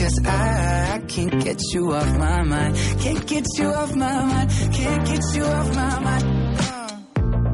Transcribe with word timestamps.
Cause 0.00 0.18
I, 0.24 1.02
can't 1.08 1.44
get 1.44 1.60
you 1.74 1.92
off 1.92 2.16
my 2.16 2.42
mind. 2.42 2.74
Can't 3.00 3.26
get 3.26 3.46
you 3.58 3.66
off 3.66 3.94
my 3.94 4.24
mind. 4.24 4.50
Can't 4.72 5.06
get 5.06 5.22
you 5.34 5.44
off 5.44 5.74
my 5.76 6.00
mind. 6.00 6.24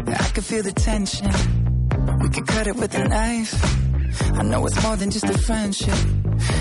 I 0.08 0.30
can 0.32 0.42
feel 0.44 0.62
the 0.62 0.70
tension. 0.70 1.32
We 2.20 2.28
could 2.28 2.46
cut 2.46 2.68
it 2.68 2.76
with 2.76 2.94
a 2.94 3.08
knife. 3.08 3.52
I 4.38 4.44
know 4.44 4.64
it's 4.64 4.80
more 4.80 4.94
than 4.94 5.10
just 5.10 5.24
a 5.24 5.36
friendship. 5.38 5.98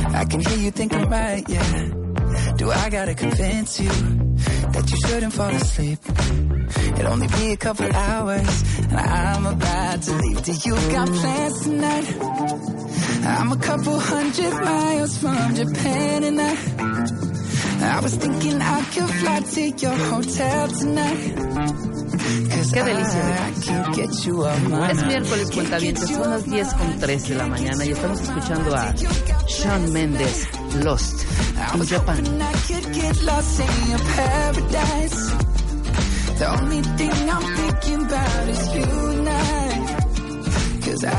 I 0.08 0.26
can 0.26 0.40
hear 0.40 0.58
you 0.58 0.72
thinking 0.72 1.08
right, 1.08 1.48
yeah. 1.48 1.90
Do 2.58 2.72
I 2.72 2.90
gotta 2.90 3.14
convince 3.14 3.80
you 3.80 3.90
that 3.90 4.90
you 4.90 4.98
shouldn't 5.08 5.34
fall 5.34 5.54
asleep? 5.54 6.00
It'll 6.98 7.14
only 7.14 7.28
be 7.28 7.52
a 7.52 7.58
couple 7.58 7.92
hours, 7.94 8.80
and 8.90 8.98
I'm 8.98 9.46
about 9.46 9.75
to 10.02 10.12
leave. 10.18 10.42
Do 10.44 10.52
you 10.52 10.76
got 10.92 11.08
plans 11.08 11.62
tonight? 11.64 12.18
I'm 13.26 13.52
a 13.52 13.58
couple 13.58 14.00
hundred 14.00 14.54
miles 14.54 15.18
from 15.18 15.56
Japan, 15.56 16.24
and 16.24 16.42
I, 16.42 17.98
I 17.98 18.00
was 18.02 18.16
thinking 18.16 18.62
I 18.62 18.82
could 18.84 19.10
fly 19.10 19.40
to 19.40 19.70
your 19.70 19.98
hotel 20.12 20.68
tonight. 20.68 21.36
Cause 22.50 22.72
Qué 22.72 22.84
delicia. 22.84 23.52
Es 24.90 25.06
miércoles, 25.06 25.52
cuentavientes, 25.52 26.10
son 26.10 26.30
las 26.30 26.46
10 26.46 26.74
con 26.74 27.00
3 27.00 27.30
de 27.30 27.36
la 27.36 27.48
mañana 27.48 27.86
y 27.86 27.92
estamos 27.92 28.22
escuchando 28.22 28.76
a 28.76 28.94
Sean 29.48 29.94
Mendes, 29.94 30.48
Lost, 30.84 31.26
in 31.74 31.86
Japan. 31.86 32.24
The 36.38 36.52
only 36.52 36.82
thing 36.82 37.30
I'm 37.30 37.56
thinking 37.56 38.06
about 38.06 38.50
is 38.50 38.76
you. 38.76 39.65
Cause 40.86 41.04
I, 41.04 41.12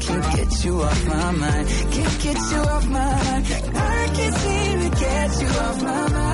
can't 0.00 0.36
get 0.36 0.64
you 0.64 0.82
off 0.82 1.06
my 1.06 1.30
mind. 1.30 1.68
Can't 1.92 2.20
get 2.20 2.36
you 2.36 2.58
off 2.58 2.86
my 2.88 3.22
mind. 3.24 3.46
I 3.74 4.08
can't 4.12 4.98
get 5.00 5.40
you 5.40 5.48
off 5.48 5.82
my 5.82 6.08
mind. 6.08 6.32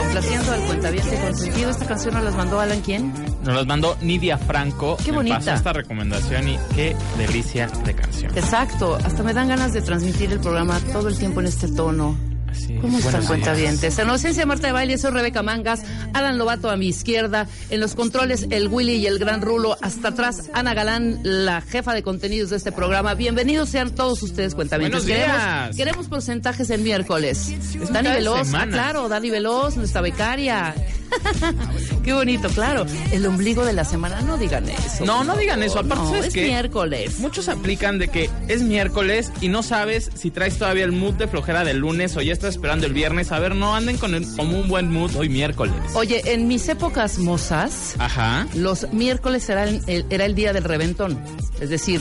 Complaciendo 0.00 0.52
al 0.52 0.60
cuentaviente 0.62 1.20
consentido. 1.20 1.70
Esta 1.70 1.86
canción 1.86 2.14
nos 2.14 2.24
las 2.24 2.34
mandó 2.36 2.58
Alan, 2.58 2.80
¿quién? 2.80 3.33
Nos 3.44 3.54
las 3.54 3.66
mandó 3.66 3.96
Nidia 4.00 4.38
Franco. 4.38 4.96
Qué 5.04 5.10
me 5.10 5.18
bonita. 5.18 5.36
pasó 5.36 5.52
esta 5.52 5.72
recomendación 5.74 6.48
y 6.48 6.58
qué 6.74 6.96
delicia 7.18 7.68
de 7.84 7.94
canción. 7.94 8.32
Exacto, 8.36 8.96
hasta 9.04 9.22
me 9.22 9.34
dan 9.34 9.48
ganas 9.48 9.74
de 9.74 9.82
transmitir 9.82 10.32
el 10.32 10.40
programa 10.40 10.80
todo 10.92 11.08
el 11.08 11.18
tiempo 11.18 11.40
en 11.40 11.46
este 11.46 11.68
tono. 11.68 12.16
Así, 12.50 12.76
¿Cómo 12.76 12.98
están, 12.98 13.26
cuentavientes? 13.26 13.98
En 13.98 14.08
ausencia 14.08 14.46
Marta 14.46 14.68
de 14.68 14.72
Baile, 14.72 14.96
soy 14.96 15.10
Rebeca 15.10 15.42
Mangas, 15.42 15.82
Alan 16.14 16.38
Lobato 16.38 16.70
a 16.70 16.76
mi 16.76 16.86
izquierda, 16.86 17.48
en 17.68 17.80
los 17.80 17.96
controles 17.96 18.46
el 18.48 18.68
Willy 18.68 18.94
y 18.94 19.06
el 19.06 19.18
Gran 19.18 19.42
Rulo, 19.42 19.76
hasta 19.82 20.08
atrás 20.08 20.50
Ana 20.54 20.72
Galán, 20.72 21.18
la 21.24 21.60
jefa 21.60 21.92
de 21.92 22.02
contenidos 22.02 22.50
de 22.50 22.56
este 22.56 22.70
programa. 22.72 23.14
Bienvenidos 23.14 23.68
sean 23.68 23.90
todos 23.90 24.22
ustedes, 24.22 24.54
cuentavientes. 24.54 25.04
Buenos 25.04 25.26
días. 25.26 25.36
Queremos, 25.36 25.76
queremos 25.76 26.06
porcentajes 26.06 26.70
en 26.70 26.82
miércoles. 26.84 27.52
Dani 27.92 28.08
Veloz, 28.08 28.54
ah, 28.54 28.66
claro, 28.70 29.08
Dani 29.08 29.30
Veloz, 29.30 29.76
nuestra 29.76 30.00
becaria. 30.00 30.74
Qué 32.04 32.12
bonito, 32.12 32.48
claro. 32.48 32.84
El 33.12 33.24
ombligo 33.26 33.64
de 33.64 33.72
la 33.72 33.84
semana, 33.84 34.20
no 34.20 34.36
digan 34.36 34.68
eso. 34.68 35.04
No, 35.04 35.24
no 35.24 35.36
digan 35.36 35.62
eso. 35.62 35.78
Aparte, 35.78 35.96
no, 36.04 36.10
¿sabes 36.10 36.26
es 36.26 36.42
miércoles. 36.42 37.18
Muchos 37.18 37.48
aplican 37.48 37.98
de 37.98 38.08
que 38.08 38.30
es 38.48 38.62
miércoles 38.62 39.32
y 39.40 39.48
no 39.48 39.62
sabes 39.62 40.10
si 40.14 40.30
traes 40.30 40.58
todavía 40.58 40.84
el 40.84 40.92
mood 40.92 41.14
de 41.14 41.26
flojera 41.28 41.64
del 41.64 41.78
lunes 41.78 42.16
o 42.16 42.20
ya 42.20 42.32
estás 42.32 42.50
esperando 42.54 42.86
el 42.86 42.92
viernes. 42.92 43.32
A 43.32 43.38
ver, 43.38 43.54
no 43.54 43.74
anden 43.74 43.96
con 43.96 44.14
el- 44.14 44.26
como 44.36 44.58
un 44.60 44.68
buen 44.68 44.90
mood 44.92 45.14
hoy 45.16 45.28
miércoles. 45.28 45.74
Oye, 45.94 46.20
en 46.32 46.48
mis 46.48 46.68
épocas 46.68 47.18
mozas, 47.18 47.94
Ajá. 47.98 48.46
Los 48.54 48.92
miércoles 48.92 49.48
era 49.48 49.64
el, 49.64 49.82
el- 49.86 50.04
era 50.10 50.24
el 50.26 50.34
día 50.34 50.52
del 50.52 50.64
reventón. 50.64 51.18
Es 51.60 51.70
decir, 51.70 52.00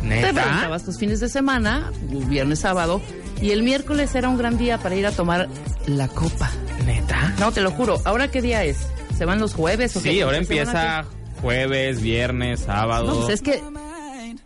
te 0.00 0.06
¿Neta? 0.08 0.26
reventabas 0.32 0.84
tus 0.84 0.98
fines 0.98 1.20
de 1.20 1.28
semana, 1.28 1.90
viernes, 2.28 2.60
sábado, 2.60 3.00
y 3.40 3.50
el 3.50 3.62
miércoles 3.62 4.14
era 4.14 4.28
un 4.28 4.38
gran 4.38 4.56
día 4.56 4.78
para 4.78 4.94
ir 4.94 5.06
a 5.06 5.12
tomar 5.12 5.48
la 5.86 6.08
copa. 6.08 6.50
¿Neta? 6.86 7.34
No, 7.38 7.52
te 7.52 7.60
lo 7.60 7.70
juro. 7.70 8.00
¿Ahora 8.04 8.28
qué 8.30 8.42
día 8.42 8.64
es? 8.64 8.86
¿Se 9.16 9.24
van 9.24 9.38
los 9.40 9.54
jueves 9.54 9.96
o? 9.96 10.00
Sí, 10.00 10.20
ahora 10.20 10.38
¿Qué 10.40 10.44
semana 10.46 10.62
empieza 10.70 11.04
jueves, 11.40 12.00
viernes, 12.02 12.60
sábado. 12.60 13.06
No, 13.06 13.20
pues 13.20 13.34
es 13.34 13.42
que 13.42 13.62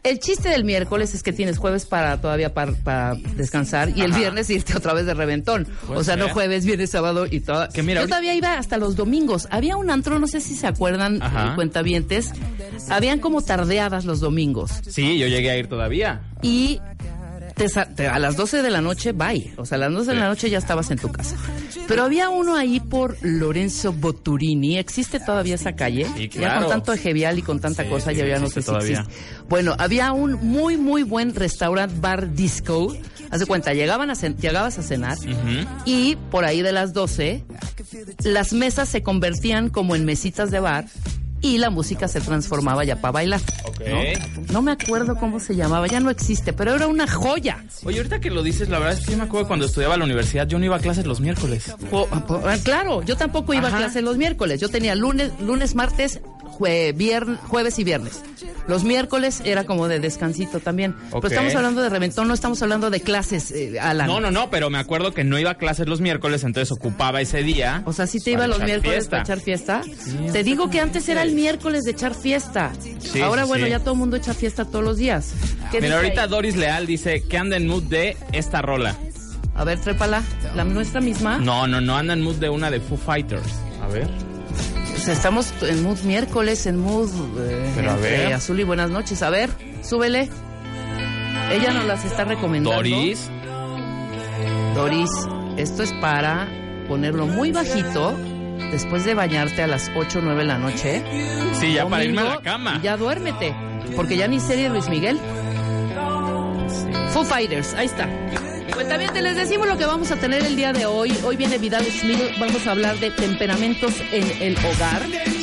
el 0.04 0.18
chiste 0.20 0.48
del 0.48 0.64
miércoles 0.64 1.14
es 1.14 1.22
que 1.22 1.32
tienes 1.32 1.58
jueves 1.58 1.84
para 1.86 2.20
todavía 2.20 2.54
para, 2.54 2.72
para 2.72 3.14
descansar 3.36 3.90
y 3.90 4.00
el 4.02 4.10
Ajá. 4.10 4.20
viernes 4.20 4.50
irte 4.50 4.76
otra 4.76 4.92
vez 4.94 5.06
de 5.06 5.14
reventón. 5.14 5.66
O 5.88 6.02
sea, 6.04 6.16
no 6.16 6.28
jueves, 6.30 6.64
viernes, 6.64 6.90
sábado 6.90 7.26
y 7.30 7.40
todo. 7.40 7.68
Que 7.70 7.82
mira, 7.82 8.00
Yo 8.02 8.08
todavía 8.08 8.34
iba 8.34 8.54
hasta 8.58 8.78
los 8.78 8.96
domingos. 8.96 9.48
Había 9.50 9.76
un 9.76 9.90
antro, 9.90 10.18
no 10.18 10.26
sé 10.26 10.40
si 10.40 10.54
se 10.54 10.66
acuerdan, 10.66 11.16
eh, 11.22 11.52
cuentavientes. 11.54 12.32
Habían 12.90 13.20
como 13.20 13.42
tardeadas 13.42 14.04
los 14.04 14.20
domingos. 14.20 14.72
Sí, 14.88 15.18
yo 15.18 15.26
llegué 15.26 15.50
a 15.50 15.56
ir 15.56 15.68
todavía. 15.68 16.22
y 16.42 16.80
te 17.58 17.68
sa- 17.68 17.84
te- 17.86 18.06
a 18.08 18.18
las 18.18 18.36
12 18.36 18.62
de 18.62 18.70
la 18.70 18.80
noche, 18.80 19.12
bye. 19.12 19.52
O 19.56 19.66
sea, 19.66 19.76
a 19.76 19.78
las 19.80 19.92
12 19.92 20.12
de 20.12 20.16
la 20.16 20.28
noche 20.28 20.48
ya 20.48 20.56
estabas 20.58 20.90
en 20.90 20.98
tu 20.98 21.10
casa. 21.12 21.36
Pero 21.86 22.04
había 22.04 22.30
uno 22.30 22.56
ahí 22.56 22.80
por 22.80 23.16
Lorenzo 23.22 23.92
Boturini. 23.92 24.78
¿Existe 24.78 25.20
todavía 25.20 25.56
esa 25.56 25.74
calle? 25.74 26.06
Sí, 26.16 26.28
Ya 26.28 26.58
con 26.60 26.68
tanto 26.68 26.92
egevial 26.92 27.38
y 27.38 27.42
con 27.42 27.60
tanta 27.60 27.82
Sí, 27.84 27.88
cosa, 27.90 28.10
sí, 28.12 28.16
ya, 28.16 28.26
ya 28.26 28.38
no 28.38 28.48
sé 28.48 28.62
si 28.62 28.66
todavía. 28.66 29.00
existe. 29.00 29.22
Bueno, 29.48 29.74
había 29.78 30.12
un 30.12 30.34
muy, 30.34 30.76
muy 30.76 31.02
buen 31.02 31.34
restaurant 31.34 31.92
bar 32.00 32.34
disco. 32.34 32.94
Haz 33.30 33.40
de 33.40 33.46
cuenta, 33.46 33.74
llegaban 33.74 34.10
a 34.10 34.14
llegabas 34.14 34.78
a 34.78 34.82
cenar 34.82 35.18
y 35.84 36.16
por 36.30 36.44
ahí 36.46 36.62
de 36.62 36.72
las 36.72 36.92
12, 36.94 37.44
las 38.24 38.52
mesas 38.54 38.88
se 38.88 39.02
convertían 39.02 39.68
como 39.68 39.94
en 39.96 40.04
mesitas 40.06 40.50
de 40.50 40.60
bar 40.60 40.86
y 41.40 41.58
la 41.58 41.70
música 41.70 42.08
se 42.08 42.20
transformaba 42.20 42.84
ya 42.84 42.96
para 43.00 43.12
bailar. 43.12 43.40
Ok. 43.64 43.80
¿no? 43.88 44.52
No 44.52 44.62
me 44.62 44.72
acuerdo 44.72 45.16
cómo 45.16 45.38
se 45.40 45.54
llamaba, 45.56 45.86
ya 45.86 46.00
no 46.00 46.10
existe, 46.10 46.52
pero 46.52 46.74
era 46.74 46.86
una 46.86 47.06
joya. 47.06 47.64
Oye, 47.84 47.98
ahorita 47.98 48.20
que 48.20 48.30
lo 48.30 48.42
dices, 48.42 48.68
la 48.68 48.78
verdad 48.78 48.98
es 48.98 49.04
que 49.04 49.12
yo 49.12 49.18
me 49.18 49.24
acuerdo 49.24 49.46
cuando 49.48 49.66
estudiaba 49.66 49.94
en 49.94 50.00
la 50.00 50.06
universidad, 50.06 50.46
yo 50.48 50.58
no 50.58 50.64
iba 50.64 50.76
a 50.76 50.80
clases 50.80 51.06
los 51.06 51.20
miércoles. 51.20 51.72
Po- 51.90 52.06
po- 52.06 52.40
ah, 52.44 52.56
claro, 52.62 53.02
yo 53.02 53.16
tampoco 53.16 53.54
iba 53.54 53.68
Ajá. 53.68 53.76
a 53.76 53.80
clase 53.80 54.02
los 54.02 54.16
miércoles. 54.16 54.60
Yo 54.60 54.68
tenía 54.68 54.94
lunes, 54.94 55.30
lunes, 55.40 55.74
martes, 55.74 56.20
jue- 56.58 56.94
vier- 56.96 57.38
jueves 57.46 57.78
y 57.78 57.84
viernes. 57.84 58.22
Los 58.66 58.84
miércoles 58.84 59.40
era 59.44 59.64
como 59.64 59.88
de 59.88 59.98
descansito 59.98 60.60
también. 60.60 60.94
Pero 61.10 61.26
estamos 61.28 61.54
hablando 61.54 61.80
de 61.80 61.88
reventón, 61.88 62.28
no 62.28 62.34
estamos 62.34 62.60
hablando 62.62 62.90
de 62.90 63.00
clases, 63.00 63.50
eh, 63.50 63.80
Alan. 63.80 64.06
No, 64.06 64.20
no, 64.20 64.30
no, 64.30 64.50
pero 64.50 64.68
me 64.68 64.78
acuerdo 64.78 65.14
que 65.14 65.24
no 65.24 65.38
iba 65.38 65.52
a 65.52 65.54
clases 65.56 65.86
los 65.88 66.00
miércoles, 66.02 66.44
entonces 66.44 66.70
ocupaba 66.72 67.20
ese 67.22 67.42
día. 67.42 67.82
O 67.86 67.92
sea, 67.94 68.06
si 68.06 68.20
te 68.20 68.32
iba 68.32 68.46
los 68.46 68.58
miércoles 68.58 68.94
fiesta. 69.08 69.10
para 69.10 69.22
echar 69.22 69.40
fiesta. 69.40 69.82
te 70.32 70.42
digo 70.44 70.68
que 70.68 70.80
antes 70.80 71.08
era 71.08 71.22
el 71.22 71.32
miércoles 71.32 71.84
de 71.84 71.92
echar 71.92 72.14
fiesta. 72.14 72.72
Sí, 72.98 73.20
Ahora, 73.22 73.42
sí, 73.44 73.48
bueno, 73.48 73.64
sí. 73.64 73.70
ya 73.70 73.78
todo 73.80 73.92
el 73.92 73.98
mundo 74.00 74.16
echa 74.16 74.34
fiesta 74.34 74.64
todos 74.66 74.84
los 74.84 74.98
días. 74.98 75.32
¿Qué 75.70 75.80
Mira, 75.80 75.96
dice 75.96 76.06
ahorita 76.06 76.22
ahí? 76.24 76.28
Doris 76.28 76.56
Leal 76.56 76.86
dice 76.86 77.22
que 77.22 77.38
anda 77.38 77.56
en 77.56 77.66
mood 77.66 77.84
de 77.84 78.16
esta 78.32 78.60
rola. 78.60 78.96
A 79.54 79.64
ver, 79.64 79.78
trépala. 79.80 80.22
¿La 80.54 80.64
nuestra 80.64 81.00
misma? 81.00 81.38
No, 81.38 81.66
no, 81.66 81.80
no, 81.80 81.96
anda 81.96 82.12
en 82.12 82.20
mood 82.22 82.36
de 82.36 82.48
una 82.50 82.70
de 82.70 82.80
Foo 82.80 82.96
Fighters. 82.98 83.48
A 83.82 83.88
ver. 83.88 84.08
Pues 85.08 85.16
estamos 85.16 85.54
en 85.62 85.82
mood 85.84 86.00
miércoles, 86.00 86.66
en 86.66 86.76
mood 86.76 87.08
eh, 87.38 87.72
entre 87.78 88.34
azul 88.34 88.60
y 88.60 88.64
buenas 88.64 88.90
noches. 88.90 89.22
A 89.22 89.30
ver, 89.30 89.48
súbele. 89.80 90.28
Ella 91.50 91.72
nos 91.72 91.86
las 91.86 92.04
está 92.04 92.24
recomendando. 92.24 92.76
Doris. 92.76 93.30
Doris, 94.74 95.10
esto 95.56 95.82
es 95.82 95.94
para 95.94 96.46
ponerlo 96.88 97.26
muy 97.26 97.52
bajito 97.52 98.14
después 98.70 99.06
de 99.06 99.14
bañarte 99.14 99.62
a 99.62 99.66
las 99.66 99.90
8 99.96 100.18
o 100.18 100.22
9 100.22 100.42
de 100.42 100.46
la 100.46 100.58
noche, 100.58 101.02
Sí, 101.54 101.72
ya 101.72 101.88
para 101.88 102.04
irme 102.04 102.20
a 102.20 102.24
la 102.24 102.40
cama. 102.42 102.78
ya 102.82 102.98
duérmete, 102.98 103.56
porque 103.96 104.18
ya 104.18 104.28
ni 104.28 104.40
serie 104.40 104.68
Luis 104.68 104.90
Miguel. 104.90 105.18
Foo 107.14 107.24
Fighters, 107.24 107.72
ahí 107.72 107.86
está. 107.86 108.06
Pues 108.78 108.88
también 108.88 109.12
te 109.12 109.22
les 109.22 109.34
decimos 109.34 109.66
lo 109.66 109.76
que 109.76 109.86
vamos 109.86 110.12
a 110.12 110.16
tener 110.20 110.44
el 110.44 110.54
día 110.54 110.72
de 110.72 110.86
hoy. 110.86 111.12
Hoy 111.24 111.34
viene 111.34 111.58
Vidal 111.58 111.84
Schmil, 111.84 112.30
vamos 112.38 112.64
a 112.64 112.70
hablar 112.70 112.96
de 113.00 113.10
temperamentos 113.10 113.92
en 114.12 114.40
el 114.40 114.56
hogar. 114.56 115.02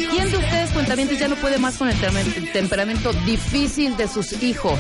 ¿Quién 0.10 0.32
de 0.32 0.38
ustedes, 0.38 0.72
cuentamientos, 0.72 1.20
ya 1.20 1.28
no 1.28 1.36
puede 1.36 1.58
más 1.58 1.76
con 1.76 1.90
el 1.90 1.96
tem- 1.98 2.54
temperamento 2.54 3.12
difícil 3.26 3.98
de 3.98 4.08
sus 4.08 4.42
hijos? 4.42 4.80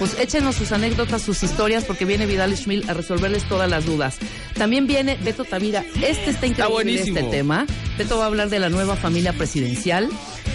Pues 0.00 0.16
échenos 0.18 0.56
sus 0.56 0.72
anécdotas, 0.72 1.22
sus 1.22 1.44
historias, 1.44 1.84
porque 1.84 2.04
viene 2.04 2.26
Vidal 2.26 2.56
Schmil 2.56 2.84
a 2.90 2.94
resolverles 2.94 3.44
todas 3.44 3.70
las 3.70 3.86
dudas. 3.86 4.16
También 4.58 4.88
viene 4.88 5.16
Beto 5.22 5.44
Tavira. 5.44 5.84
Este 6.02 6.30
está 6.30 6.46
increíble, 6.48 6.72
buenísimo. 6.74 7.18
este 7.18 7.30
tema. 7.30 7.66
Beto 7.96 8.18
va 8.18 8.24
a 8.24 8.26
hablar 8.26 8.48
de 8.48 8.58
la 8.58 8.68
nueva 8.68 8.96
familia 8.96 9.32
presidencial. 9.32 10.08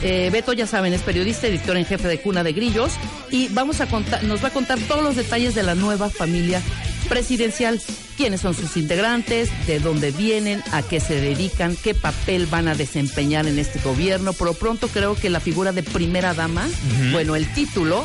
Eh, 0.04 0.30
Beto, 0.34 0.52
ya 0.52 0.68
saben, 0.68 0.92
es 0.92 1.02
periodista, 1.02 1.48
editor 1.48 1.78
en 1.78 1.86
jefe 1.86 2.10
de 2.10 2.20
Cuna 2.20 2.44
de 2.44 2.52
Grillos 2.52 2.92
y 3.32 3.48
vamos 3.48 3.80
a 3.80 3.88
contar, 3.88 4.22
nos 4.26 4.44
va 4.44 4.50
a 4.50 4.52
contar 4.52 4.78
todos 4.80 5.02
los 5.02 5.16
detalles 5.16 5.56
de 5.56 5.64
la 5.64 5.76
nueva 5.76 6.10
familia 6.10 6.62
presidencial. 7.08 7.82
Quiénes 8.16 8.42
son 8.42 8.56
sus 8.56 8.78
integrantes, 8.78 9.50
de 9.68 9.80
dónde 9.80 10.12
vienen, 10.12 10.64
a 10.72 10.82
qué 10.82 11.00
se 11.00 11.22
dedican, 11.22 11.76
qué 11.76 11.94
papel 11.94 12.48
van 12.48 12.68
a 12.68 12.76
desempeñar 12.76 13.46
en 13.48 13.60
este 13.60 13.80
gobierno. 13.80 14.34
Por 14.34 14.48
lo 14.48 14.54
pronto 14.54 14.88
creo 14.88 15.16
que 15.16 15.30
la 15.30 15.40
figura 15.40 15.72
de 15.72 15.84
primera 15.84 16.34
dama, 16.34 16.68
bueno, 17.12 17.36
el 17.36 17.52
título 17.54 18.04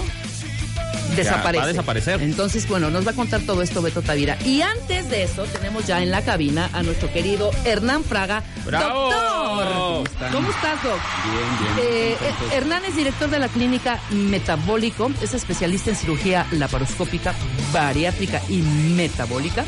desaparece. 1.17 1.59
va 1.59 1.65
a 1.65 1.69
desaparecer. 1.69 2.23
Entonces, 2.23 2.69
bueno, 2.69 2.91
nos 2.91 3.07
va 3.07 3.13
a 3.13 3.15
contar 3.15 3.41
todo 3.43 3.63
esto 3.63 3.83
Beto 3.83 4.03
Tavira. 4.03 4.39
Y 4.45 4.63
antes 4.63 5.09
de 5.11 5.25
eso, 5.25 5.45
tenemos 5.45 5.87
ya 5.87 6.03
en 6.03 6.11
la 6.11 6.23
cabina 6.23 6.71
a 6.73 6.83
nuestro 6.83 7.13
querido 7.13 7.51
Hernán 7.65 8.05
Fraga. 8.05 8.43
¡Bravo! 8.65 9.11
¡Doctor! 9.11 10.33
¿Cómo 10.33 10.51
estás, 10.51 10.83
Doc? 10.83 11.01
Bien, 11.25 11.77
bien. 11.77 11.89
Eh, 11.89 12.13
eh, 12.13 12.57
Hernán 12.57 12.85
es 12.85 12.97
director 12.97 13.31
de 13.31 13.39
la 13.39 13.49
clínica 13.49 14.01
Metabólico, 14.11 15.11
es 15.21 15.35
especialista 15.35 15.91
en 15.91 15.97
cirugía 15.97 16.47
laparoscópica, 16.53 17.35
bariátrica 17.73 18.41
y 18.49 18.63
metabólica. 18.97 19.65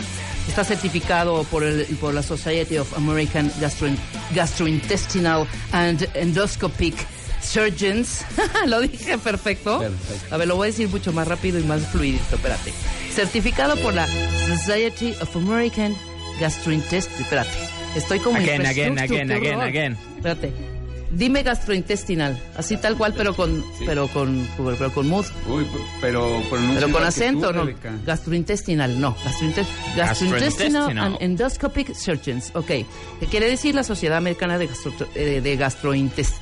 Está 0.49 0.63
certificado 0.63 1.45
por, 1.45 1.65
el, 1.65 1.85
por 2.01 2.13
la 2.13 2.23
Society 2.23 2.77
of 2.77 2.93
American 2.97 3.51
Gastro- 3.61 3.89
Gastrointestinal 4.35 5.47
and 5.73 6.07
Endoscopic 6.15 6.95
Surgeons. 7.43 8.25
lo 8.67 8.81
dije 8.81 9.17
perfecto. 9.19 9.81
Perfecto. 9.81 10.35
A 10.35 10.39
ver, 10.39 10.49
lo 10.49 10.57
voy 10.57 10.69
a 10.69 10.71
decir 10.71 10.89
mucho 10.89 11.13
más 11.13 11.27
rápido 11.29 11.59
y 11.59 11.63
más 11.65 11.87
fluidito, 11.87 12.37
espérate. 12.37 12.73
Certificado 13.15 13.77
por 13.77 13.95
la 13.95 14.07
Society 14.47 15.15
of 15.21 15.35
American 15.37 15.97
Gastrointestinal. 16.41 17.21
Espérate, 17.23 17.51
estoy 17.97 18.19
como 18.19 18.37
Again, 18.37 18.67
again, 18.67 18.99
again, 18.99 19.31
again, 19.31 19.61
again. 19.61 19.97
Espérate. 20.17 20.74
Dime 21.17 21.43
gastrointestinal, 21.43 22.39
así 22.57 22.77
tal 22.77 22.97
cual, 22.97 23.15
pero 23.17 23.35
con, 23.35 23.63
Sí. 23.79 23.85
pero 23.87 24.09
con, 24.09 24.47
pero 24.79 24.93
con 24.93 25.09
mood, 25.09 25.25
Uy, 25.49 25.67
pero 26.01 26.43
pero 26.51 26.91
con 26.91 27.05
acento, 27.05 27.49
tú, 27.49 27.53
¿no? 27.55 27.65
Rebeca. 27.65 27.93
Gastrointestinal, 28.05 29.01
no. 29.01 29.15
Gastrointes- 29.25 29.67
Gastrointestinal. 29.97 30.01
gastrointestinal 30.89 30.99
and 30.99 31.17
Endoscopic 31.21 31.95
Surgeons, 31.95 32.51
ok. 32.55 32.67
¿Qué 32.67 33.27
quiere 33.31 33.49
decir 33.49 33.75
la 33.75 33.85
Sociedad 33.85 34.17
Americana 34.19 34.59
de, 34.59 34.67
Gastro, 34.67 34.93
eh, 35.15 35.41
de 35.41 35.57
Gastrointes- 35.59 36.35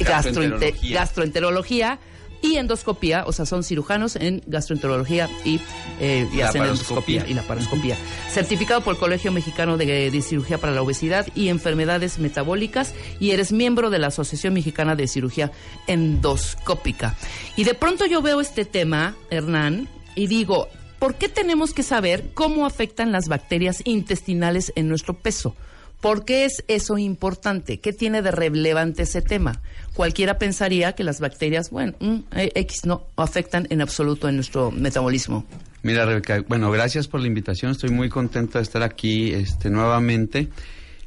gastrointe- 0.00 0.04
Gastroenterología. 0.04 1.00
gastroenterología 1.00 1.98
y 2.44 2.58
endoscopía, 2.58 3.24
o 3.26 3.32
sea, 3.32 3.46
son 3.46 3.64
cirujanos 3.64 4.16
en 4.16 4.42
gastroenterología 4.46 5.30
y, 5.46 5.60
eh, 5.98 6.28
y 6.30 6.36
Y 6.36 6.40
hacen 6.42 6.60
laparoscopía. 6.60 7.22
endoscopía 7.22 7.26
y 7.26 7.34
laparoscopía. 7.34 7.96
Certificado 8.30 8.82
por 8.82 8.94
el 8.94 9.00
Colegio 9.00 9.32
Mexicano 9.32 9.78
de, 9.78 10.10
de 10.10 10.22
Cirugía 10.22 10.58
para 10.58 10.74
la 10.74 10.82
Obesidad 10.82 11.26
y 11.34 11.48
Enfermedades 11.48 12.18
Metabólicas 12.18 12.92
y 13.18 13.30
eres 13.30 13.50
miembro 13.50 13.88
de 13.88 13.98
la 13.98 14.08
Asociación 14.08 14.52
Mexicana 14.52 14.94
de 14.94 15.08
Cirugía 15.08 15.52
Endoscópica. 15.86 17.16
Y 17.56 17.64
de 17.64 17.72
pronto 17.72 18.04
yo 18.04 18.20
veo 18.20 18.42
este 18.42 18.66
tema, 18.66 19.14
Hernán, 19.30 19.88
y 20.14 20.26
digo, 20.26 20.68
¿por 20.98 21.14
qué 21.14 21.30
tenemos 21.30 21.72
que 21.72 21.82
saber 21.82 22.30
cómo 22.34 22.66
afectan 22.66 23.10
las 23.10 23.28
bacterias 23.28 23.80
intestinales 23.84 24.70
en 24.76 24.88
nuestro 24.88 25.14
peso? 25.14 25.56
¿Por 26.04 26.26
qué 26.26 26.44
es 26.44 26.62
eso 26.68 26.98
importante? 26.98 27.80
¿Qué 27.80 27.94
tiene 27.94 28.20
de 28.20 28.30
relevante 28.30 29.04
ese 29.04 29.22
tema? 29.22 29.62
Cualquiera 29.94 30.36
pensaría 30.36 30.92
que 30.92 31.02
las 31.02 31.18
bacterias, 31.18 31.70
bueno, 31.70 31.94
mm, 31.98 32.16
eh, 32.36 32.52
X 32.56 32.84
no 32.84 33.06
afectan 33.16 33.66
en 33.70 33.80
absoluto 33.80 34.28
en 34.28 34.34
nuestro 34.34 34.70
metabolismo. 34.70 35.46
Mira, 35.82 36.04
Rebeca, 36.04 36.44
bueno, 36.46 36.70
gracias 36.70 37.08
por 37.08 37.20
la 37.20 37.26
invitación. 37.26 37.72
Estoy 37.72 37.88
muy 37.88 38.10
contento 38.10 38.58
de 38.58 38.64
estar 38.64 38.82
aquí 38.82 39.32
este, 39.32 39.70
nuevamente. 39.70 40.50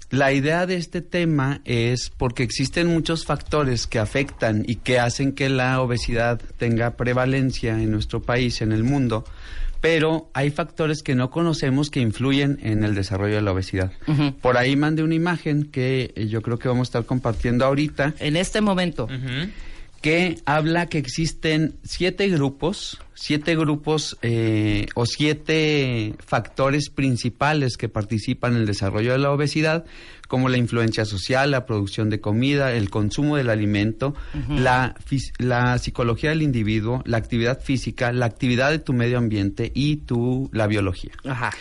La 0.09 0.33
idea 0.33 0.65
de 0.65 0.77
este 0.77 1.01
tema 1.01 1.61
es 1.63 2.09
porque 2.09 2.41
existen 2.41 2.87
muchos 2.87 3.23
factores 3.23 3.85
que 3.85 3.99
afectan 3.99 4.63
y 4.65 4.77
que 4.77 4.97
hacen 4.97 5.33
que 5.33 5.49
la 5.49 5.79
obesidad 5.79 6.41
tenga 6.57 6.97
prevalencia 6.97 7.73
en 7.73 7.91
nuestro 7.91 8.23
país, 8.23 8.63
en 8.63 8.71
el 8.71 8.83
mundo, 8.83 9.25
pero 9.87 10.29
hay 10.33 10.51
factores 10.51 11.01
que 11.01 11.15
no 11.15 11.29
conocemos 11.29 11.89
que 11.89 12.01
influyen 12.01 12.59
en 12.61 12.83
el 12.83 12.93
desarrollo 12.93 13.35
de 13.35 13.41
la 13.41 13.53
obesidad. 13.53 13.93
Por 14.41 14.57
ahí 14.57 14.75
mandé 14.75 15.01
una 15.01 15.15
imagen 15.15 15.63
que 15.63 16.11
yo 16.29 16.41
creo 16.41 16.59
que 16.59 16.67
vamos 16.67 16.87
a 16.87 16.89
estar 16.89 17.05
compartiendo 17.05 17.63
ahorita. 17.63 18.13
En 18.19 18.35
este 18.35 18.59
momento. 18.59 19.07
Que 20.07 20.39
habla 20.45 20.85
que 20.85 20.99
existen 20.99 21.75
siete 21.83 22.29
grupos, 22.29 22.97
siete 23.13 23.57
grupos 23.57 24.17
eh, 24.21 24.85
o 24.95 25.05
siete 25.05 26.15
factores 26.19 26.89
principales 26.89 27.75
que 27.75 27.89
participan 27.89 28.53
en 28.53 28.59
el 28.59 28.67
desarrollo 28.67 29.11
de 29.11 29.17
la 29.17 29.31
obesidad, 29.31 29.83
como 30.29 30.47
la 30.47 30.55
influencia 30.55 31.03
social, 31.03 31.51
la 31.51 31.65
producción 31.65 32.09
de 32.09 32.21
comida, 32.21 32.71
el 32.71 32.89
consumo 32.89 33.35
del 33.35 33.49
alimento, 33.49 34.15
la, 34.47 34.95
la 35.39 35.77
psicología 35.77 36.29
del 36.29 36.41
individuo, 36.41 37.01
la 37.05 37.17
actividad 37.17 37.59
física, 37.61 38.13
la 38.13 38.27
actividad 38.27 38.71
de 38.71 38.79
tu 38.79 38.93
medio 38.93 39.17
ambiente 39.17 39.73
y 39.75 39.97
tu, 39.97 40.49
la 40.53 40.67
biología 40.67 41.11
Ajá. 41.25 41.51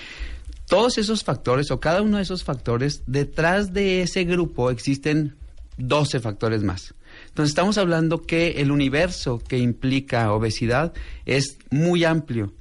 todos 0.69 0.99
esos 0.99 1.25
factores 1.25 1.73
o 1.73 1.81
cada 1.81 2.01
uno 2.01 2.19
de 2.19 2.23
esos 2.23 2.45
factores, 2.45 3.03
detrás 3.09 3.73
de 3.73 4.03
ese 4.03 4.23
grupo 4.23 4.71
existen 4.71 5.35
12 5.79 6.21
factores 6.21 6.63
más. 6.63 6.95
Entonces 7.37 7.51
estamos 7.51 7.77
hablando 7.77 8.23
que 8.23 8.63
el 8.63 8.71
universo 8.71 9.43
que 9.47 9.59
implica 9.59 10.33
obesidad 10.33 10.95
es 11.27 11.59
muy 11.71 12.03
amplio. 12.03 12.55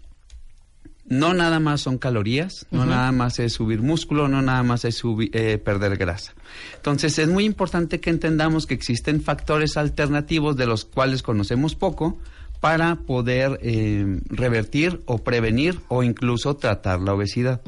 No 1.05 1.33
nada 1.33 1.61
más 1.61 1.79
son 1.79 1.97
calorías, 1.97 2.65
no 2.71 2.85
nada 2.85 3.13
más 3.13 3.39
es 3.39 3.53
subir 3.53 3.81
músculo, 3.81 4.27
no 4.27 4.41
nada 4.41 4.63
más 4.63 4.83
es 4.83 5.01
eh, 5.31 5.59
perder 5.59 5.95
grasa. 5.95 6.33
Entonces 6.75 7.17
es 7.19 7.29
muy 7.29 7.45
importante 7.45 8.01
que 8.01 8.09
entendamos 8.09 8.65
que 8.65 8.73
existen 8.73 9.21
factores 9.21 9.77
alternativos 9.77 10.57
de 10.57 10.65
los 10.65 10.83
cuales 10.83 11.23
conocemos 11.23 11.73
poco 11.75 12.17
para 12.59 12.97
poder 12.97 13.57
eh, 13.61 14.19
revertir 14.25 14.99
o 15.05 15.19
prevenir 15.19 15.79
o 15.87 16.03
incluso 16.03 16.57
tratar 16.57 16.99
la 16.99 17.13
obesidad. 17.13 17.61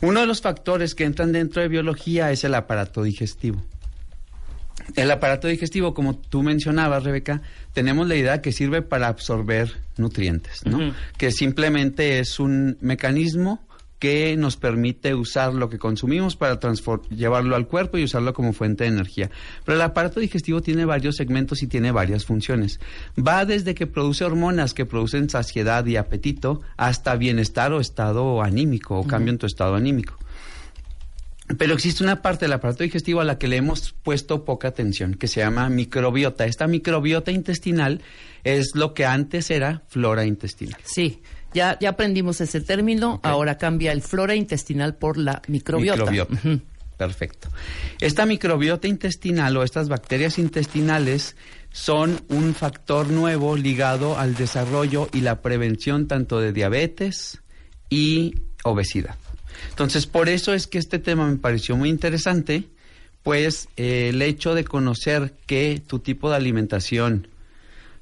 Uno 0.00 0.20
de 0.20 0.26
los 0.28 0.42
factores 0.42 0.94
que 0.94 1.02
entran 1.02 1.32
dentro 1.32 1.60
de 1.60 1.66
biología 1.66 2.30
es 2.30 2.44
el 2.44 2.54
aparato 2.54 3.02
digestivo. 3.02 3.60
El 4.96 5.10
aparato 5.10 5.48
digestivo, 5.48 5.94
como 5.94 6.16
tú 6.16 6.42
mencionabas, 6.42 7.04
Rebeca, 7.04 7.42
tenemos 7.72 8.08
la 8.08 8.16
idea 8.16 8.40
que 8.40 8.52
sirve 8.52 8.82
para 8.82 9.08
absorber 9.08 9.72
nutrientes, 9.96 10.64
¿no? 10.64 10.94
Que 11.16 11.30
simplemente 11.30 12.20
es 12.20 12.40
un 12.40 12.78
mecanismo 12.80 13.68
que 13.98 14.36
nos 14.36 14.56
permite 14.56 15.14
usar 15.14 15.52
lo 15.54 15.68
que 15.68 15.78
consumimos 15.78 16.36
para 16.36 16.58
llevarlo 17.10 17.56
al 17.56 17.66
cuerpo 17.66 17.98
y 17.98 18.04
usarlo 18.04 18.32
como 18.32 18.52
fuente 18.52 18.84
de 18.84 18.90
energía. 18.90 19.30
Pero 19.64 19.76
el 19.76 19.82
aparato 19.82 20.20
digestivo 20.20 20.62
tiene 20.62 20.84
varios 20.84 21.16
segmentos 21.16 21.62
y 21.62 21.66
tiene 21.66 21.90
varias 21.90 22.24
funciones. 22.24 22.78
Va 23.18 23.44
desde 23.44 23.74
que 23.74 23.86
produce 23.86 24.24
hormonas 24.24 24.74
que 24.74 24.86
producen 24.86 25.28
saciedad 25.28 25.84
y 25.86 25.96
apetito 25.96 26.60
hasta 26.76 27.16
bienestar 27.16 27.72
o 27.72 27.80
estado 27.80 28.42
anímico 28.42 28.98
o 28.98 29.06
cambio 29.06 29.32
en 29.32 29.38
tu 29.38 29.46
estado 29.46 29.74
anímico. 29.74 30.16
Pero 31.56 31.74
existe 31.74 32.04
una 32.04 32.20
parte 32.20 32.44
del 32.44 32.52
aparato 32.52 32.82
digestivo 32.82 33.20
a 33.20 33.24
la 33.24 33.38
que 33.38 33.48
le 33.48 33.56
hemos 33.56 33.92
puesto 33.92 34.44
poca 34.44 34.68
atención, 34.68 35.14
que 35.14 35.28
se 35.28 35.40
llama 35.40 35.70
microbiota. 35.70 36.44
Esta 36.44 36.66
microbiota 36.66 37.30
intestinal 37.30 38.02
es 38.44 38.72
lo 38.74 38.92
que 38.92 39.06
antes 39.06 39.50
era 39.50 39.82
flora 39.88 40.26
intestinal. 40.26 40.78
Sí, 40.84 41.22
ya, 41.54 41.78
ya 41.80 41.90
aprendimos 41.90 42.40
ese 42.42 42.60
término. 42.60 43.20
Ahora 43.22 43.56
cambia 43.56 43.92
el 43.92 44.02
flora 44.02 44.34
intestinal 44.34 44.96
por 44.96 45.16
la 45.16 45.40
microbiota. 45.48 46.10
Microbiota. 46.10 46.60
Perfecto. 46.98 47.48
Esta 48.00 48.26
microbiota 48.26 48.88
intestinal 48.88 49.56
o 49.56 49.62
estas 49.62 49.88
bacterias 49.88 50.38
intestinales 50.38 51.36
son 51.70 52.20
un 52.28 52.54
factor 52.54 53.08
nuevo 53.08 53.56
ligado 53.56 54.18
al 54.18 54.34
desarrollo 54.34 55.08
y 55.12 55.20
la 55.20 55.40
prevención 55.40 56.08
tanto 56.08 56.40
de 56.40 56.52
diabetes 56.52 57.40
y 57.88 58.34
obesidad. 58.64 59.16
Entonces, 59.70 60.06
por 60.06 60.28
eso 60.28 60.52
es 60.52 60.66
que 60.66 60.78
este 60.78 60.98
tema 60.98 61.28
me 61.28 61.36
pareció 61.36 61.76
muy 61.76 61.88
interesante, 61.88 62.68
pues 63.22 63.68
eh, 63.76 64.10
el 64.10 64.22
hecho 64.22 64.54
de 64.54 64.64
conocer 64.64 65.34
que 65.46 65.82
tu 65.86 65.98
tipo 65.98 66.30
de 66.30 66.36
alimentación 66.36 67.28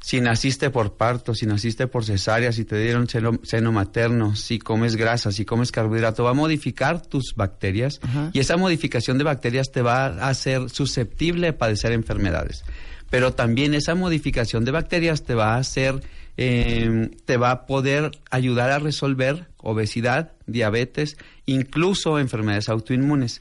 si 0.06 0.20
naciste 0.20 0.70
por 0.70 0.96
parto, 0.96 1.34
si 1.34 1.46
naciste 1.46 1.88
por 1.88 2.04
cesárea, 2.04 2.52
si 2.52 2.64
te 2.64 2.78
dieron 2.78 3.08
seno, 3.08 3.40
seno 3.42 3.72
materno, 3.72 4.36
si 4.36 4.60
comes 4.60 4.94
grasa, 4.94 5.32
si 5.32 5.44
comes 5.44 5.72
carbohidrato, 5.72 6.22
va 6.22 6.30
a 6.30 6.34
modificar 6.34 7.02
tus 7.02 7.34
bacterias 7.34 8.00
y 8.32 8.38
esa 8.38 8.56
modificación 8.56 9.18
de 9.18 9.24
bacterias 9.24 9.72
te 9.72 9.82
va 9.82 10.06
a 10.06 10.28
hacer 10.28 10.70
susceptible 10.70 11.48
a 11.48 11.58
padecer 11.58 11.90
enfermedades. 11.90 12.64
Pero 13.10 13.34
también 13.34 13.74
esa 13.74 13.94
modificación 13.94 14.64
de 14.64 14.72
bacterias 14.72 15.24
te 15.24 15.34
va 15.34 15.54
a 15.54 15.58
hacer, 15.58 16.02
eh, 16.36 17.10
te 17.24 17.36
va 17.36 17.50
a 17.50 17.66
poder 17.66 18.10
ayudar 18.30 18.70
a 18.70 18.78
resolver 18.78 19.46
obesidad, 19.58 20.32
diabetes, 20.46 21.16
incluso 21.44 22.18
enfermedades 22.18 22.68
autoinmunes. 22.68 23.40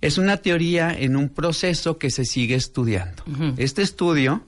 Es 0.00 0.18
una 0.18 0.38
teoría 0.38 0.96
en 0.98 1.16
un 1.16 1.28
proceso 1.28 1.98
que 1.98 2.10
se 2.10 2.24
sigue 2.24 2.54
estudiando. 2.54 3.22
Este 3.58 3.82
estudio 3.82 4.44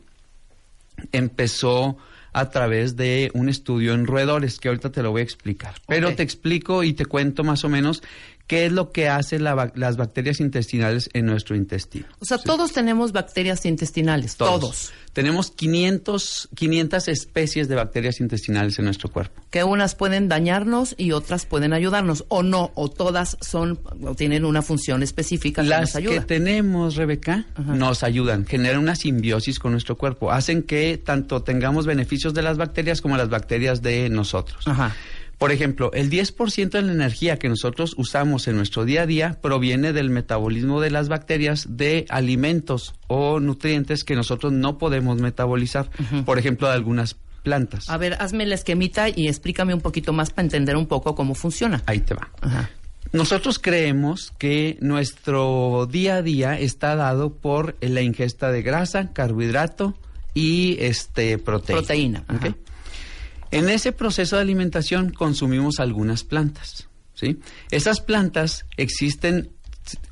empezó 1.13 1.99
a 2.33 2.49
través 2.49 2.97
de 2.97 3.31
un 3.35 3.49
estudio 3.49 3.93
en 3.93 4.07
roedores, 4.07 4.59
que 4.59 4.69
ahorita 4.69 4.91
te 4.91 5.03
lo 5.03 5.11
voy 5.11 5.21
a 5.21 5.25
explicar. 5.25 5.75
Pero 5.87 6.15
te 6.15 6.23
explico 6.23 6.83
y 6.83 6.95
te 6.95 7.05
cuento 7.05 7.45
más 7.45 7.65
o 7.65 7.69
menos 7.69 8.03
qué 8.47 8.67
es 8.67 8.73
lo 8.73 8.93
que 8.93 9.09
hacen 9.09 9.45
las 9.45 9.97
bacterias 9.97 10.41
intestinales 10.41 11.09
en 11.13 11.27
nuestro 11.27 11.57
intestino. 11.57 12.07
O 12.19 12.25
sea, 12.25 12.39
todos 12.39 12.73
tenemos 12.73 13.13
bacterias 13.13 13.65
intestinales, 13.65 14.37
todos. 14.37 14.93
Tenemos 15.13 15.51
500, 15.51 16.49
500 16.55 17.09
especies 17.09 17.69
de 17.69 17.75
bacterias 17.75 18.21
intestinales 18.21 18.79
en 18.79 18.87
nuestro 18.87 19.11
cuerpo. 19.11 19.43
Que 19.51 19.63
unas 19.63 19.95
pueden 19.95 20.29
dañarnos 20.29 20.95
y 20.97 21.13
otras 21.13 21.45
pueden 21.45 21.75
ayudarnos, 21.75 22.25
o 22.29 22.43
no, 22.43 22.73
o 22.75 22.89
todas 22.89 23.37
son, 23.41 23.79
o 24.03 24.15
tienen 24.15 24.47
una 24.47 24.63
función 24.63 25.03
específica 25.03 25.63
que 25.63 25.69
Las 25.69 25.81
nos 25.81 25.93
que 25.93 25.99
ayuda. 25.99 26.27
tenemos, 26.27 26.97
Rebeca, 26.97 27.47
nos 27.59 28.03
ayudan, 28.03 28.47
generan 28.47 28.81
una 28.81 28.97
simbiosis 28.97 29.59
con 29.59 29.73
nuestro 29.73 29.99
cuerpo, 29.99 30.33
hacen 30.33 30.63
que 30.63 30.99
tanto 30.99 31.43
tengamos 31.43 31.85
beneficios 31.85 32.33
de 32.33 32.43
las 32.43 32.57
bacterias 32.57 33.03
como 33.03 33.17
las 33.17 33.29
bacterias 33.29 33.83
de 33.83 34.09
nosotros. 34.09 34.67
Ajá. 34.67 34.95
Por 35.43 35.51
ejemplo, 35.51 35.91
el 35.93 36.09
10% 36.09 36.71
de 36.71 36.83
la 36.83 36.93
energía 36.93 37.37
que 37.37 37.49
nosotros 37.49 37.95
usamos 37.99 38.47
en 38.47 38.55
nuestro 38.55 38.85
día 38.85 39.03
a 39.03 39.07
día 39.07 39.39
proviene 39.43 39.93
del 39.93 40.09
metabolismo 40.09 40.81
de 40.81 40.93
las 40.93 41.09
bacterias 41.09 41.67
de 41.69 42.07
alimentos 42.11 42.95
o 43.09 43.41
nutrientes 43.41 44.05
que 44.05 44.15
nosotros 44.15 44.53
no 44.53 44.79
podemos 44.79 45.21
metabolizar, 45.21 45.91
por 46.25 46.39
ejemplo, 46.39 46.69
de 46.69 46.75
algunas 46.75 47.17
plantas. 47.43 47.91
A 47.91 47.97
ver, 47.97 48.19
hazme 48.21 48.47
la 48.47 48.55
esquemita 48.55 49.09
y 49.09 49.27
explícame 49.27 49.75
un 49.75 49.81
poquito 49.81 50.13
más 50.13 50.31
para 50.31 50.45
entender 50.47 50.77
un 50.77 50.87
poco 50.87 51.17
cómo 51.17 51.35
funciona. 51.35 51.83
Ahí 51.87 51.99
te 51.99 52.15
va. 52.15 52.31
Ajá. 52.41 52.71
Nosotros 53.13 53.59
creemos 53.59 54.33
que 54.39 54.79
nuestro 54.81 55.89
día 55.91 56.19
a 56.19 56.23
día 56.23 56.57
está 56.57 56.95
dado 56.95 57.35
por 57.35 57.75
la 57.81 58.01
ingesta 58.01 58.53
de 58.53 58.63
grasa, 58.63 59.13
carbohidrato 59.13 59.95
y 60.35 60.77
este 60.79 61.37
proteína. 61.39 61.81
Proteína, 61.81 62.25
ajá. 62.29 62.55
En 63.53 63.69
ese 63.69 63.93
proceso 63.93 64.37
de 64.37 64.43
alimentación 64.43 65.11
consumimos 65.11 65.79
algunas 65.79 66.25
plantas, 66.25 66.89
¿sí? 67.15 67.39
Esas 67.71 68.01
plantas 68.01 68.65
existen 68.77 69.51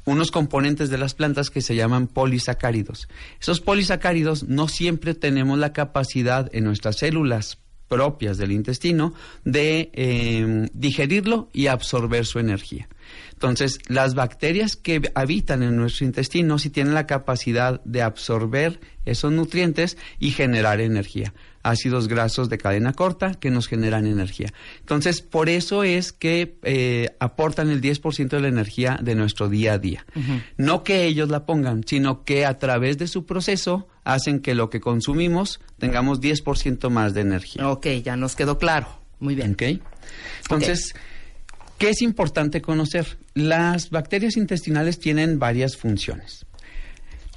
unos 0.04 0.30
componentes 0.30 0.90
de 0.90 0.98
las 0.98 1.14
plantas 1.14 1.48
que 1.50 1.62
se 1.62 1.74
llaman 1.74 2.06
polisacáridos. 2.06 3.08
Esos 3.40 3.60
polisacáridos 3.60 4.44
no 4.44 4.68
siempre 4.68 5.14
tenemos 5.14 5.58
la 5.58 5.72
capacidad 5.72 6.48
en 6.54 6.64
nuestras 6.64 6.98
células 6.98 7.58
propias 7.88 8.38
del 8.38 8.52
intestino 8.52 9.14
de 9.44 9.90
eh, 9.94 10.68
digerirlo 10.74 11.48
y 11.52 11.66
absorber 11.66 12.24
su 12.24 12.38
energía. 12.38 12.88
Entonces, 13.32 13.80
las 13.88 14.14
bacterias 14.14 14.76
que 14.76 15.10
habitan 15.14 15.62
en 15.62 15.76
nuestro 15.76 16.06
intestino 16.06 16.58
sí 16.58 16.70
tienen 16.70 16.94
la 16.94 17.06
capacidad 17.06 17.82
de 17.84 18.02
absorber 18.02 18.80
esos 19.06 19.32
nutrientes 19.32 19.96
y 20.20 20.30
generar 20.30 20.80
energía. 20.80 21.34
Ácidos 21.62 22.08
grasos 22.08 22.48
de 22.48 22.58
cadena 22.58 22.92
corta 22.92 23.34
que 23.34 23.50
nos 23.50 23.68
generan 23.68 24.06
energía. 24.06 24.52
Entonces, 24.80 25.20
por 25.20 25.48
eso 25.48 25.84
es 25.84 26.12
que 26.12 26.56
eh, 26.62 27.10
aportan 27.18 27.70
el 27.70 27.80
10% 27.80 28.28
de 28.28 28.40
la 28.40 28.48
energía 28.48 28.98
de 29.02 29.14
nuestro 29.14 29.48
día 29.48 29.74
a 29.74 29.78
día. 29.78 30.06
No 30.56 30.84
que 30.84 31.04
ellos 31.04 31.28
la 31.28 31.44
pongan, 31.44 31.82
sino 31.86 32.24
que 32.24 32.46
a 32.46 32.58
través 32.58 32.98
de 32.98 33.06
su 33.06 33.26
proceso 33.26 33.88
hacen 34.04 34.40
que 34.40 34.54
lo 34.54 34.70
que 34.70 34.80
consumimos 34.80 35.60
tengamos 35.78 36.20
10% 36.20 36.88
más 36.88 37.14
de 37.14 37.20
energía. 37.20 37.68
Ok, 37.68 37.86
ya 38.04 38.16
nos 38.16 38.36
quedó 38.36 38.58
claro. 38.58 38.88
Muy 39.18 39.34
bien. 39.34 39.52
¿Ok? 39.52 39.62
Entonces, 40.42 40.94
¿qué 41.78 41.90
es 41.90 42.02
importante 42.02 42.62
conocer? 42.62 43.18
Las 43.34 43.90
bacterias 43.90 44.36
intestinales 44.36 44.98
tienen 44.98 45.38
varias 45.38 45.76
funciones. 45.76 46.46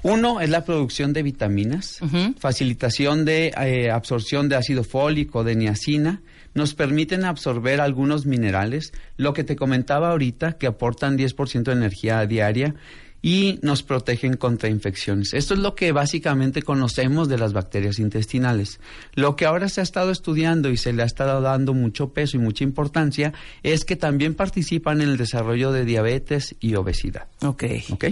Uno 0.03 0.41
es 0.41 0.50
la 0.50 0.65
producción 0.65 1.13
de 1.13 1.24
vitaminas, 1.24 2.00
facilitación 2.38 3.24
de 3.24 3.53
eh, 3.57 3.89
absorción 3.89 4.50
de 4.50 4.57
ácido 4.57 4.83
fólico, 4.83 5.45
de 5.45 5.55
niacina, 5.55 6.22
nos 6.53 6.74
permiten 6.74 7.24
absorber 7.24 7.81
algunos 7.81 8.25
minerales, 8.25 8.93
lo 9.17 9.33
que 9.33 9.43
te 9.43 9.55
comentaba 9.55 10.12
ahorita, 10.12 10.57
que 10.57 10.67
aportan 10.67 11.17
10% 11.17 11.63
de 11.63 11.72
energía 11.72 12.25
diaria 12.25 12.75
y 13.22 13.57
nos 13.62 13.81
protegen 13.81 14.36
contra 14.36 14.67
infecciones. 14.67 15.33
Esto 15.33 15.53
es 15.53 15.62
lo 15.62 15.74
que 15.74 15.93
básicamente 15.93 16.62
conocemos 16.62 17.29
de 17.29 17.38
las 17.38 17.53
bacterias 17.53 17.98
intestinales. 17.98 18.81
Lo 19.13 19.38
que 19.38 19.45
ahora 19.45 19.69
se 19.69 19.79
ha 19.79 19.83
estado 19.83 20.12
estudiando 20.12 20.69
y 20.69 20.75
se 20.75 20.91
le 20.91 21.03
ha 21.03 21.05
estado 21.05 21.39
dando 21.39 21.74
mucho 21.74 22.10
peso 22.10 22.36
y 22.36 22.41
mucha 22.41 22.65
importancia 22.65 23.33
es 23.63 23.86
que 23.86 23.95
también 23.95 24.36
participan 24.36 25.00
en 25.00 25.07
el 25.07 25.17
desarrollo 25.17 25.72
de 25.72 25.86
diabetes 25.86 26.55
y 26.60 26.75
obesidad. 26.75 27.27
Ok. 27.41 27.63
¿Ok? 27.91 28.05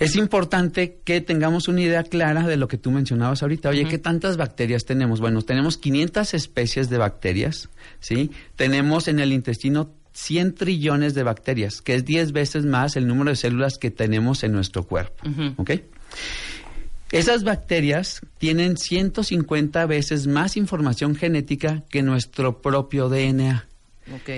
Es 0.00 0.14
importante 0.16 1.00
que 1.04 1.20
tengamos 1.20 1.66
una 1.68 1.82
idea 1.82 2.04
clara 2.04 2.46
de 2.46 2.56
lo 2.56 2.68
que 2.68 2.78
tú 2.78 2.90
mencionabas 2.90 3.42
ahorita. 3.42 3.70
Oye, 3.70 3.86
¿qué 3.86 3.98
tantas 3.98 4.36
bacterias 4.36 4.84
tenemos? 4.84 5.20
Bueno, 5.20 5.42
tenemos 5.42 5.76
500 5.76 6.34
especies 6.34 6.88
de 6.88 6.98
bacterias, 6.98 7.68
¿sí? 7.98 8.30
Tenemos 8.54 9.08
en 9.08 9.18
el 9.18 9.32
intestino 9.32 9.92
100 10.12 10.54
trillones 10.54 11.14
de 11.14 11.22
bacterias, 11.22 11.82
que 11.82 11.94
es 11.94 12.04
10 12.04 12.32
veces 12.32 12.64
más 12.64 12.96
el 12.96 13.06
número 13.06 13.30
de 13.30 13.36
células 13.36 13.78
que 13.78 13.90
tenemos 13.90 14.44
en 14.44 14.52
nuestro 14.52 14.84
cuerpo, 14.84 15.24
¿ok? 15.56 15.70
Esas 17.10 17.42
bacterias 17.42 18.20
tienen 18.36 18.76
150 18.76 19.86
veces 19.86 20.26
más 20.26 20.56
información 20.56 21.14
genética 21.14 21.82
que 21.88 22.02
nuestro 22.02 22.60
propio 22.60 23.08
DNA. 23.08 23.66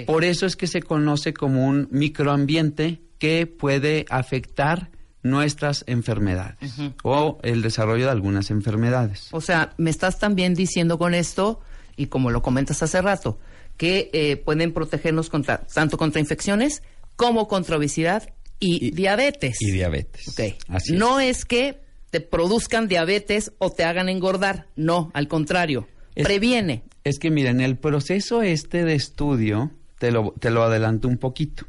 Por 0.07 0.25
eso 0.25 0.47
es 0.47 0.57
que 0.57 0.67
se 0.67 0.83
conoce 0.83 1.33
como 1.33 1.67
un 1.67 1.89
microambiente 1.91 3.01
que 3.19 3.47
puede 3.47 4.07
afectar 4.09 4.91
nuestras 5.23 5.85
enfermedades 5.87 6.57
o 7.03 7.39
el 7.43 7.63
desarrollo 7.63 8.07
de 8.07 8.11
algunas 8.11 8.51
enfermedades. 8.51 9.29
O 9.33 9.41
sea, 9.41 9.73
me 9.77 9.91
estás 9.91 10.19
también 10.19 10.55
diciendo 10.55 10.99
con 10.99 11.15
esto, 11.15 11.61
y 11.97 12.07
como 12.07 12.31
lo 12.31 12.43
comentas 12.43 12.83
hace 12.83 13.03
rato, 13.03 13.39
que 13.77 14.11
eh, 14.13 14.37
pueden 14.37 14.73
protegernos 14.73 15.29
contra 15.31 15.59
tanto 15.67 15.97
contra 15.99 16.21
infecciones 16.21 16.83
como 17.17 17.49
contra 17.49 17.77
obesidad 17.77 18.31
y, 18.59 18.87
Y- 18.89 18.91
diabetes. 18.93 19.57
Y 19.61 19.71
diabetes. 19.73 20.29
Ok. 20.29 20.57
Así 20.69 20.93
no 20.95 21.21
es. 21.21 21.39
es 21.39 21.45
que 21.45 21.81
te 22.11 22.21
produzcan 22.21 22.89
diabetes 22.89 23.53
o 23.59 23.71
te 23.71 23.85
hagan 23.85 24.09
engordar. 24.09 24.67
No, 24.77 25.11
al 25.15 25.29
contrario. 25.29 25.87
Es- 26.15 26.25
Previene. 26.27 26.83
Es 27.05 27.19
que 27.19 27.31
miren, 27.31 27.61
el 27.61 27.79
proceso 27.79 28.43
este 28.43 28.85
de 28.85 28.95
estudio, 28.95 29.71
te 29.99 30.11
lo, 30.11 30.35
te 30.39 30.51
lo 30.51 30.63
adelanto 30.63 31.09
un 31.09 31.17
poquito. 31.19 31.65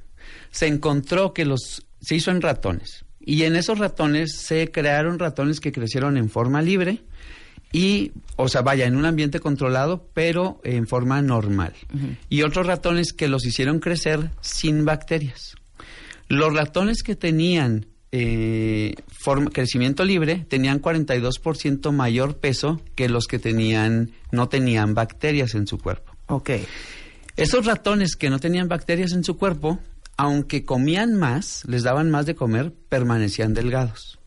Se 0.51 0.67
encontró 0.67 1.33
que 1.33 1.45
los, 1.45 1.85
se 2.01 2.15
hizo 2.15 2.31
en 2.31 2.41
ratones. 2.41 3.05
Y 3.25 3.43
en 3.43 3.55
esos 3.55 3.79
ratones 3.79 4.35
se 4.35 4.71
crearon 4.71 5.19
ratones 5.19 5.59
que 5.59 5.71
crecieron 5.71 6.17
en 6.17 6.29
forma 6.29 6.61
libre 6.61 7.01
y, 7.73 8.11
o 8.35 8.49
sea, 8.49 8.61
vaya, 8.61 8.85
en 8.85 8.95
un 8.95 9.05
ambiente 9.05 9.39
controlado, 9.39 10.09
pero 10.13 10.59
en 10.63 10.87
forma 10.87 11.21
normal. 11.21 11.73
Y 12.29 12.41
otros 12.41 12.67
ratones 12.67 13.13
que 13.13 13.27
los 13.27 13.45
hicieron 13.45 13.79
crecer 13.79 14.31
sin 14.41 14.83
bacterias. 14.83 15.55
Los 16.27 16.53
ratones 16.53 17.03
que 17.03 17.15
tenían 17.15 17.85
eh, 18.11 18.95
crecimiento 19.53 20.03
libre 20.03 20.45
tenían 20.49 20.81
42% 20.81 21.91
mayor 21.91 22.37
peso 22.37 22.81
que 22.95 23.07
los 23.07 23.25
que 23.27 23.39
tenían 23.39 24.11
no 24.31 24.49
tenían 24.49 24.93
bacterias 24.93 25.55
en 25.55 25.67
su 25.67 25.77
cuerpo. 25.77 26.13
Ok. 26.27 26.51
Esos 27.37 27.65
ratones 27.65 28.17
que 28.17 28.29
no 28.29 28.39
tenían 28.39 28.67
bacterias 28.67 29.13
en 29.13 29.23
su 29.23 29.37
cuerpo, 29.37 29.79
aunque 30.21 30.65
comían 30.65 31.15
más, 31.15 31.63
les 31.65 31.81
daban 31.81 32.11
más 32.11 32.27
de 32.27 32.35
comer, 32.35 32.71
permanecían 32.89 33.55
delgados. 33.55 34.19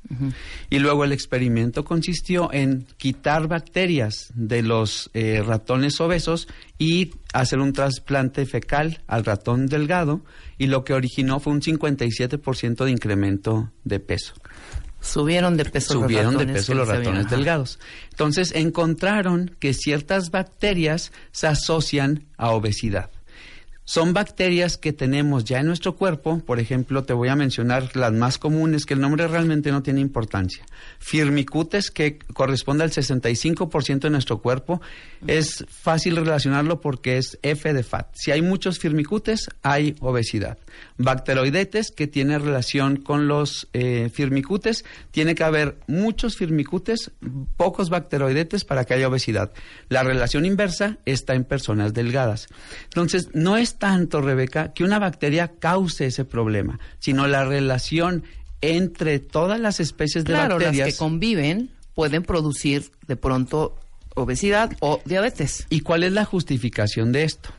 Y 0.68 0.80
luego 0.80 1.04
el 1.04 1.12
experimento 1.12 1.84
consistió 1.84 2.52
en 2.52 2.84
quitar 2.96 3.46
bacterias 3.46 4.32
de 4.34 4.62
los 4.62 5.08
eh, 5.14 5.40
ratones 5.46 6.00
obesos 6.00 6.48
y 6.80 7.12
hacer 7.32 7.60
un 7.60 7.72
trasplante 7.72 8.44
fecal 8.44 9.02
al 9.06 9.24
ratón 9.24 9.68
delgado 9.68 10.22
y 10.58 10.66
lo 10.66 10.82
que 10.82 10.94
originó 10.94 11.38
fue 11.38 11.52
un 11.52 11.60
57% 11.60 12.84
de 12.84 12.90
incremento 12.90 13.70
de 13.84 14.00
peso. 14.00 14.34
Subieron 15.00 15.56
de 15.56 15.64
peso 15.64 15.92
Subieron 15.92 16.34
los 16.34 16.40
de 16.40 16.46
ratones. 16.46 16.60
peso 16.60 16.72
que 16.72 16.78
los 16.78 16.88
ratones 16.88 17.30
delgados. 17.30 17.78
Entonces 18.10 18.52
encontraron 18.56 19.54
que 19.60 19.72
ciertas 19.74 20.32
bacterias 20.32 21.12
se 21.30 21.46
asocian 21.46 22.24
a 22.36 22.50
obesidad. 22.50 23.10
Son 23.86 24.14
bacterias 24.14 24.78
que 24.78 24.94
tenemos 24.94 25.44
ya 25.44 25.60
en 25.60 25.66
nuestro 25.66 25.94
cuerpo, 25.94 26.38
por 26.38 26.58
ejemplo, 26.58 27.04
te 27.04 27.12
voy 27.12 27.28
a 27.28 27.36
mencionar 27.36 27.94
las 27.94 28.14
más 28.14 28.38
comunes, 28.38 28.86
que 28.86 28.94
el 28.94 29.00
nombre 29.00 29.28
realmente 29.28 29.70
no 29.70 29.82
tiene 29.82 30.00
importancia. 30.00 30.64
Firmicutes, 30.98 31.90
que 31.90 32.18
corresponde 32.32 32.84
al 32.84 32.90
65% 32.90 34.00
de 34.00 34.10
nuestro 34.10 34.38
cuerpo, 34.38 34.80
es 35.26 35.66
fácil 35.68 36.16
relacionarlo 36.16 36.80
porque 36.80 37.18
es 37.18 37.38
F 37.42 37.74
de 37.74 37.82
FAT. 37.82 38.08
Si 38.14 38.30
hay 38.30 38.40
muchos 38.40 38.78
firmicutes, 38.78 39.50
hay 39.62 39.96
obesidad. 40.00 40.56
Bacteroidetes, 40.96 41.90
que 41.90 42.06
tiene 42.06 42.38
relación 42.38 42.96
con 42.96 43.28
los 43.28 43.68
eh, 43.74 44.10
firmicutes, 44.12 44.84
tiene 45.10 45.34
que 45.34 45.44
haber 45.44 45.76
muchos 45.86 46.36
firmicutes, 46.36 47.10
pocos 47.58 47.90
bacteroidetes 47.90 48.64
para 48.64 48.84
que 48.84 48.94
haya 48.94 49.08
obesidad. 49.08 49.52
La 49.90 50.02
relación 50.02 50.46
inversa 50.46 50.98
está 51.04 51.34
en 51.34 51.44
personas 51.44 51.92
delgadas. 51.92 52.48
Entonces, 52.84 53.28
no 53.34 53.58
es 53.58 53.73
tanto, 53.78 54.20
Rebeca, 54.20 54.72
que 54.72 54.84
una 54.84 54.98
bacteria 54.98 55.52
cause 55.58 56.06
ese 56.06 56.24
problema, 56.24 56.78
sino 56.98 57.26
la 57.26 57.44
relación 57.44 58.24
entre 58.60 59.18
todas 59.18 59.60
las 59.60 59.80
especies 59.80 60.24
de 60.24 60.32
Claro, 60.32 60.58
las 60.58 60.68
bacterias. 60.68 60.88
que 60.88 60.96
conviven 60.96 61.70
pueden 61.94 62.22
producir 62.22 62.90
de 63.06 63.16
pronto 63.16 63.76
obesidad 64.14 64.72
o 64.80 65.00
diabetes. 65.04 65.66
¿Y 65.70 65.80
cuál 65.80 66.02
es 66.04 66.12
la 66.12 66.24
justificación 66.24 67.12
de 67.12 67.24
esto? 67.24 67.50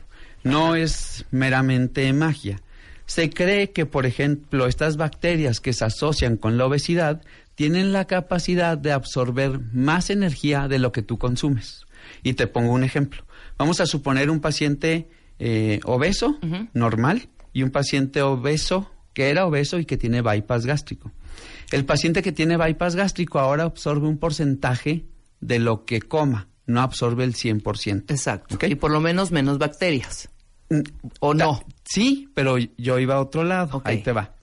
No 0.42 0.74
es 0.74 1.24
meramente 1.30 2.12
magia. 2.12 2.60
Se 3.06 3.30
cree 3.30 3.70
que, 3.70 3.86
por 3.86 4.04
ejemplo, 4.06 4.66
estas 4.66 4.96
bacterias 4.96 5.60
que 5.60 5.72
se 5.72 5.84
asocian 5.84 6.36
con 6.36 6.58
la 6.58 6.66
obesidad 6.66 7.22
tienen 7.54 7.92
la 7.92 8.06
capacidad 8.06 8.76
de 8.76 8.92
absorber 8.92 9.60
más 9.72 10.10
energía 10.10 10.66
de 10.68 10.78
lo 10.78 10.92
que 10.92 11.02
tú 11.02 11.18
consumes. 11.18 11.86
Y 12.22 12.34
te 12.34 12.46
pongo 12.46 12.72
un 12.72 12.84
ejemplo. 12.84 13.24
Vamos 13.58 13.80
a 13.80 13.86
suponer 13.86 14.28
un 14.28 14.40
paciente 14.40 15.08
eh, 15.38 15.80
obeso, 15.84 16.38
normal, 16.72 17.28
y 17.52 17.62
un 17.62 17.70
paciente 17.70 18.22
obeso 18.22 18.90
que 19.12 19.30
era 19.30 19.46
obeso 19.46 19.78
y 19.78 19.86
que 19.86 19.96
tiene 19.96 20.20
bypass 20.20 20.66
gástrico. 20.66 21.12
El 21.72 21.84
paciente 21.84 22.22
que 22.22 22.32
tiene 22.32 22.56
bypass 22.56 22.96
gástrico 22.96 23.38
ahora 23.38 23.64
absorbe 23.64 24.06
un 24.06 24.18
porcentaje 24.18 25.06
de 25.40 25.58
lo 25.58 25.84
que 25.84 26.00
coma, 26.02 26.48
no 26.66 26.80
absorbe 26.80 27.24
el 27.24 27.34
100%. 27.34 28.10
Exacto. 28.10 28.58
Y 28.66 28.74
por 28.74 28.90
lo 28.90 29.00
menos 29.00 29.32
menos 29.32 29.58
bacterias. 29.58 30.28
Mm, 30.68 30.80
¿O 31.20 31.34
no? 31.34 31.62
Sí, 31.84 32.28
pero 32.34 32.58
yo 32.58 32.98
iba 32.98 33.14
a 33.14 33.20
otro 33.20 33.44
lado. 33.44 33.82
Ahí 33.84 34.02
te 34.02 34.12
va. 34.12 34.34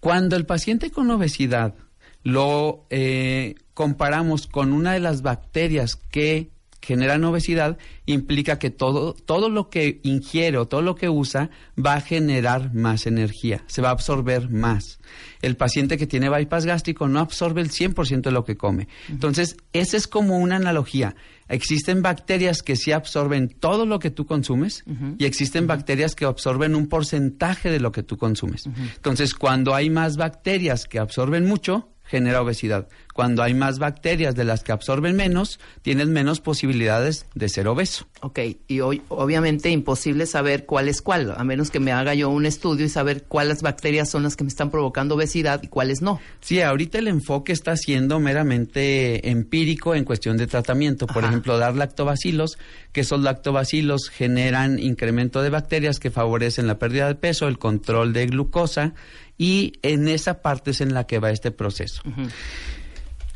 Cuando 0.00 0.36
el 0.36 0.46
paciente 0.46 0.90
con 0.90 1.10
obesidad 1.10 1.74
lo 2.22 2.86
eh, 2.90 3.56
comparamos 3.74 4.46
con 4.46 4.72
una 4.72 4.92
de 4.92 5.00
las 5.00 5.22
bacterias 5.22 5.96
que 5.96 6.50
generan 6.80 7.24
obesidad, 7.24 7.78
implica 8.06 8.58
que 8.58 8.70
todo, 8.70 9.12
todo 9.12 9.50
lo 9.50 9.68
que 9.68 10.00
ingiere 10.04 10.58
o 10.58 10.66
todo 10.66 10.82
lo 10.82 10.94
que 10.94 11.08
usa 11.08 11.50
va 11.78 11.94
a 11.94 12.00
generar 12.00 12.74
más 12.74 13.06
energía, 13.06 13.64
se 13.66 13.82
va 13.82 13.88
a 13.88 13.92
absorber 13.92 14.48
más. 14.48 14.98
El 15.42 15.56
paciente 15.56 15.96
que 15.96 16.06
tiene 16.06 16.28
bypass 16.28 16.66
gástrico 16.66 17.08
no 17.08 17.20
absorbe 17.20 17.60
el 17.60 17.70
100% 17.70 18.22
de 18.22 18.30
lo 18.30 18.44
que 18.44 18.56
come. 18.56 18.88
Entonces, 19.08 19.56
esa 19.72 19.96
es 19.96 20.06
como 20.06 20.38
una 20.38 20.56
analogía. 20.56 21.14
Existen 21.48 22.02
bacterias 22.02 22.62
que 22.62 22.76
sí 22.76 22.92
absorben 22.92 23.48
todo 23.48 23.86
lo 23.86 23.98
que 23.98 24.10
tú 24.10 24.26
consumes 24.26 24.84
y 25.16 25.24
existen 25.24 25.66
bacterias 25.66 26.14
que 26.14 26.26
absorben 26.26 26.74
un 26.74 26.88
porcentaje 26.88 27.70
de 27.70 27.80
lo 27.80 27.90
que 27.90 28.02
tú 28.02 28.18
consumes. 28.18 28.64
Entonces, 28.96 29.34
cuando 29.34 29.74
hay 29.74 29.88
más 29.88 30.16
bacterias 30.16 30.86
que 30.86 30.98
absorben 30.98 31.46
mucho, 31.46 31.88
genera 32.08 32.42
obesidad. 32.42 32.88
Cuando 33.12 33.42
hay 33.42 33.52
más 33.52 33.78
bacterias 33.78 34.34
de 34.34 34.44
las 34.44 34.62
que 34.62 34.72
absorben 34.72 35.16
menos, 35.16 35.58
tienes 35.82 36.08
menos 36.08 36.40
posibilidades 36.40 37.26
de 37.34 37.48
ser 37.48 37.68
obeso. 37.68 38.06
Ok, 38.20 38.38
y 38.66 38.80
hoy 38.80 39.02
obviamente 39.08 39.70
imposible 39.70 40.26
saber 40.26 40.66
cuál 40.66 40.88
es 40.88 41.02
cuál, 41.02 41.34
a 41.36 41.44
menos 41.44 41.70
que 41.70 41.80
me 41.80 41.92
haga 41.92 42.14
yo 42.14 42.30
un 42.30 42.46
estudio 42.46 42.86
y 42.86 42.88
saber 42.88 43.24
cuáles 43.24 43.62
bacterias 43.62 44.08
son 44.08 44.22
las 44.22 44.36
que 44.36 44.44
me 44.44 44.48
están 44.48 44.70
provocando 44.70 45.16
obesidad 45.16 45.62
y 45.62 45.68
cuáles 45.68 46.00
no. 46.00 46.20
Sí, 46.40 46.60
ahorita 46.60 46.98
el 46.98 47.08
enfoque 47.08 47.52
está 47.52 47.76
siendo 47.76 48.20
meramente 48.20 49.28
empírico 49.30 49.94
en 49.94 50.04
cuestión 50.04 50.36
de 50.36 50.46
tratamiento. 50.46 51.06
Por 51.06 51.24
Ajá. 51.24 51.28
ejemplo, 51.28 51.58
dar 51.58 51.74
lactobacilos, 51.74 52.56
que 52.92 53.00
esos 53.00 53.20
lactobacilos 53.20 54.08
generan 54.08 54.78
incremento 54.78 55.42
de 55.42 55.50
bacterias 55.50 55.98
que 55.98 56.10
favorecen 56.10 56.66
la 56.66 56.78
pérdida 56.78 57.08
de 57.08 57.16
peso, 57.16 57.48
el 57.48 57.58
control 57.58 58.12
de 58.12 58.26
glucosa, 58.26 58.94
y 59.38 59.74
en 59.82 60.08
esa 60.08 60.42
parte 60.42 60.72
es 60.72 60.80
en 60.80 60.92
la 60.92 61.06
que 61.06 61.20
va 61.20 61.30
este 61.30 61.52
proceso. 61.52 62.02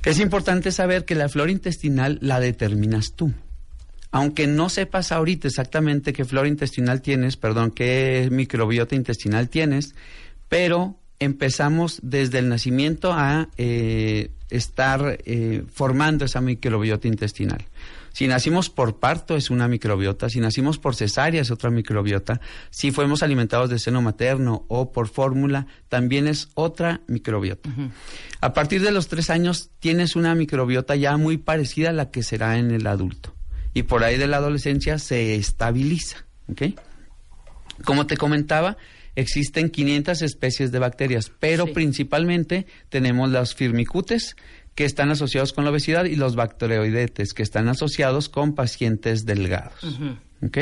Es 0.04 0.18
importante 0.18 0.72
saber 0.72 1.04
que 1.04 1.14
la 1.14 1.28
flora 1.28 1.52
intestinal 1.52 2.18
la 2.20 2.40
determinas 2.40 3.12
tú. 3.14 3.32
Aunque 4.10 4.46
no 4.46 4.68
sepas 4.68 5.12
ahorita 5.12 5.48
exactamente 5.48 6.12
qué 6.12 6.24
flora 6.24 6.48
intestinal 6.48 7.00
tienes, 7.00 7.36
perdón, 7.36 7.70
qué 7.70 8.28
microbiota 8.30 8.94
intestinal 8.94 9.48
tienes, 9.48 9.94
pero 10.48 10.98
empezamos 11.22 12.00
desde 12.02 12.38
el 12.38 12.48
nacimiento 12.48 13.12
a 13.12 13.48
eh, 13.56 14.30
estar 14.50 15.18
eh, 15.24 15.64
formando 15.72 16.24
esa 16.24 16.40
microbiota 16.40 17.08
intestinal. 17.08 17.64
Si 18.12 18.26
nacimos 18.26 18.68
por 18.68 18.98
parto 18.98 19.36
es 19.36 19.48
una 19.48 19.68
microbiota, 19.68 20.28
si 20.28 20.38
nacimos 20.38 20.78
por 20.78 20.94
cesárea 20.94 21.40
es 21.40 21.50
otra 21.50 21.70
microbiota, 21.70 22.40
si 22.70 22.90
fuimos 22.90 23.22
alimentados 23.22 23.70
de 23.70 23.78
seno 23.78 24.02
materno 24.02 24.66
o 24.68 24.92
por 24.92 25.08
fórmula 25.08 25.66
también 25.88 26.26
es 26.26 26.50
otra 26.54 27.00
microbiota. 27.06 27.70
A 28.42 28.52
partir 28.52 28.82
de 28.82 28.92
los 28.92 29.08
tres 29.08 29.30
años 29.30 29.70
tienes 29.78 30.14
una 30.14 30.34
microbiota 30.34 30.94
ya 30.94 31.16
muy 31.16 31.38
parecida 31.38 31.88
a 31.88 31.94
la 31.94 32.10
que 32.10 32.22
será 32.22 32.58
en 32.58 32.70
el 32.70 32.86
adulto 32.86 33.34
y 33.74 33.84
por 33.84 34.04
ahí 34.04 34.18
de 34.18 34.26
la 34.26 34.36
adolescencia 34.36 34.98
se 34.98 35.34
estabiliza. 35.36 36.26
¿ok? 36.50 36.62
Como 37.84 38.06
te 38.06 38.16
comentaba, 38.16 38.76
existen 39.16 39.70
500 39.70 40.22
especies 40.22 40.72
de 40.72 40.78
bacterias, 40.78 41.30
pero 41.40 41.66
Sí. 41.66 41.72
principalmente 41.72 42.66
tenemos 42.88 43.30
los 43.30 43.54
firmicutes 43.54 44.36
que 44.74 44.84
están 44.86 45.10
asociados 45.10 45.52
con 45.52 45.64
la 45.64 45.70
obesidad 45.70 46.06
y 46.06 46.16
los 46.16 46.34
bacteroidetes 46.34 47.34
que 47.34 47.42
están 47.42 47.68
asociados 47.68 48.28
con 48.28 48.54
pacientes 48.54 49.26
delgados. 49.26 49.74
¿ok? 50.42 50.58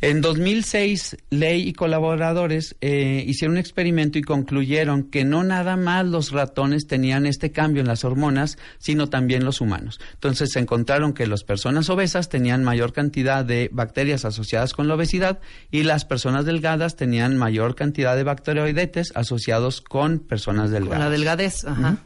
En 0.00 0.20
2006, 0.20 1.16
Ley 1.30 1.66
y 1.66 1.72
colaboradores 1.72 2.76
eh, 2.82 3.24
hicieron 3.26 3.54
un 3.54 3.58
experimento 3.58 4.18
y 4.18 4.22
concluyeron 4.22 5.04
que 5.04 5.24
no 5.24 5.44
nada 5.44 5.76
más 5.76 6.04
los 6.04 6.30
ratones 6.30 6.86
tenían 6.86 7.24
este 7.24 7.52
cambio 7.52 7.80
en 7.80 7.86
las 7.86 8.04
hormonas, 8.04 8.58
sino 8.78 9.08
también 9.08 9.44
los 9.44 9.62
humanos. 9.62 10.00
Entonces 10.12 10.50
se 10.52 10.58
encontraron 10.58 11.14
que 11.14 11.26
las 11.26 11.42
personas 11.42 11.88
obesas 11.88 12.28
tenían 12.28 12.64
mayor 12.64 12.92
cantidad 12.92 13.44
de 13.46 13.70
bacterias 13.72 14.26
asociadas 14.26 14.74
con 14.74 14.88
la 14.88 14.94
obesidad 14.94 15.40
y 15.70 15.84
las 15.84 16.04
personas 16.04 16.44
delgadas 16.44 16.96
tenían 16.96 17.38
mayor 17.38 17.74
cantidad 17.74 18.14
de 18.14 18.24
bacteroidetes 18.24 19.12
asociados 19.14 19.80
con 19.80 20.18
personas 20.18 20.64
Con 20.70 20.72
delgadas. 20.74 20.98
la 20.98 21.10
delgadez, 21.10 21.64
ajá. 21.64 21.98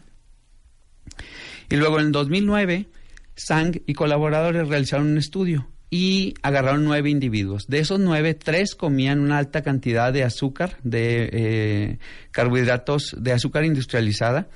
Y 1.68 1.76
luego 1.76 1.98
en 2.00 2.12
2009, 2.12 2.86
Sang 3.34 3.80
y 3.86 3.94
colaboradores 3.94 4.68
realizaron 4.68 5.08
un 5.08 5.18
estudio 5.18 5.68
y 5.90 6.34
agarraron 6.42 6.84
nueve 6.84 7.10
individuos. 7.10 7.66
De 7.66 7.78
esos 7.78 7.98
nueve, 8.00 8.34
tres 8.34 8.74
comían 8.74 9.20
una 9.20 9.38
alta 9.38 9.62
cantidad 9.62 10.12
de 10.12 10.24
azúcar, 10.24 10.76
de 10.82 11.30
eh, 11.32 11.98
carbohidratos, 12.30 13.16
de 13.18 13.32
azúcar 13.32 13.64
industrializada. 13.64 14.48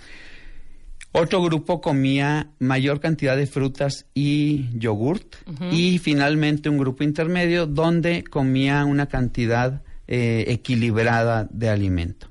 Otro 1.15 1.43
grupo 1.43 1.83
comía 1.83 2.49
mayor 2.59 3.01
cantidad 3.01 3.37
de 3.37 3.47
frutas 3.47 4.07
y 4.15 4.71
yogurt. 4.79 5.37
Y 5.71 5.99
finalmente 5.99 6.71
un 6.71 6.79
grupo 6.79 7.05
intermedio 7.05 7.67
donde 7.67 8.25
comía 8.25 8.85
una 8.87 9.07
cantidad 9.07 9.83
eh, 10.09 10.45
equilibrada 10.49 11.47
de 11.51 11.69
alimento. 11.69 12.29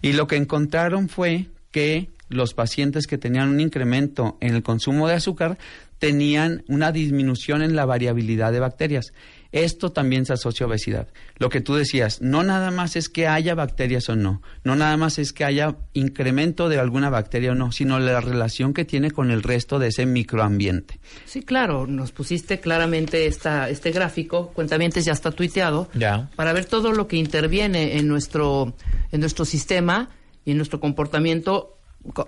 Y 0.00 0.12
lo 0.12 0.28
que 0.28 0.36
encontraron 0.36 1.08
fue 1.08 1.46
que 1.72 2.10
los 2.32 2.54
pacientes 2.54 3.06
que 3.06 3.18
tenían 3.18 3.48
un 3.48 3.60
incremento 3.60 4.36
en 4.40 4.54
el 4.54 4.62
consumo 4.62 5.06
de 5.08 5.14
azúcar 5.14 5.58
tenían 5.98 6.64
una 6.66 6.90
disminución 6.90 7.62
en 7.62 7.76
la 7.76 7.84
variabilidad 7.86 8.50
de 8.50 8.58
bacterias. 8.58 9.12
Esto 9.52 9.92
también 9.92 10.24
se 10.26 10.32
asocia 10.32 10.64
a 10.64 10.68
obesidad. 10.68 11.06
Lo 11.36 11.48
que 11.48 11.60
tú 11.60 11.74
decías, 11.74 12.20
no 12.22 12.42
nada 12.42 12.70
más 12.72 12.96
es 12.96 13.08
que 13.08 13.28
haya 13.28 13.54
bacterias 13.54 14.08
o 14.08 14.16
no, 14.16 14.42
no 14.64 14.74
nada 14.74 14.96
más 14.96 15.18
es 15.20 15.32
que 15.32 15.44
haya 15.44 15.76
incremento 15.92 16.68
de 16.68 16.78
alguna 16.80 17.08
bacteria 17.10 17.52
o 17.52 17.54
no, 17.54 17.70
sino 17.70 18.00
la 18.00 18.20
relación 18.20 18.72
que 18.74 18.84
tiene 18.84 19.10
con 19.12 19.30
el 19.30 19.42
resto 19.44 19.78
de 19.78 19.88
ese 19.88 20.06
microambiente. 20.06 20.98
Sí, 21.26 21.42
claro, 21.42 21.86
nos 21.86 22.10
pusiste 22.12 22.58
claramente 22.60 23.26
esta, 23.26 23.68
este 23.68 23.92
gráfico, 23.92 24.48
cuentamientos 24.54 25.04
ya 25.04 25.12
está 25.12 25.30
tuiteado, 25.30 25.88
Ya. 25.94 26.30
para 26.34 26.52
ver 26.52 26.64
todo 26.64 26.90
lo 26.92 27.06
que 27.06 27.16
interviene 27.16 27.98
en 27.98 28.08
nuestro, 28.08 28.74
en 29.12 29.20
nuestro 29.20 29.44
sistema 29.44 30.08
y 30.44 30.50
en 30.52 30.56
nuestro 30.56 30.80
comportamiento 30.80 31.76
co- 31.81 31.81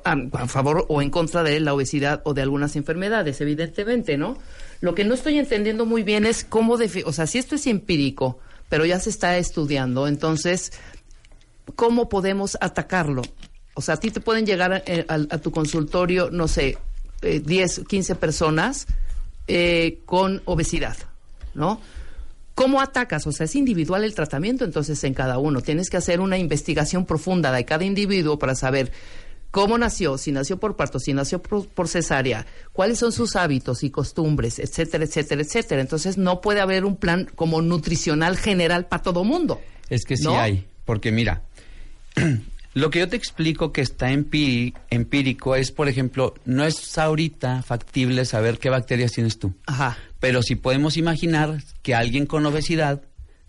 a, 0.05 0.13
a 0.13 0.49
favor 0.49 0.87
o 0.89 1.03
en 1.03 1.11
contra 1.11 1.43
de 1.43 1.59
la 1.61 1.75
obesidad 1.75 2.23
o 2.25 2.35
de 2.35 2.43
algunas 2.43 2.77
enfermedades, 2.77 3.41
evidentemente, 3.41 4.17
¿no? 4.17 4.39
Lo 4.81 4.95
que 4.95 5.05
no 5.05 5.15
estoy 5.15 5.39
entendiendo 5.39 5.87
muy 5.87 6.03
bien 6.03 6.27
es 6.27 6.45
cómo, 6.45 6.75
o 7.05 7.13
sea, 7.13 7.27
si 7.27 7.39
esto 7.39 7.55
es 7.55 7.67
empírico, 7.67 8.39
pero 8.69 8.85
ya 8.85 8.99
se 9.01 9.11
está 9.11 9.37
estudiando, 9.39 10.07
entonces, 10.09 10.73
¿cómo 11.77 12.09
podemos 12.09 12.57
atacarlo? 12.61 13.23
O 13.75 13.83
sea, 13.83 13.95
a 13.95 14.01
ti 14.01 14.11
te 14.11 14.21
pueden 14.21 14.47
llegar 14.47 14.83
eh, 14.87 15.05
al- 15.09 15.29
a, 15.31 15.39
tu 15.39 15.51
consultorio, 15.51 16.31
no 16.31 16.47
sé, 16.49 16.79
eh, 17.23 17.41
10, 17.41 17.83
15 17.89 18.15
personas 18.15 18.87
eh, 19.49 19.99
con 20.05 20.43
obesidad, 20.45 20.97
¿no? 21.55 21.81
¿Cómo 22.55 22.81
atacas? 22.81 23.27
O 23.27 23.33
sea, 23.33 23.47
es 23.47 23.57
individual 23.57 24.05
el 24.05 24.15
tratamiento 24.15 24.65
entonces 24.65 25.03
en 25.03 25.13
cada 25.13 25.39
uno. 25.39 25.61
Tienes 25.61 25.91
que 25.91 25.97
hacer 25.97 26.21
una 26.21 26.39
investigación 26.39 27.05
profunda 27.05 27.51
de 27.51 27.65
cada 27.65 27.85
individuo 27.85 28.39
para 28.39 28.55
saber 28.55 28.93
cómo 29.55 29.79
nació, 29.79 30.19
si 30.19 30.33
nació 30.33 30.59
por 30.59 30.75
parto, 30.75 30.99
si 30.99 31.13
nació 31.15 31.41
por, 31.41 31.69
por 31.69 31.87
cesárea, 31.87 32.45
cuáles 32.73 32.99
son 32.99 33.13
sus 33.13 33.37
hábitos 33.37 33.85
y 33.85 33.91
costumbres, 33.91 34.59
etcétera, 34.59 35.05
etcétera, 35.05 35.43
etcétera. 35.43 35.81
Entonces 35.81 36.19
no 36.19 36.41
puede 36.41 36.61
haber 36.61 36.85
un 36.85 36.97
plan 36.97 37.31
como 37.37 37.63
nutricional 37.63 38.37
general 38.37 38.87
para 38.87 39.05
todo 39.05 39.23
mundo. 39.23 39.61
Es 39.89 40.05
que 40.05 40.17
sí 40.17 40.25
¿No? 40.25 40.41
hay, 40.41 40.65
porque 40.85 41.13
mira, 41.13 41.43
lo 42.75 42.91
que 42.91 42.99
yo 42.99 43.09
te 43.09 43.15
explico 43.17 43.73
que 43.73 43.81
está 43.81 44.11
empí- 44.11 44.75
empírico 44.91 45.55
es, 45.55 45.71
por 45.71 45.89
ejemplo, 45.89 46.35
no 46.45 46.65
es 46.65 46.99
ahorita 46.99 47.63
factible 47.63 48.25
saber 48.25 48.59
qué 48.59 48.71
bacterias 48.71 49.13
tienes 49.13 49.39
tú, 49.39 49.55
Ajá. 49.67 49.97
pero 50.19 50.43
si 50.43 50.57
podemos 50.57 50.97
imaginar 50.97 51.63
que 51.83 51.95
alguien 51.95 52.27
con 52.27 52.45
obesidad 52.45 53.03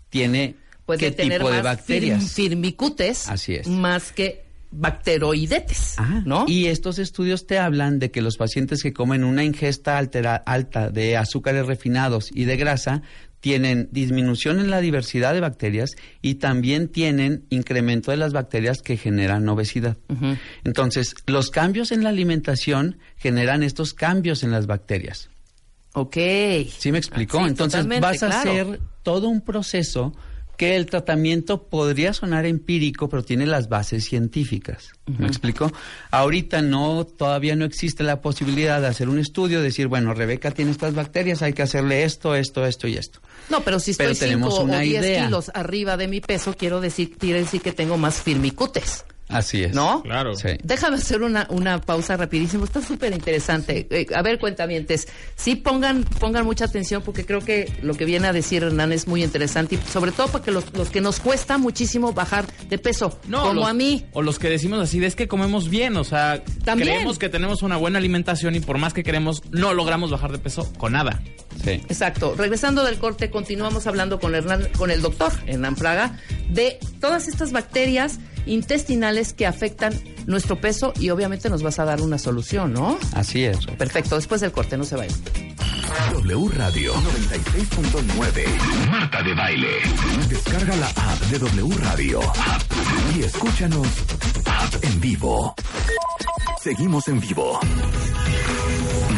tiene 0.08 0.54
Puede 0.86 1.00
qué 1.00 1.10
tener 1.10 1.38
tipo 1.40 1.50
de 1.50 1.56
más 1.56 1.64
bacterias. 1.64 2.22
fir- 2.22 2.28
firmicutes. 2.50 3.28
Así 3.28 3.56
es. 3.56 3.66
Más 3.66 4.12
que 4.12 4.45
bacteroidetes. 4.70 5.98
Ajá. 5.98 6.22
¿No? 6.24 6.44
Y 6.48 6.66
estos 6.66 6.98
estudios 6.98 7.46
te 7.46 7.58
hablan 7.58 7.98
de 7.98 8.10
que 8.10 8.22
los 8.22 8.36
pacientes 8.36 8.82
que 8.82 8.92
comen 8.92 9.24
una 9.24 9.44
ingesta 9.44 9.98
altera- 9.98 10.36
alta 10.46 10.90
de 10.90 11.16
azúcares 11.16 11.66
refinados 11.66 12.30
y 12.34 12.44
de 12.44 12.56
grasa 12.56 13.02
tienen 13.40 13.88
disminución 13.92 14.58
en 14.58 14.70
la 14.70 14.80
diversidad 14.80 15.32
de 15.34 15.40
bacterias 15.40 15.92
y 16.22 16.36
también 16.36 16.88
tienen 16.88 17.44
incremento 17.50 18.10
de 18.10 18.16
las 18.16 18.32
bacterias 18.32 18.82
que 18.82 18.96
generan 18.96 19.48
obesidad. 19.48 19.96
Entonces, 20.64 21.14
los 21.26 21.50
cambios 21.50 21.92
en 21.92 22.02
la 22.02 22.08
alimentación 22.08 22.98
generan 23.16 23.62
estos 23.62 23.94
cambios 23.94 24.42
en 24.42 24.50
las 24.50 24.66
bacterias. 24.66 25.28
Ok. 25.92 26.16
¿Sí 26.76 26.90
me 26.90 26.98
explicó? 26.98 27.38
Sí, 27.38 27.44
Entonces 27.46 27.86
vas 28.00 28.22
a 28.22 28.28
claro. 28.28 28.50
hacer 28.50 28.80
todo 29.02 29.28
un 29.28 29.40
proceso 29.42 30.12
que 30.56 30.76
el 30.76 30.86
tratamiento 30.86 31.64
podría 31.68 32.12
sonar 32.12 32.46
empírico, 32.46 33.08
pero 33.08 33.22
tiene 33.22 33.46
las 33.46 33.68
bases 33.68 34.04
científicas. 34.04 34.90
¿Me 35.06 35.26
explico? 35.26 35.70
Ahorita 36.10 36.62
no, 36.62 37.04
todavía 37.06 37.54
no 37.56 37.64
existe 37.64 38.02
la 38.02 38.20
posibilidad 38.20 38.80
de 38.80 38.88
hacer 38.88 39.08
un 39.08 39.18
estudio, 39.18 39.62
decir, 39.62 39.86
bueno, 39.86 40.14
Rebeca 40.14 40.50
tiene 40.50 40.70
estas 40.70 40.94
bacterias, 40.94 41.42
hay 41.42 41.52
que 41.52 41.62
hacerle 41.62 42.04
esto, 42.04 42.34
esto, 42.34 42.66
esto 42.66 42.88
y 42.88 42.96
esto. 42.96 43.20
No, 43.50 43.60
pero 43.60 43.78
si 43.78 43.94
Pero 43.94 44.10
estoy 44.10 44.28
tenemos 44.28 44.54
5 44.54 44.62
o 44.62 44.64
una 44.64 44.80
10 44.80 45.04
idea. 45.04 45.24
kilos 45.26 45.50
arriba 45.54 45.96
de 45.96 46.08
mi 46.08 46.20
peso, 46.20 46.54
quiero 46.58 46.80
decir, 46.80 47.16
quiere 47.16 47.40
decir 47.40 47.60
que 47.60 47.72
tengo 47.72 47.96
más 47.96 48.20
firmicutes. 48.22 49.04
Así 49.28 49.64
es. 49.64 49.74
¿No? 49.74 50.02
Claro. 50.02 50.34
Sí. 50.36 50.50
Déjame 50.62 50.96
hacer 50.98 51.22
una, 51.22 51.46
una 51.50 51.80
pausa 51.80 52.16
rapidísimo. 52.16 52.64
Está 52.64 52.80
súper 52.80 53.12
interesante. 53.12 53.86
Eh, 53.90 54.06
a 54.14 54.22
ver, 54.22 54.38
cuentamientes. 54.38 55.08
Sí, 55.34 55.56
pongan, 55.56 56.04
pongan 56.04 56.44
mucha 56.44 56.66
atención 56.66 57.02
porque 57.02 57.26
creo 57.26 57.40
que 57.40 57.72
lo 57.82 57.94
que 57.94 58.04
viene 58.04 58.28
a 58.28 58.32
decir 58.32 58.62
Hernán 58.62 58.92
es 58.92 59.08
muy 59.08 59.24
interesante 59.24 59.74
y 59.74 59.78
sobre 59.90 60.12
todo 60.12 60.28
porque 60.28 60.50
los, 60.52 60.72
los 60.74 60.90
que 60.90 61.00
nos 61.00 61.18
cuesta 61.18 61.58
muchísimo 61.58 62.12
bajar 62.12 62.46
de 62.68 62.78
peso, 62.78 63.18
como 63.28 63.52
los- 63.54 63.66
a 63.68 63.74
mí. 63.74 64.06
O 64.12 64.22
los 64.22 64.38
que 64.38 64.48
decimos 64.48 64.80
así, 64.80 65.00
de 65.00 65.06
es 65.08 65.16
que 65.16 65.26
comemos 65.26 65.68
bien, 65.70 65.96
o 65.96 66.04
sea, 66.04 66.42
También. 66.64 66.90
creemos 66.90 67.18
que 67.18 67.28
tenemos 67.28 67.62
una 67.62 67.76
buena 67.76 67.98
alimentación 67.98 68.54
y 68.54 68.60
por 68.60 68.78
más 68.78 68.92
que 68.92 69.02
queremos, 69.02 69.42
no 69.50 69.74
logramos 69.74 70.10
bajar 70.12 70.30
de 70.30 70.38
peso 70.38 70.72
con 70.78 70.92
nada. 70.92 71.20
Sí. 71.64 71.70
Exacto. 71.88 72.34
Regresando 72.36 72.84
del 72.84 72.98
corte, 72.98 73.30
continuamos 73.30 73.86
hablando 73.88 74.20
con 74.20 74.34
Hernán, 74.34 74.68
con 74.76 74.90
el 74.92 75.02
doctor 75.02 75.32
Hernán 75.46 75.74
Praga, 75.74 76.18
de 76.50 76.78
todas 77.00 77.26
estas 77.28 77.50
bacterias 77.50 78.18
intestinales 78.46 79.32
que 79.32 79.46
afectan 79.46 79.92
nuestro 80.26 80.60
peso 80.60 80.92
y 80.98 81.10
obviamente 81.10 81.50
nos 81.50 81.62
vas 81.62 81.78
a 81.78 81.84
dar 81.84 82.00
una 82.00 82.18
solución, 82.18 82.72
¿no? 82.72 82.98
Así 83.12 83.44
es. 83.44 83.66
Perfecto, 83.66 84.16
después 84.16 84.40
del 84.40 84.52
corte, 84.52 84.76
no 84.76 84.84
se 84.84 84.96
vayan. 84.96 85.16
W 86.12 86.48
Radio 86.56 86.92
96.9. 86.94 88.90
Marta 88.90 89.22
de 89.22 89.34
Baile. 89.34 89.68
Descarga 90.28 90.76
la 90.76 90.88
app 90.88 91.20
de 91.30 91.38
W 91.38 91.76
Radio. 91.78 92.20
Y 93.16 93.22
escúchanos 93.22 93.86
en 94.82 95.00
vivo. 95.00 95.54
Seguimos 96.62 97.08
en 97.08 97.20
vivo. 97.20 97.60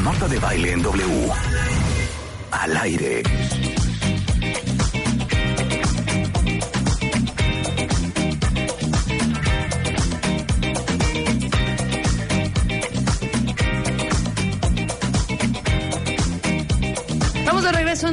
Marta 0.03 0.29
de 0.29 0.39
Baile 0.39 0.73
en 0.73 0.83
W. 0.83 1.29
Al 2.51 2.77
aire. 2.77 3.23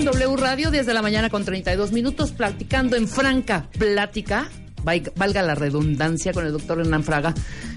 En 0.05 0.11
W 0.11 0.35
Radio, 0.37 0.69
10 0.69 0.85
de 0.85 0.93
la 0.93 1.01
mañana 1.01 1.29
con 1.29 1.43
32 1.43 1.91
minutos, 1.91 2.31
platicando 2.31 2.95
en 2.95 3.07
franca 3.07 3.67
plática, 3.77 4.47
valga 4.83 5.41
la 5.41 5.55
redundancia, 5.55 6.31
con 6.31 6.45
el 6.45 6.51
doctor 6.51 6.79
Hernán 6.79 7.03
Fraga, 7.03 7.33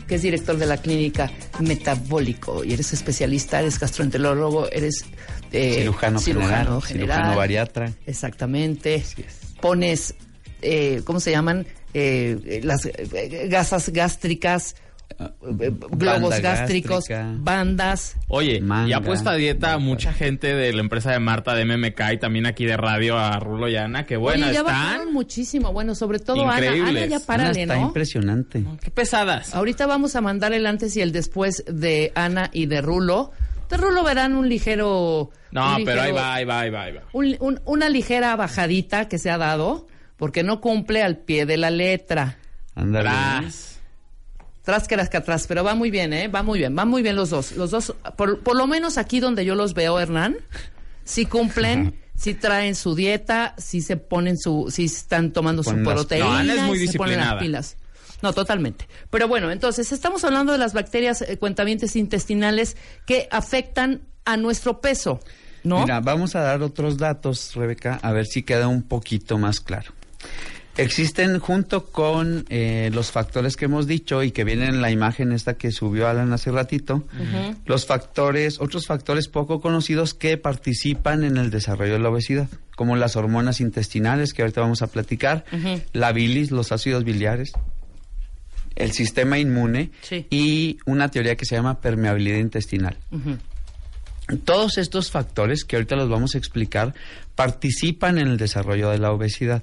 que 0.07 0.17
es 0.17 0.23
director 0.23 0.59
de 0.59 0.67
la 0.67 0.77
clínica 0.77 1.31
Metabólico. 1.61 2.65
Y 2.65 2.75
eres 2.75 2.93
especialista, 2.93 3.61
eres 3.61 3.79
gastroenterólogo, 3.79 4.71
eres 4.71 5.07
eh, 5.53 5.77
Cirujano 5.77 6.21
general, 6.21 6.83
cirujano 6.83 7.37
bariatra. 7.37 7.93
Exactamente. 8.05 9.03
Pones, 9.63 10.15
eh, 10.61 11.01
¿cómo 11.05 11.21
se 11.21 11.31
llaman? 11.31 11.67
Eh, 11.95 12.39
eh, 12.45 12.61
las 12.63 12.85
eh, 12.85 13.49
gasas 13.49 13.89
gástricas, 13.89 14.77
globos 15.51 16.31
Banda 16.31 16.39
gástricos, 16.41 17.09
gástrica. 17.09 17.27
bandas. 17.39 18.17
Oye, 18.29 18.61
Manga. 18.61 18.89
y 18.89 18.93
ha 18.93 19.01
puesto 19.01 19.31
a 19.31 19.35
dieta 19.35 19.73
a 19.75 19.79
mucha 19.79 20.13
gente 20.13 20.55
de 20.55 20.73
la 20.73 20.81
empresa 20.81 21.11
de 21.13 21.19
Marta 21.19 21.55
de 21.55 21.65
MMK 21.65 22.01
y 22.15 22.19
también 22.19 22.47
aquí 22.47 22.65
de 22.67 22.77
radio 22.77 23.19
a 23.19 23.39
Rulo 23.41 23.69
y 23.69 23.77
Ana, 23.77 24.07
que 24.07 24.17
bueno, 24.17 24.45
Oye, 24.47 24.55
ya 24.55 24.61
están. 24.61 24.75
bajaron 24.75 25.13
muchísimo. 25.13 25.73
Bueno, 25.73 25.95
sobre 25.95 26.19
todo 26.19 26.43
Ana. 26.49 26.57
Ana, 26.71 27.07
ya 27.07 27.17
Ana 27.17 27.21
párale, 27.27 27.63
está 27.63 27.77
¿no? 27.77 27.87
impresionante. 27.87 28.65
Qué 28.83 28.91
pesadas. 28.91 29.55
Ahorita 29.55 29.87
vamos 29.87 30.15
a 30.17 30.21
mandar 30.21 30.53
el 30.53 30.67
antes 30.67 30.97
y 30.97 31.01
el 31.01 31.13
después 31.13 31.65
de 31.67 32.13
Ana 32.15 32.51
y 32.53 32.67
de 32.67 32.81
Rulo. 32.83 33.33
De 33.71 33.77
Rulo 33.77 34.03
verán 34.05 34.35
un 34.35 34.49
ligero... 34.49 35.31
No, 35.51 35.77
un 35.77 35.85
pero 35.85 36.03
ahí 36.03 36.13
va, 36.13 36.35
ahí 36.35 36.45
va, 36.45 36.61
ahí 36.61 36.71
va, 36.71 36.83
ahí 36.85 36.93
va. 36.93 37.03
un- 37.13 37.37
un- 37.41 37.61
una 37.65 37.89
ligera 37.89 38.37
bajadita 38.37 39.09
que 39.09 39.19
se 39.19 39.31
ha 39.31 39.39
dado 39.39 39.87
porque 40.17 40.43
no 40.43 40.61
cumple 40.61 41.03
al 41.03 41.17
pie 41.19 41.47
de 41.47 41.57
la 41.57 41.71
letra. 41.71 42.37
Ándale. 42.75 43.09
Que 44.89 45.17
atrás, 45.17 45.47
pero 45.49 45.65
va 45.65 45.75
muy 45.75 45.91
bien, 45.91 46.13
¿eh? 46.13 46.29
Va 46.29 46.43
muy 46.43 46.59
bien, 46.59 46.77
van 46.77 46.89
muy 46.89 47.01
bien 47.03 47.17
los 47.17 47.31
dos. 47.31 47.53
Los 47.53 47.71
dos, 47.71 47.95
por, 48.17 48.41
por 48.41 48.55
lo 48.55 48.67
menos 48.67 48.99
aquí 48.99 49.19
donde 49.19 49.47
yo 49.47 49.55
los 49.55 49.73
veo, 49.73 49.99
Hernán, 49.99 50.37
sí 51.05 51.25
cumplen, 51.25 51.99
sí 52.15 52.35
traen 52.35 52.75
su 52.75 52.95
dieta, 52.95 53.55
sí 53.57 53.81
se 53.81 53.97
ponen 53.97 54.37
su, 54.37 54.69
sí 54.71 54.85
están 54.85 55.33
tomando 55.33 55.63
su 55.63 55.73
las- 55.75 55.95
proteína. 55.95 56.43
No, 56.45 56.53
es 56.53 56.63
muy 56.65 56.83
y 56.83 56.87
se 56.89 56.99
ponen 56.99 57.17
las 57.17 57.39
disciplinada. 57.39 57.39
pilas. 57.41 57.77
No, 58.21 58.35
totalmente. 58.35 58.87
Pero 59.09 59.27
bueno, 59.27 59.51
entonces 59.51 59.91
estamos 59.91 60.23
hablando 60.25 60.53
de 60.53 60.59
las 60.59 60.75
bacterias 60.75 61.23
eh, 61.23 61.39
cuentamientos 61.39 61.97
intestinales 61.97 62.77
que 63.07 63.27
afectan 63.31 64.03
a 64.27 64.37
nuestro 64.37 64.83
peso, 64.83 65.21
¿no? 65.65 65.81
Mira, 65.81 66.01
vamos 66.01 66.35
a 66.37 66.41
dar 66.41 66.61
otros 66.63 66.99
datos, 66.99 67.55
Rebeca, 67.55 67.99
a 68.03 68.13
ver 68.13 68.27
si 68.27 68.43
queda 68.43 68.69
un 68.69 68.83
poquito 68.83 69.39
más 69.39 69.61
claro. 69.61 69.93
Existen 70.79 71.39
junto 71.41 71.87
con 71.87 72.45
eh, 72.49 72.91
los 72.95 73.11
factores 73.11 73.57
que 73.57 73.65
hemos 73.65 73.87
dicho 73.89 74.23
y 74.23 74.31
que 74.31 74.45
vienen 74.45 74.69
en 74.77 74.81
la 74.81 74.91
imagen 74.93 75.33
esta 75.33 75.55
que 75.55 75.73
subió 75.73 76.07
Alan 76.09 76.33
hace 76.33 76.51
ratito, 76.53 77.05
los 77.67 77.85
factores, 77.87 78.61
otros 78.61 78.87
factores 78.87 79.27
poco 79.29 79.61
conocidos 79.61 80.15
que 80.15 80.37
participan 80.39 81.25
en 81.25 81.37
el 81.37 81.51
desarrollo 81.51 81.95
de 81.95 81.99
la 81.99 82.11
obesidad, 82.11 82.49
como 82.77 82.95
las 82.97 83.17
hormonas 83.17 83.61
intestinales 83.61 84.33
que 84.33 84.43
ahorita 84.43 84.61
vamos 84.61 84.81
a 84.83 84.87
platicar, 84.87 85.45
la 85.93 86.13
bilis, 86.13 86.53
los 86.53 86.71
ácidos 86.71 87.03
biliares, 87.05 87.51
el 88.77 88.93
sistema 88.93 89.39
inmune 89.39 89.91
Sí. 90.03 90.27
y 90.31 90.79
una 90.87 91.11
teoría 91.11 91.35
que 91.37 91.45
se 91.45 91.57
llama 91.57 91.81
permeabilidad 91.81 92.39
intestinal. 92.39 92.97
Todos 94.45 94.79
estos 94.79 95.11
factores 95.11 95.65
que 95.65 95.75
ahorita 95.77 95.97
los 95.97 96.09
vamos 96.09 96.35
a 96.35 96.39
explicar 96.39 96.95
participan 97.39 98.19
en 98.19 98.27
el 98.27 98.37
desarrollo 98.37 98.91
de 98.91 98.99
la 98.99 99.13
obesidad. 99.13 99.63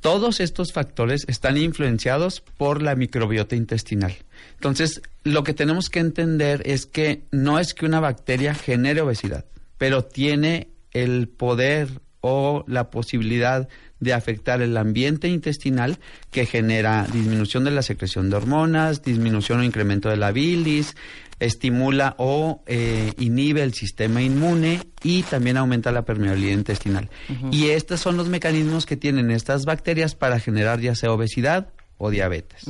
Todos 0.00 0.40
estos 0.40 0.72
factores 0.72 1.26
están 1.28 1.58
influenciados 1.58 2.40
por 2.40 2.80
la 2.80 2.94
microbiota 2.94 3.54
intestinal. 3.54 4.16
Entonces, 4.54 5.02
lo 5.22 5.44
que 5.44 5.52
tenemos 5.52 5.90
que 5.90 5.98
entender 5.98 6.62
es 6.64 6.86
que 6.86 7.24
no 7.30 7.58
es 7.58 7.74
que 7.74 7.84
una 7.84 8.00
bacteria 8.00 8.54
genere 8.54 9.02
obesidad, 9.02 9.44
pero 9.76 10.06
tiene 10.06 10.68
el 10.92 11.28
poder 11.28 12.00
o 12.22 12.64
la 12.66 12.88
posibilidad 12.88 13.68
de 14.00 14.14
afectar 14.14 14.62
el 14.62 14.74
ambiente 14.78 15.28
intestinal 15.28 15.98
que 16.30 16.46
genera 16.46 17.06
disminución 17.12 17.64
de 17.64 17.72
la 17.72 17.82
secreción 17.82 18.30
de 18.30 18.36
hormonas, 18.36 19.02
disminución 19.02 19.60
o 19.60 19.64
incremento 19.64 20.08
de 20.08 20.16
la 20.16 20.32
bilis, 20.32 20.96
estimula 21.44 22.14
o 22.18 22.62
eh, 22.66 23.12
inhibe 23.18 23.62
el 23.62 23.74
sistema 23.74 24.22
inmune 24.22 24.80
y 25.02 25.22
también 25.24 25.56
aumenta 25.56 25.92
la 25.92 26.02
permeabilidad 26.04 26.52
intestinal. 26.54 27.10
Y 27.50 27.68
estos 27.68 28.00
son 28.00 28.16
los 28.16 28.28
mecanismos 28.28 28.86
que 28.86 28.96
tienen 28.96 29.30
estas 29.30 29.64
bacterias 29.64 30.14
para 30.14 30.38
generar 30.40 30.80
ya 30.80 30.94
sea 30.94 31.12
obesidad 31.12 31.68
o 31.98 32.10
diabetes. 32.10 32.64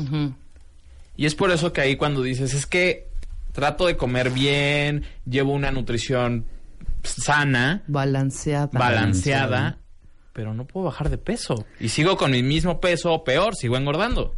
Y 1.17 1.27
es 1.27 1.35
por 1.35 1.51
eso 1.51 1.73
que 1.73 1.81
ahí 1.83 1.97
cuando 1.97 2.23
dices, 2.23 2.55
es 2.55 2.67
que 2.67 3.09
trato 3.53 3.87
de 3.87 3.97
comer 3.97 4.31
bien, 4.31 5.05
llevo 5.27 5.53
una 5.53 5.71
nutrición 5.71 6.47
sana, 7.03 7.83
Balanceada. 7.87 8.69
balanceada, 8.73 9.79
pero 10.33 10.55
no 10.55 10.67
puedo 10.67 10.87
bajar 10.87 11.11
de 11.11 11.19
peso. 11.19 11.67
Y 11.79 11.89
sigo 11.91 12.17
con 12.17 12.31
mi 12.31 12.43
mismo 12.43 12.81
peso 12.81 13.13
o 13.13 13.25
peor, 13.25 13.55
sigo 13.55 13.77
engordando. 13.77 14.35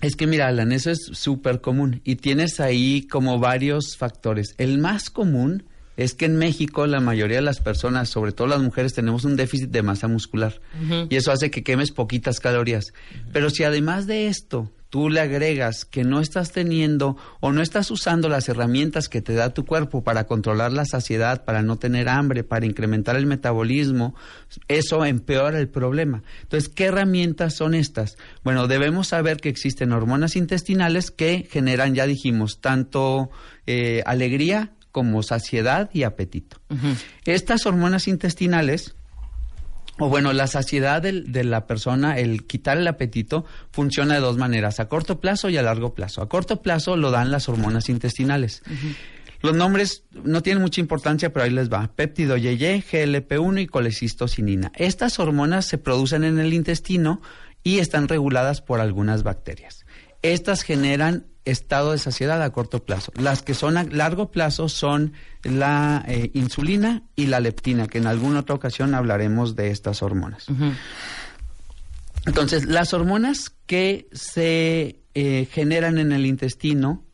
Es 0.00 0.14
que 0.14 0.26
mira, 0.26 0.46
Alan, 0.46 0.72
eso 0.72 0.90
es 0.90 1.10
súper 1.12 1.60
común 1.60 2.00
y 2.04 2.16
tienes 2.16 2.60
ahí 2.60 3.06
como 3.10 3.38
varios 3.38 3.96
factores. 3.96 4.54
El 4.56 4.78
más 4.78 5.10
común 5.10 5.64
es 5.96 6.14
que 6.14 6.26
en 6.26 6.36
México 6.36 6.86
la 6.86 7.00
mayoría 7.00 7.38
de 7.38 7.42
las 7.42 7.60
personas, 7.60 8.08
sobre 8.08 8.30
todo 8.30 8.46
las 8.46 8.62
mujeres, 8.62 8.94
tenemos 8.94 9.24
un 9.24 9.34
déficit 9.34 9.70
de 9.70 9.82
masa 9.82 10.06
muscular 10.06 10.60
y 11.10 11.16
eso 11.16 11.32
hace 11.32 11.50
que 11.50 11.64
quemes 11.64 11.90
poquitas 11.90 12.38
calorías. 12.38 12.92
Pero 13.32 13.50
si 13.50 13.64
además 13.64 14.06
de 14.06 14.28
esto 14.28 14.70
tú 14.90 15.10
le 15.10 15.20
agregas 15.20 15.84
que 15.84 16.04
no 16.04 16.20
estás 16.20 16.52
teniendo 16.52 17.16
o 17.40 17.52
no 17.52 17.62
estás 17.62 17.90
usando 17.90 18.28
las 18.28 18.48
herramientas 18.48 19.08
que 19.08 19.20
te 19.20 19.34
da 19.34 19.52
tu 19.54 19.64
cuerpo 19.64 20.02
para 20.02 20.24
controlar 20.24 20.72
la 20.72 20.84
saciedad, 20.84 21.44
para 21.44 21.62
no 21.62 21.76
tener 21.76 22.08
hambre, 22.08 22.44
para 22.44 22.66
incrementar 22.66 23.16
el 23.16 23.26
metabolismo, 23.26 24.14
eso 24.68 25.04
empeora 25.04 25.58
el 25.58 25.68
problema. 25.68 26.22
Entonces, 26.42 26.68
¿qué 26.68 26.86
herramientas 26.86 27.54
son 27.54 27.74
estas? 27.74 28.16
Bueno, 28.44 28.66
debemos 28.66 29.08
saber 29.08 29.38
que 29.38 29.48
existen 29.48 29.92
hormonas 29.92 30.36
intestinales 30.36 31.10
que 31.10 31.46
generan, 31.50 31.94
ya 31.94 32.06
dijimos, 32.06 32.60
tanto 32.60 33.30
eh, 33.66 34.02
alegría 34.06 34.72
como 34.90 35.22
saciedad 35.22 35.90
y 35.92 36.02
apetito. 36.02 36.56
Estas 37.24 37.66
hormonas 37.66 38.08
intestinales 38.08 38.96
o 39.98 40.08
bueno, 40.08 40.32
la 40.32 40.46
saciedad 40.46 41.02
de 41.02 41.44
la 41.44 41.66
persona, 41.66 42.18
el 42.18 42.46
quitar 42.46 42.78
el 42.78 42.86
apetito, 42.86 43.44
funciona 43.70 44.14
de 44.14 44.20
dos 44.20 44.36
maneras, 44.36 44.80
a 44.80 44.88
corto 44.88 45.20
plazo 45.20 45.48
y 45.48 45.56
a 45.56 45.62
largo 45.62 45.94
plazo. 45.94 46.22
A 46.22 46.28
corto 46.28 46.62
plazo 46.62 46.96
lo 46.96 47.10
dan 47.10 47.30
las 47.30 47.48
hormonas 47.48 47.88
intestinales. 47.88 48.62
Los 49.40 49.54
nombres 49.54 50.04
no 50.24 50.42
tienen 50.42 50.62
mucha 50.62 50.80
importancia, 50.80 51.32
pero 51.32 51.44
ahí 51.44 51.50
les 51.50 51.70
va. 51.70 51.90
Péptido 51.94 52.36
YY, 52.36 52.82
GLP-1 52.82 53.62
y 53.62 53.66
colecistocinina. 53.66 54.72
Estas 54.74 55.18
hormonas 55.18 55.66
se 55.66 55.78
producen 55.78 56.24
en 56.24 56.38
el 56.38 56.52
intestino 56.52 57.20
y 57.62 57.78
están 57.78 58.08
reguladas 58.08 58.62
por 58.62 58.80
algunas 58.80 59.22
bacterias. 59.22 59.84
Estas 60.22 60.62
generan 60.62 61.26
estado 61.50 61.92
de 61.92 61.98
saciedad 61.98 62.42
a 62.42 62.50
corto 62.50 62.84
plazo. 62.84 63.12
Las 63.16 63.42
que 63.42 63.54
son 63.54 63.76
a 63.76 63.84
largo 63.84 64.30
plazo 64.30 64.68
son 64.68 65.12
la 65.42 66.04
eh, 66.06 66.30
insulina 66.34 67.02
y 67.16 67.26
la 67.26 67.40
leptina, 67.40 67.86
que 67.86 67.98
en 67.98 68.06
alguna 68.06 68.40
otra 68.40 68.54
ocasión 68.54 68.94
hablaremos 68.94 69.56
de 69.56 69.70
estas 69.70 70.02
hormonas. 70.02 70.46
Entonces, 72.26 72.66
las 72.66 72.92
hormonas 72.92 73.52
que 73.66 74.08
se 74.12 75.00
eh, 75.14 75.48
generan 75.50 75.98
en 75.98 76.12
el 76.12 76.26
intestino 76.26 77.04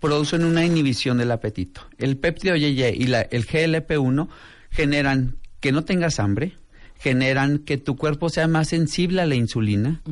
producen 0.00 0.44
una 0.44 0.64
inhibición 0.64 1.16
del 1.16 1.30
apetito. 1.30 1.80
El 1.96 2.18
péptido 2.18 2.56
YY 2.56 2.84
y 2.88 3.06
la, 3.06 3.22
el 3.22 3.46
GLP-1 3.46 4.28
generan 4.70 5.38
que 5.60 5.72
no 5.72 5.84
tengas 5.84 6.20
hambre, 6.20 6.56
generan 6.98 7.58
que 7.58 7.76
tu 7.76 7.96
cuerpo 7.96 8.28
sea 8.28 8.48
más 8.48 8.68
sensible 8.68 9.20
a 9.20 9.26
la 9.26 9.34
insulina, 9.34 10.02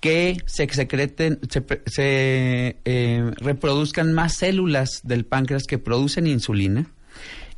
que 0.00 0.36
se 0.46 0.68
secreten, 0.68 1.40
se, 1.86 2.76
eh, 2.84 3.30
reproduzcan 3.36 4.12
más 4.12 4.34
células 4.34 5.00
del 5.02 5.24
páncreas 5.24 5.64
que 5.64 5.78
producen 5.78 6.26
insulina 6.26 6.86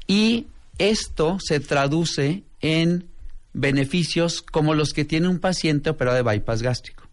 y 0.07 0.47
esto 0.79 1.39
se 1.41 1.61
traduce 1.61 2.45
en 2.61 3.09
beneficios 3.53 4.43
como 4.43 4.75
los 4.75 4.93
que 4.93 5.05
tiene 5.05 5.29
un 5.29 5.41
paciente 5.41 5.91
operado 5.91 6.17
de 6.17 6.23
bypass 6.23 6.63
gástrico. 6.63 7.08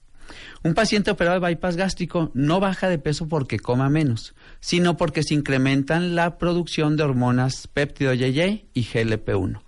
Un 0.66 0.74
paciente 0.74 1.12
operado 1.12 1.40
de 1.40 1.46
bypass 1.46 1.76
gástrico 1.76 2.32
no 2.34 2.60
baja 2.60 2.90
de 2.90 2.98
peso 2.98 3.28
porque 3.28 3.60
coma 3.60 3.88
menos, 3.88 4.34
sino 4.62 4.98
porque 4.98 5.22
se 5.22 5.36
incrementan 5.36 6.16
la 6.16 6.40
producción 6.40 6.98
de 6.98 7.04
hormonas 7.04 7.68
péptido 7.68 8.16
YY 8.16 8.66
y 8.74 8.84
GLP-1. 8.84 9.62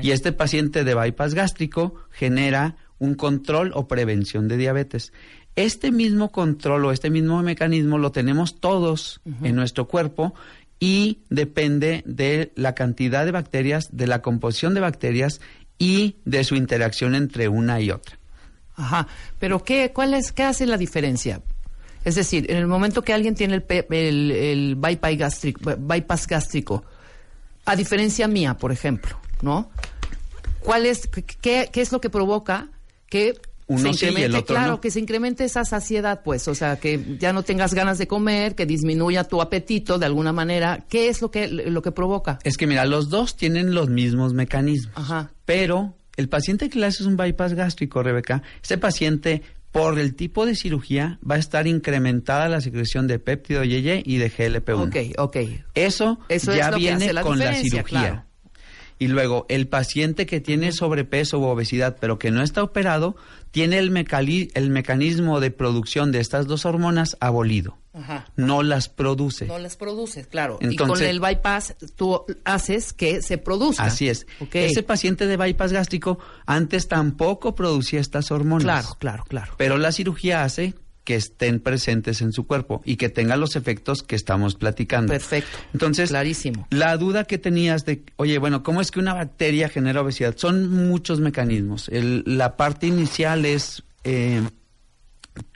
Y 0.00 0.12
este 0.12 0.30
paciente 0.30 0.84
de 0.84 0.94
bypass 0.94 1.34
gástrico 1.34 1.96
genera 2.12 2.76
un 3.00 3.16
control 3.16 3.72
o 3.74 3.88
prevención 3.88 4.46
de 4.46 4.56
diabetes. 4.56 5.12
Este 5.56 5.90
mismo 5.90 6.30
control 6.30 6.84
o 6.84 6.92
este 6.92 7.10
mismo 7.10 7.42
mecanismo 7.42 7.98
lo 7.98 8.12
tenemos 8.12 8.60
todos 8.60 9.22
en 9.42 9.56
nuestro 9.56 9.88
cuerpo 9.88 10.34
y 10.78 11.18
depende 11.30 12.04
de 12.06 12.52
la 12.54 12.76
cantidad 12.76 13.24
de 13.24 13.32
bacterias, 13.32 13.88
de 13.90 14.06
la 14.06 14.22
composición 14.22 14.72
de 14.74 14.82
bacterias 14.82 15.40
y 15.80 16.14
de 16.24 16.44
su 16.44 16.54
interacción 16.54 17.16
entre 17.16 17.48
una 17.48 17.80
y 17.80 17.90
otra. 17.90 18.20
Ajá, 18.76 19.06
pero 19.38 19.62
¿qué, 19.62 19.92
cuál 19.92 20.14
es, 20.14 20.32
¿qué 20.32 20.42
hace 20.42 20.66
la 20.66 20.76
diferencia? 20.76 21.40
Es 22.04 22.16
decir, 22.16 22.50
en 22.50 22.58
el 22.58 22.66
momento 22.66 23.02
que 23.02 23.12
alguien 23.12 23.34
tiene 23.34 23.54
el, 23.54 24.30
el, 24.30 24.74
bypass, 24.76 25.16
gástrico, 25.16 25.74
bypass 25.78 26.26
gástrico, 26.26 26.84
a 27.64 27.76
diferencia 27.76 28.28
mía, 28.28 28.54
por 28.54 28.72
ejemplo, 28.72 29.18
¿no? 29.40 29.70
¿Cuál 30.60 30.86
es, 30.86 31.08
qué, 31.40 31.70
qué 31.72 31.80
es 31.80 31.92
lo 31.92 32.00
que 32.00 32.10
provoca 32.10 32.68
que 33.08 33.40
uno 33.66 33.94
se 33.94 34.06
incremente, 34.06 34.24
el 34.26 34.34
otro 34.34 34.56
claro, 34.56 34.80
que 34.80 34.90
se 34.90 35.00
incremente 35.00 35.44
esa 35.44 35.64
saciedad, 35.64 36.20
pues, 36.22 36.48
o 36.48 36.54
sea, 36.54 36.76
que 36.76 37.16
ya 37.18 37.32
no 37.32 37.42
tengas 37.42 37.72
ganas 37.72 37.96
de 37.96 38.06
comer, 38.06 38.54
que 38.54 38.66
disminuya 38.66 39.24
tu 39.24 39.40
apetito 39.40 39.98
de 39.98 40.06
alguna 40.06 40.32
manera. 40.32 40.84
¿Qué 40.88 41.08
es 41.08 41.22
lo 41.22 41.30
que 41.30 41.48
lo 41.48 41.80
que 41.80 41.90
provoca? 41.90 42.38
Es 42.44 42.58
que 42.58 42.66
mira, 42.66 42.84
los 42.84 43.08
dos 43.08 43.36
tienen 43.36 43.74
los 43.74 43.88
mismos 43.88 44.34
mecanismos, 44.34 44.94
Ajá. 44.96 45.30
pero 45.46 45.94
el 46.16 46.28
paciente 46.28 46.68
que 46.68 46.78
le 46.78 46.86
hace 46.86 47.04
un 47.04 47.16
bypass 47.16 47.54
gástrico, 47.54 48.02
Rebeca, 48.02 48.42
ese 48.62 48.78
paciente 48.78 49.42
por 49.72 49.98
el 49.98 50.14
tipo 50.14 50.46
de 50.46 50.54
cirugía 50.54 51.18
va 51.28 51.34
a 51.34 51.38
estar 51.38 51.66
incrementada 51.66 52.48
la 52.48 52.60
secreción 52.60 53.08
de 53.08 53.18
péptido 53.18 53.64
YY 53.64 54.02
y 54.04 54.18
de 54.18 54.30
GLP-1. 54.30 54.88
Ok, 55.14 55.18
ok. 55.18 55.36
Eso, 55.74 56.20
Eso 56.28 56.54
ya 56.54 56.68
es 56.68 56.76
viene 56.76 57.12
la 57.12 57.22
con 57.22 57.38
la 57.38 57.54
cirugía. 57.54 57.82
claro. 57.82 58.24
Y 59.04 59.08
luego, 59.08 59.44
el 59.48 59.68
paciente 59.68 60.24
que 60.26 60.40
tiene 60.40 60.72
sobrepeso 60.72 61.38
u 61.38 61.44
obesidad, 61.44 61.96
pero 62.00 62.18
que 62.18 62.30
no 62.30 62.42
está 62.42 62.62
operado, 62.62 63.16
tiene 63.50 63.78
el, 63.78 63.90
mecali- 63.92 64.50
el 64.54 64.70
mecanismo 64.70 65.40
de 65.40 65.50
producción 65.50 66.10
de 66.12 66.20
estas 66.20 66.46
dos 66.46 66.64
hormonas 66.64 67.16
abolido. 67.20 67.76
Ajá. 67.92 68.26
No 68.36 68.62
las 68.64 68.88
produce. 68.88 69.46
No 69.46 69.58
las 69.58 69.76
produces, 69.76 70.26
claro. 70.26 70.58
y 70.60 70.74
con 70.74 71.00
el 71.00 71.20
bypass 71.20 71.76
tú 71.94 72.24
haces 72.44 72.92
que 72.92 73.22
se 73.22 73.38
produzca. 73.38 73.84
Así 73.84 74.08
es. 74.08 74.26
Ok. 74.40 74.54
Ese 74.56 74.82
paciente 74.82 75.26
de 75.28 75.36
bypass 75.36 75.72
gástrico 75.72 76.18
antes 76.46 76.88
tampoco 76.88 77.54
producía 77.54 78.00
estas 78.00 78.32
hormonas. 78.32 78.64
Claro, 78.64 78.96
claro, 78.98 79.24
claro. 79.28 79.52
Pero 79.58 79.78
la 79.78 79.92
cirugía 79.92 80.42
hace 80.42 80.74
que 81.04 81.14
estén 81.16 81.60
presentes 81.60 82.22
en 82.22 82.32
su 82.32 82.46
cuerpo 82.46 82.80
y 82.84 82.96
que 82.96 83.08
tengan 83.10 83.38
los 83.40 83.56
efectos 83.56 84.02
que 84.02 84.16
estamos 84.16 84.54
platicando. 84.54 85.12
Perfecto. 85.12 85.56
Entonces, 85.74 86.08
Clarísimo. 86.10 86.66
la 86.70 86.96
duda 86.96 87.24
que 87.24 87.36
tenías 87.38 87.84
de, 87.84 88.02
oye, 88.16 88.38
bueno, 88.38 88.62
¿cómo 88.62 88.80
es 88.80 88.90
que 88.90 89.00
una 89.00 89.12
bacteria 89.14 89.68
genera 89.68 90.00
obesidad? 90.00 90.34
Son 90.36 90.70
muchos 90.88 91.20
mecanismos. 91.20 91.88
El- 91.90 92.22
la 92.26 92.56
parte 92.56 92.86
inicial 92.86 93.44
es 93.44 93.82
eh, 94.04 94.42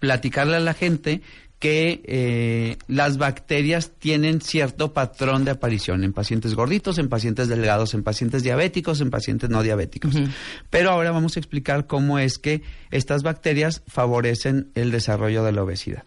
platicarle 0.01 0.57
a 0.57 0.61
la 0.61 0.75
gente 0.75 1.23
que 1.59 2.03
eh, 2.05 2.77
las 2.87 3.19
bacterias 3.19 3.91
tienen 3.99 4.41
cierto 4.41 4.93
patrón 4.93 5.45
de 5.45 5.51
aparición 5.51 6.05
en 6.05 6.13
pacientes 6.13 6.55
gorditos, 6.55 6.99
en 6.99 7.09
pacientes 7.09 7.49
delgados, 7.49 7.95
en 7.95 8.05
pacientes 8.05 8.43
diabéticos, 8.45 9.01
en 9.01 9.11
pacientes 9.11 9.51
no 9.51 9.63
diabéticos. 9.63 10.15
Pero 10.71 10.91
ahora 10.91 11.11
vamos 11.11 11.37
a 11.37 11.41
explicar 11.41 11.87
cómo 11.87 12.19
es 12.19 12.39
que 12.39 12.63
estas 12.91 13.23
bacterias 13.23 13.83
favorecen 13.89 14.71
el 14.75 14.93
desarrollo 14.93 15.43
de 15.43 15.53
la 15.53 15.63
obesidad. 15.65 16.05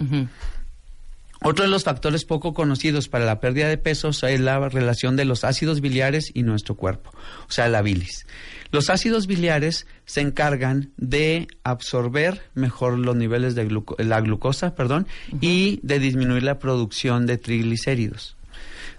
Otro 1.44 1.66
de 1.66 1.72
los 1.72 1.84
factores 1.84 2.24
poco 2.24 2.54
conocidos 2.54 3.10
para 3.10 3.26
la 3.26 3.40
pérdida 3.40 3.68
de 3.68 3.80
peso 3.80 4.10
es 4.10 4.40
la 4.40 4.70
relación 4.70 5.16
de 5.16 5.26
los 5.26 5.44
ácidos 5.44 5.82
biliares 5.82 6.32
y 6.34 6.44
nuestro 6.44 6.76
cuerpo, 6.76 7.12
o 7.48 7.52
sea, 7.52 7.68
la 7.68 7.82
bilis. 7.82 8.28
Los 8.72 8.90
ácidos 8.90 9.28
biliares 9.28 9.86
se 10.06 10.22
encargan 10.22 10.92
de 10.98 11.48
absorber 11.64 12.42
mejor 12.54 12.98
los 12.98 13.16
niveles 13.16 13.56
de 13.56 13.68
gluco- 13.68 13.96
la 14.02 14.22
glucosa, 14.22 14.76
perdón, 14.76 15.08
y 15.42 15.80
de 15.84 16.00
disminuir 16.00 16.44
la 16.44 16.60
producción 16.60 17.26
de 17.26 17.38
triglicéridos, 17.38 18.36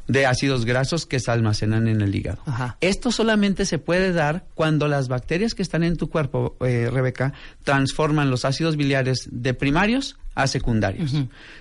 de 0.08 0.26
ácidos 0.26 0.64
grasos 0.64 1.06
que 1.06 1.20
se 1.20 1.30
almacenan 1.30 1.88
en 1.88 2.00
el 2.02 2.14
hígado. 2.14 2.42
Ajá. 2.46 2.76
Esto 2.80 3.10
solamente 3.12 3.64
se 3.64 3.78
puede 3.78 4.12
dar 4.12 4.44
cuando 4.54 4.88
las 4.88 5.08
bacterias 5.08 5.54
que 5.54 5.62
están 5.62 5.82
en 5.84 5.96
tu 5.96 6.10
cuerpo, 6.10 6.56
eh, 6.60 6.90
Rebeca, 6.92 7.32
transforman 7.64 8.28
los 8.30 8.44
ácidos 8.44 8.76
biliares 8.76 9.28
de 9.30 9.54
primarios 9.54 10.16
a 10.34 10.46
secundarios. 10.48 11.12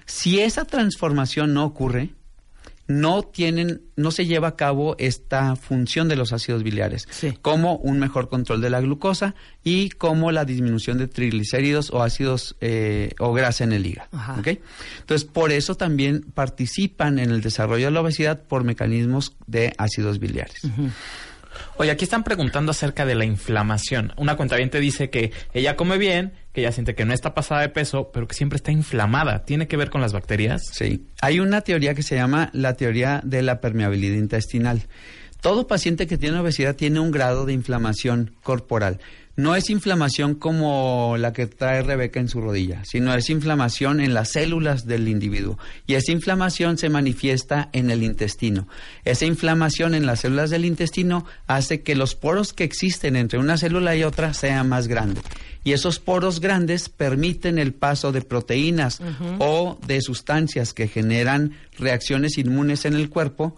Si 0.06 0.40
esa 0.40 0.66
transformación 0.66 1.54
no 1.54 1.64
ocurre, 1.66 2.10
no 3.00 3.24
tienen, 3.24 3.82
no 3.96 4.12
se 4.12 4.26
lleva 4.26 4.50
a 4.50 4.56
cabo 4.56 4.96
esta 5.00 5.56
función 5.56 6.08
de 6.08 6.16
los 6.16 6.34
ácidos 6.34 6.64
biliares, 6.64 7.08
Sí. 7.12 7.34
como 7.42 7.76
un 7.78 8.00
mejor 8.00 8.30
control 8.30 8.62
de 8.62 8.70
la 8.70 8.82
glucosa 8.82 9.36
y 9.64 9.90
como 9.90 10.32
la 10.32 10.46
disminución 10.46 10.98
de 10.98 11.08
triglicéridos 11.08 11.92
o 11.92 12.02
ácidos 12.04 12.56
eh, 12.62 13.12
o 13.20 13.34
grasa 13.34 13.64
en 13.64 13.74
el 13.74 13.86
hígado. 13.86 14.10
Entonces, 15.00 15.26
por 15.28 15.52
eso 15.52 15.76
también 15.76 16.22
participan 16.34 17.20
en 17.20 17.32
el 17.32 17.42
desarrollo 17.42 17.86
de 17.86 17.92
la 17.92 18.02
obesidad 18.02 18.42
por 18.44 18.64
mecanismos 18.64 19.36
de 19.48 19.74
ácidos 19.78 20.20
biliares. 20.20 20.62
Oye, 21.78 21.92
aquí 21.92 22.04
están 22.04 22.24
preguntando 22.24 22.72
acerca 22.72 23.06
de 23.06 23.16
la 23.16 23.26
inflamación. 23.26 24.14
Una 24.18 24.36
cuentaviente 24.36 24.80
dice 24.80 25.10
que 25.10 25.32
ella 25.54 25.76
come 25.76 25.98
bien, 25.98 26.34
que 26.54 26.62
ella 26.62 26.72
siente 26.72 26.96
que 26.96 27.06
no 27.06 27.14
está 27.14 27.34
pasada 27.34 27.62
de 27.62 27.70
peso, 27.70 28.12
pero 28.14 28.28
que 28.28 28.36
siempre 28.36 28.58
está 28.58 28.72
inflamada. 28.72 29.46
¿Tiene 29.46 29.68
que 29.68 29.78
ver 29.78 29.90
con 29.90 30.02
las 30.02 30.14
bacterias? 30.14 30.68
Sí. 30.72 31.08
Hay 31.22 31.40
una 31.40 31.62
teoría 31.62 31.94
que 31.94 32.04
se 32.04 32.16
llama 32.16 32.50
la 32.54 32.76
teoría 32.76 33.22
de 33.24 33.42
la 33.42 33.62
permeabilidad 33.62 34.18
intestinal. 34.18 34.88
Todo 35.42 35.66
paciente 35.66 36.06
que 36.06 36.20
tiene 36.20 36.38
obesidad 36.38 36.76
tiene 36.76 37.00
un 37.00 37.10
grado 37.10 37.48
de 37.48 37.54
inflamación 37.54 38.36
corporal. 38.44 39.00
No 39.36 39.56
es 39.56 39.70
inflamación 39.70 40.36
como 40.36 41.16
la 41.18 41.34
que 41.34 41.48
trae 41.48 41.82
Rebeca 41.84 42.20
en 42.20 42.28
su 42.28 42.42
rodilla, 42.42 42.84
sino 42.84 43.14
es 43.14 43.30
inflamación 43.30 44.02
en 44.02 44.14
las 44.14 44.30
células 44.30 44.86
del 44.86 45.08
individuo. 45.08 45.58
Y 45.88 45.96
esa 45.96 46.12
inflamación 46.12 46.78
se 46.78 46.90
manifiesta 46.90 47.70
en 47.72 47.92
el 47.92 48.04
intestino. 48.04 48.68
Esa 49.06 49.26
inflamación 49.26 49.96
en 49.96 50.06
las 50.06 50.22
células 50.22 50.50
del 50.50 50.66
intestino 50.66 51.26
hace 51.48 51.82
que 51.82 51.96
los 51.96 52.16
poros 52.16 52.54
que 52.54 52.64
existen 52.64 53.16
entre 53.16 53.40
una 53.40 53.58
célula 53.58 53.96
y 53.96 54.04
otra 54.04 54.34
sean 54.34 54.68
más 54.70 54.88
grandes. 54.88 55.24
Y 55.64 55.74
esos 55.74 56.00
poros 56.00 56.40
grandes 56.40 56.90
permiten 56.90 57.58
el 57.58 57.74
paso 57.74 58.12
de 58.12 58.22
proteínas 58.22 59.00
o 59.40 59.80
de 59.86 60.02
sustancias 60.02 60.74
que 60.74 60.88
generan 60.88 61.56
reacciones 61.78 62.38
inmunes 62.38 62.86
en 62.86 62.96
el 62.96 63.10
cuerpo 63.10 63.56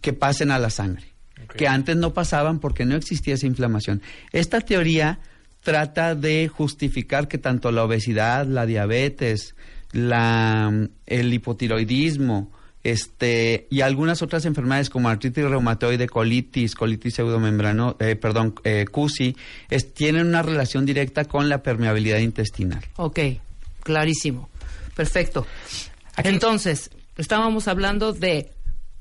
que 0.00 0.12
pasen 0.12 0.50
a 0.50 0.58
la 0.58 0.70
sangre 0.70 1.09
que 1.56 1.68
antes 1.68 1.96
no 1.96 2.12
pasaban 2.12 2.58
porque 2.58 2.84
no 2.84 2.96
existía 2.96 3.34
esa 3.34 3.46
inflamación. 3.46 4.02
Esta 4.32 4.60
teoría 4.60 5.18
trata 5.62 6.14
de 6.14 6.48
justificar 6.48 7.28
que 7.28 7.38
tanto 7.38 7.70
la 7.72 7.84
obesidad, 7.84 8.46
la 8.46 8.66
diabetes, 8.66 9.54
la, 9.92 10.72
el 11.06 11.34
hipotiroidismo, 11.34 12.50
este 12.82 13.66
y 13.70 13.82
algunas 13.82 14.22
otras 14.22 14.46
enfermedades 14.46 14.88
como 14.88 15.08
artritis 15.08 15.44
reumatoide, 15.44 16.08
colitis, 16.08 16.74
colitis 16.74 17.14
pseudomembrano, 17.14 17.96
eh, 18.00 18.16
perdón, 18.16 18.54
eh, 18.64 18.86
CUSI, 18.90 19.36
tienen 19.94 20.26
una 20.26 20.42
relación 20.42 20.86
directa 20.86 21.24
con 21.24 21.48
la 21.48 21.62
permeabilidad 21.62 22.18
intestinal. 22.18 22.82
Ok, 22.96 23.18
clarísimo, 23.82 24.48
perfecto. 24.94 25.46
Entonces, 26.16 26.90
estábamos 27.16 27.68
hablando 27.68 28.12
de 28.12 28.50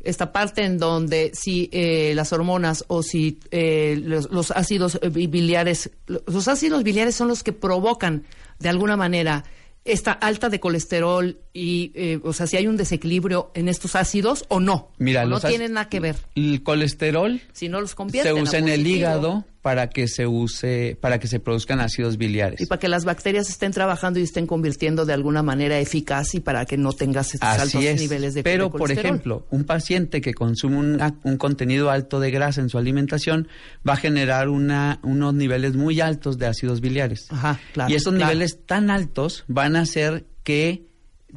esta 0.02 0.32
parte 0.32 0.64
en 0.64 0.78
donde 0.78 1.32
si 1.34 1.70
eh, 1.72 2.14
las 2.16 2.32
hormonas 2.32 2.86
o 2.88 3.04
si 3.04 3.40
eh, 3.52 4.00
los, 4.02 4.52
ácidos 4.52 5.00
eh, 5.02 5.10
biliares, 5.10 5.92
los 6.08 6.48
ácidos 6.48 6.84
biliares 6.84 7.16
son 7.16 7.28
los 7.28 7.44
que 7.44 7.54
provocan 7.54 8.24
de 8.60 8.70
alguna 8.70 8.96
manera 8.96 9.44
esta 9.86 10.12
alta 10.12 10.50
de 10.50 10.60
colesterol 10.60 11.40
y, 11.54 11.92
eh, 11.96 12.20
o 12.24 12.34
sea, 12.34 12.48
si 12.48 12.58
hay 12.58 12.68
un 12.68 12.78
desequilibrio 12.78 13.52
en 13.56 13.68
estos 13.68 13.96
ácidos 13.96 14.46
o 14.50 14.60
no. 14.60 14.92
Mira, 14.98 15.26
no 15.26 15.40
tienen 15.40 15.74
nada 15.74 15.90
que 15.90 16.00
ver. 16.00 16.18
El 16.36 16.64
colesterol 16.64 17.42
si 17.54 17.70
no 17.70 17.82
los 17.82 17.92
se 17.92 18.34
usa 18.34 18.60
en 18.60 18.68
el 18.68 18.86
hígado 18.86 19.46
para 19.62 19.90
que 19.90 20.08
se 20.08 20.26
use, 20.26 20.98
para 21.02 21.20
que 21.20 21.28
se 21.28 21.40
produzcan 21.40 21.82
ácidos 21.82 22.18
biliares. 22.18 22.62
Y 22.62 22.66
para 22.66 22.80
que 22.80 22.88
las 22.88 23.04
bacterias 23.04 23.50
estén 23.50 23.72
trabajando 23.72 24.20
y 24.20 24.24
estén 24.24 24.48
convirtiendo 24.48 25.06
de 25.06 25.14
alguna 25.14 25.44
manera 25.44 25.80
eficaz 25.80 26.34
y 26.36 26.40
para 26.40 26.66
que 26.66 26.78
no 26.78 26.94
tengas 26.94 27.34
estos 27.34 27.50
altos 27.50 27.82
niveles 27.82 28.34
de 28.34 28.44
Pero, 28.44 28.72
por 28.72 28.92
ejemplo, 28.92 29.46
un 29.50 29.66
paciente 29.66 30.22
que 30.22 30.34
consume 30.34 30.78
un, 30.78 31.38
contenido 31.38 31.90
alto 31.90 32.20
de 32.20 32.32
grasa 32.32 32.62
en 32.62 32.70
su 32.70 32.78
alimentación 32.78 33.48
va 33.88 33.94
a 33.94 33.98
generar 33.98 34.50
una, 34.50 35.00
unos 35.04 35.34
niveles 35.34 35.76
muy 35.76 36.00
altos 36.00 36.38
de 36.38 36.48
ácidos 36.48 36.80
biliares. 36.82 37.28
Ajá, 37.30 37.60
claro. 37.74 37.92
Y 37.92 37.96
esos 37.96 38.14
niveles 38.14 38.66
tan 38.66 38.90
altos 38.90 39.44
van 39.48 39.76
a 39.76 39.82
hacer 39.82 40.26
que 40.44 40.89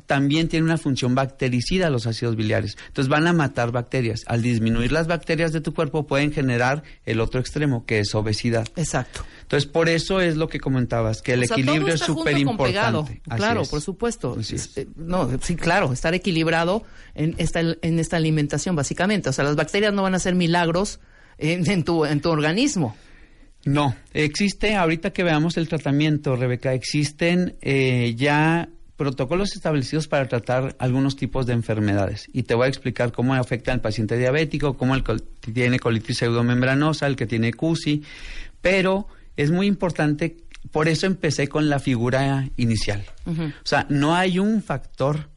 también 0.06 0.48
tiene 0.48 0.64
una 0.64 0.78
función 0.78 1.14
bactericida 1.14 1.90
los 1.90 2.06
ácidos 2.06 2.36
biliares. 2.36 2.76
Entonces 2.88 3.08
van 3.08 3.26
a 3.26 3.32
matar 3.32 3.72
bacterias. 3.72 4.22
Al 4.26 4.42
disminuir 4.42 4.92
las 4.92 5.06
bacterias 5.06 5.52
de 5.52 5.60
tu 5.60 5.74
cuerpo 5.74 6.06
pueden 6.06 6.32
generar 6.32 6.82
el 7.04 7.20
otro 7.20 7.40
extremo, 7.40 7.84
que 7.84 8.00
es 8.00 8.14
obesidad. 8.14 8.66
Exacto. 8.76 9.24
Entonces 9.42 9.68
por 9.68 9.88
eso 9.88 10.20
es 10.20 10.36
lo 10.36 10.48
que 10.48 10.60
comentabas, 10.60 11.22
que 11.22 11.34
el 11.34 11.44
equilibrio 11.44 11.94
es 11.94 12.00
súper 12.00 12.38
importante. 12.38 13.20
Claro, 13.36 13.64
por 13.64 13.80
supuesto. 13.80 14.36
Eh, 14.76 14.86
no, 14.96 15.30
sí, 15.40 15.56
claro, 15.56 15.92
estar 15.92 16.14
equilibrado 16.14 16.84
en 17.14 17.34
esta, 17.38 17.60
en 17.60 17.98
esta 17.98 18.16
alimentación, 18.16 18.76
básicamente. 18.76 19.28
O 19.28 19.32
sea, 19.32 19.44
las 19.44 19.56
bacterias 19.56 19.92
no 19.92 20.02
van 20.02 20.14
a 20.14 20.16
hacer 20.16 20.34
milagros 20.34 21.00
en, 21.38 21.84
tu, 21.84 22.04
en 22.04 22.20
tu 22.20 22.30
organismo. 22.30 22.96
No, 23.64 23.94
existe, 24.12 24.74
ahorita 24.74 25.12
que 25.12 25.22
veamos 25.22 25.56
el 25.56 25.68
tratamiento, 25.68 26.34
Rebeca, 26.34 26.72
existen 26.72 27.56
eh, 27.60 28.14
ya 28.16 28.68
protocolos 29.02 29.56
establecidos 29.56 30.06
para 30.06 30.28
tratar 30.28 30.76
algunos 30.78 31.16
tipos 31.16 31.44
de 31.44 31.54
enfermedades. 31.54 32.28
Y 32.32 32.44
te 32.44 32.54
voy 32.54 32.66
a 32.66 32.68
explicar 32.68 33.10
cómo 33.10 33.34
afecta 33.34 33.72
al 33.72 33.80
paciente 33.80 34.16
diabético, 34.16 34.76
cómo 34.76 34.94
el 34.94 35.02
que 35.02 35.16
tiene 35.52 35.80
colitis 35.80 36.18
pseudomembranosa, 36.18 37.08
el 37.08 37.16
que 37.16 37.26
tiene 37.26 37.52
CUSI, 37.52 38.04
pero 38.60 39.08
es 39.36 39.50
muy 39.50 39.66
importante, 39.66 40.36
por 40.70 40.86
eso 40.86 41.06
empecé 41.06 41.48
con 41.48 41.68
la 41.68 41.80
figura 41.80 42.48
inicial. 42.56 43.04
O 43.26 43.66
sea, 43.66 43.86
no 43.88 44.14
hay 44.14 44.38
un 44.38 44.62
factor 44.62 45.30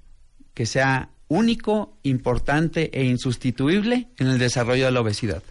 que 0.54 0.68
sea 0.68 1.10
único, 1.28 1.98
importante 2.04 2.92
e 2.94 3.04
insustituible 3.06 4.10
en 4.18 4.28
el 4.28 4.38
desarrollo 4.38 4.86
de 4.86 4.92
la 4.92 5.02
obesidad. 5.02 5.42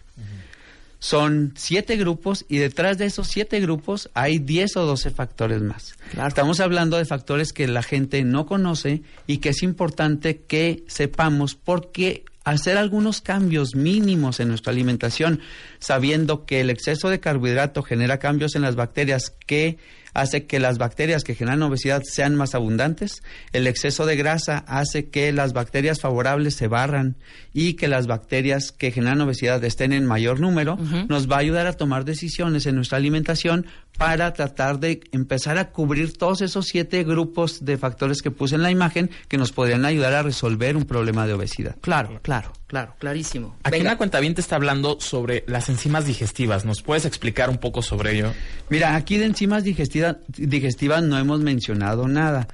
Son 0.99 1.53
siete 1.55 1.97
grupos 1.97 2.45
y 2.47 2.57
detrás 2.57 2.97
de 2.97 3.05
esos 3.05 3.27
siete 3.27 3.59
grupos 3.59 4.09
hay 4.13 4.39
diez 4.39 4.75
o 4.75 4.85
doce 4.85 5.11
factores 5.11 5.61
más. 5.61 5.95
Estamos 6.25 6.59
hablando 6.59 6.97
de 6.97 7.05
factores 7.05 7.53
que 7.53 7.67
la 7.67 7.83
gente 7.83 8.23
no 8.23 8.45
conoce 8.45 9.03
y 9.27 9.37
que 9.37 9.49
es 9.49 9.63
importante 9.63 10.37
que 10.37 10.83
sepamos 10.87 11.55
porque 11.55 12.25
hacer 12.45 12.77
algunos 12.77 13.21
cambios 13.21 13.75
mínimos 13.75 14.39
en 14.39 14.49
nuestra 14.49 14.71
alimentación, 14.71 15.41
sabiendo 15.79 16.45
que 16.45 16.61
el 16.61 16.69
exceso 16.69 17.09
de 17.09 17.19
carbohidrato 17.19 17.81
genera 17.81 18.19
cambios 18.19 18.55
en 18.55 18.61
las 18.61 18.75
bacterias 18.75 19.33
que 19.45 19.77
hace 20.15 20.47
que 20.47 20.59
las 20.59 20.79
bacterias 20.79 21.23
que 21.23 21.35
generan 21.35 21.61
obesidad 21.61 22.01
sean 22.03 22.35
más 22.35 22.55
abundantes, 22.55 23.21
el 23.51 23.67
exceso 23.67 24.05
de 24.05 24.15
grasa 24.15 24.63
hace 24.67 25.09
que 25.09 25.31
las 25.31 25.53
bacterias 25.53 25.99
favorables 25.99 26.55
se 26.55 26.67
barran 26.67 27.17
y 27.53 27.73
que 27.73 27.87
las 27.87 28.07
bacterias 28.07 28.71
que 28.71 28.91
generan 28.91 29.21
obesidad 29.21 29.63
estén 29.63 29.93
en 29.93 30.05
mayor 30.05 30.39
número, 30.39 30.77
nos 31.09 31.29
va 31.29 31.35
a 31.35 31.39
ayudar 31.39 31.67
a 31.67 31.73
tomar 31.73 32.05
decisiones 32.05 32.65
en 32.65 32.75
nuestra 32.75 32.97
alimentación 32.97 33.67
para 33.97 34.33
tratar 34.33 34.79
de 34.79 35.01
empezar 35.11 35.57
a 35.57 35.71
cubrir 35.71 36.17
todos 36.17 36.41
esos 36.41 36.65
siete 36.65 37.03
grupos 37.03 37.63
de 37.63 37.77
factores 37.77 38.21
que 38.21 38.31
puse 38.31 38.55
en 38.55 38.61
la 38.61 38.71
imagen 38.71 39.09
que 39.27 39.37
nos 39.37 39.51
podrían 39.51 39.85
ayudar 39.85 40.13
a 40.13 40.23
resolver 40.23 40.75
un 40.75 40.85
problema 40.85 41.25
de 41.27 41.33
obesidad. 41.33 41.75
Claro, 41.81 42.19
claro, 42.21 42.51
claro, 42.67 42.95
clarísimo. 42.99 43.55
Aquí 43.63 43.77
Venga. 43.77 43.91
una 43.91 43.97
cuenta 43.97 44.19
te 44.19 44.41
está 44.41 44.55
hablando 44.55 44.99
sobre 44.99 45.43
las 45.47 45.69
enzimas 45.69 46.05
digestivas. 46.05 46.65
¿Nos 46.65 46.81
puedes 46.81 47.05
explicar 47.05 47.49
un 47.49 47.57
poco 47.57 47.81
sobre 47.81 48.17
ello? 48.17 48.33
Mira, 48.69 48.95
aquí 48.95 49.17
de 49.17 49.25
enzimas 49.25 49.63
digestivas 49.63 51.03
no 51.03 51.17
hemos 51.17 51.39
mencionado 51.41 52.07
nada 52.07 52.47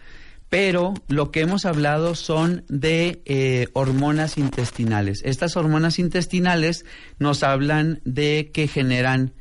pero 0.52 0.94
lo 1.08 1.32
que 1.32 1.40
hemos 1.40 1.64
hablado 1.64 2.14
son 2.14 2.66
de 2.68 3.22
eh, 3.24 3.70
hormonas 3.72 4.38
intestinales. 4.38 5.22
Estas 5.24 5.56
hormonas 5.56 5.98
intestinales 5.98 6.84
nos 7.20 7.44
hablan 7.44 8.02
de 8.04 8.52
que 8.54 8.68
generan 8.68 9.32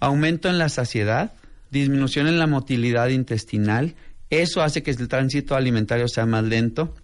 aumento 0.00 0.48
en 0.48 0.58
la 0.58 0.68
saciedad, 0.68 1.32
disminución 1.70 2.26
en 2.26 2.38
la 2.38 2.46
motilidad 2.46 3.08
intestinal, 3.08 3.94
eso 4.30 4.62
hace 4.62 4.82
que 4.82 4.90
el 4.90 5.08
tránsito 5.08 5.54
alimentario 5.54 6.08
sea 6.08 6.26
más 6.26 6.44
lento, 6.44 6.94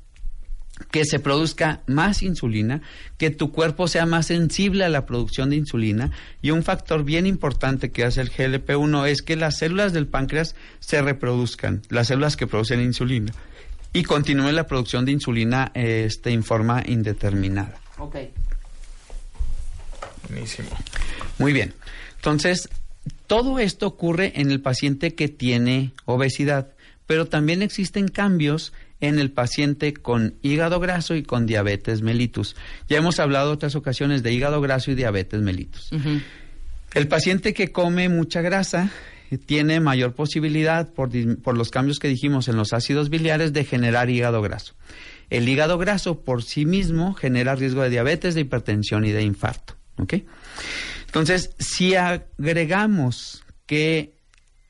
que 0.91 1.05
se 1.05 1.19
produzca 1.19 1.83
más 1.87 2.23
insulina, 2.23 2.83
que 3.19 3.31
tu 3.31 3.53
cuerpo 3.53 3.87
sea 3.87 4.07
más 4.07 4.27
sensible 4.27 4.85
a 4.85 4.89
la 4.89 5.07
producción 5.07 5.51
de 5.51 5.57
insulina 5.57 6.11
y 6.41 6.51
un 6.51 6.63
factor 6.63 7.05
bien 7.05 7.27
importante 7.27 7.91
que 7.91 8.05
hace 8.05 8.21
el 8.21 8.31
GLP-1 8.31 9.07
es 9.07 9.23
que 9.23 9.37
las 9.37 9.59
células 9.59 9.93
del 9.93 10.07
páncreas 10.07 10.57
se 10.81 11.01
reproduzcan, 11.03 11.83
las 11.89 12.09
células 12.09 12.37
que 12.37 12.47
producen 12.47 12.81
insulina 12.81 13.33
y 13.93 14.03
continúe 14.03 14.51
la 14.53 14.67
producción 14.67 15.05
de 15.05 15.13
insulina 15.13 15.71
este, 15.75 16.31
en 16.31 16.43
forma 16.43 16.83
indeterminada. 16.87 17.79
Ok. 17.99 18.17
Buenísimo. 20.29 20.71
Muy 21.39 21.53
bien. 21.53 21.75
Entonces, 22.17 22.69
todo 23.33 23.59
esto 23.61 23.87
ocurre 23.87 24.35
en 24.37 24.51
el 24.51 24.61
paciente 24.61 25.15
que 25.15 25.27
tiene 25.27 25.95
obesidad, 26.05 26.75
pero 27.07 27.29
también 27.29 27.63
existen 27.63 28.09
cambios 28.09 28.75
en 29.01 29.19
el 29.19 29.31
paciente 29.31 29.95
con 29.95 30.35
hígado 30.43 30.81
graso 30.81 31.15
y 31.15 31.23
con 31.23 31.47
diabetes 31.47 32.03
mellitus. 32.03 32.57
Ya 32.91 32.99
hemos 32.99 33.21
hablado 33.21 33.51
otras 33.51 33.75
ocasiones 33.75 34.23
de 34.23 34.35
hígado 34.35 34.61
graso 34.61 34.91
y 34.91 34.97
diabetes 34.97 35.41
mellitus. 35.41 35.89
El 36.93 37.09
paciente 37.09 37.55
que 37.55 37.73
come 37.73 38.11
mucha 38.11 38.43
grasa 38.43 38.91
eh, 39.31 39.39
tiene 39.39 39.81
mayor 39.81 40.13
posibilidad, 40.13 40.93
por, 40.93 41.09
por, 41.39 41.57
los 41.57 41.71
cambios 41.71 42.01
que 42.01 42.09
dijimos 42.09 42.49
en 42.49 42.57
los 42.57 42.75
ácidos 42.75 43.09
biliares, 43.09 43.55
de 43.55 43.65
generar 43.65 44.11
hígado 44.11 44.43
graso. 44.43 44.75
El 45.31 45.49
hígado 45.49 45.79
graso 45.79 46.21
por 46.21 46.43
sí 46.43 46.67
mismo 46.67 47.15
genera 47.15 47.55
riesgo 47.55 47.81
de 47.81 47.89
diabetes, 47.89 48.35
de 48.35 48.43
hipertensión 48.43 49.07
y 49.07 49.11
de 49.11 49.23
infarto. 49.23 49.75
¿okay? 49.97 50.27
Entonces, 51.13 51.51
si 51.59 51.95
agregamos 51.95 53.45
que 53.67 54.15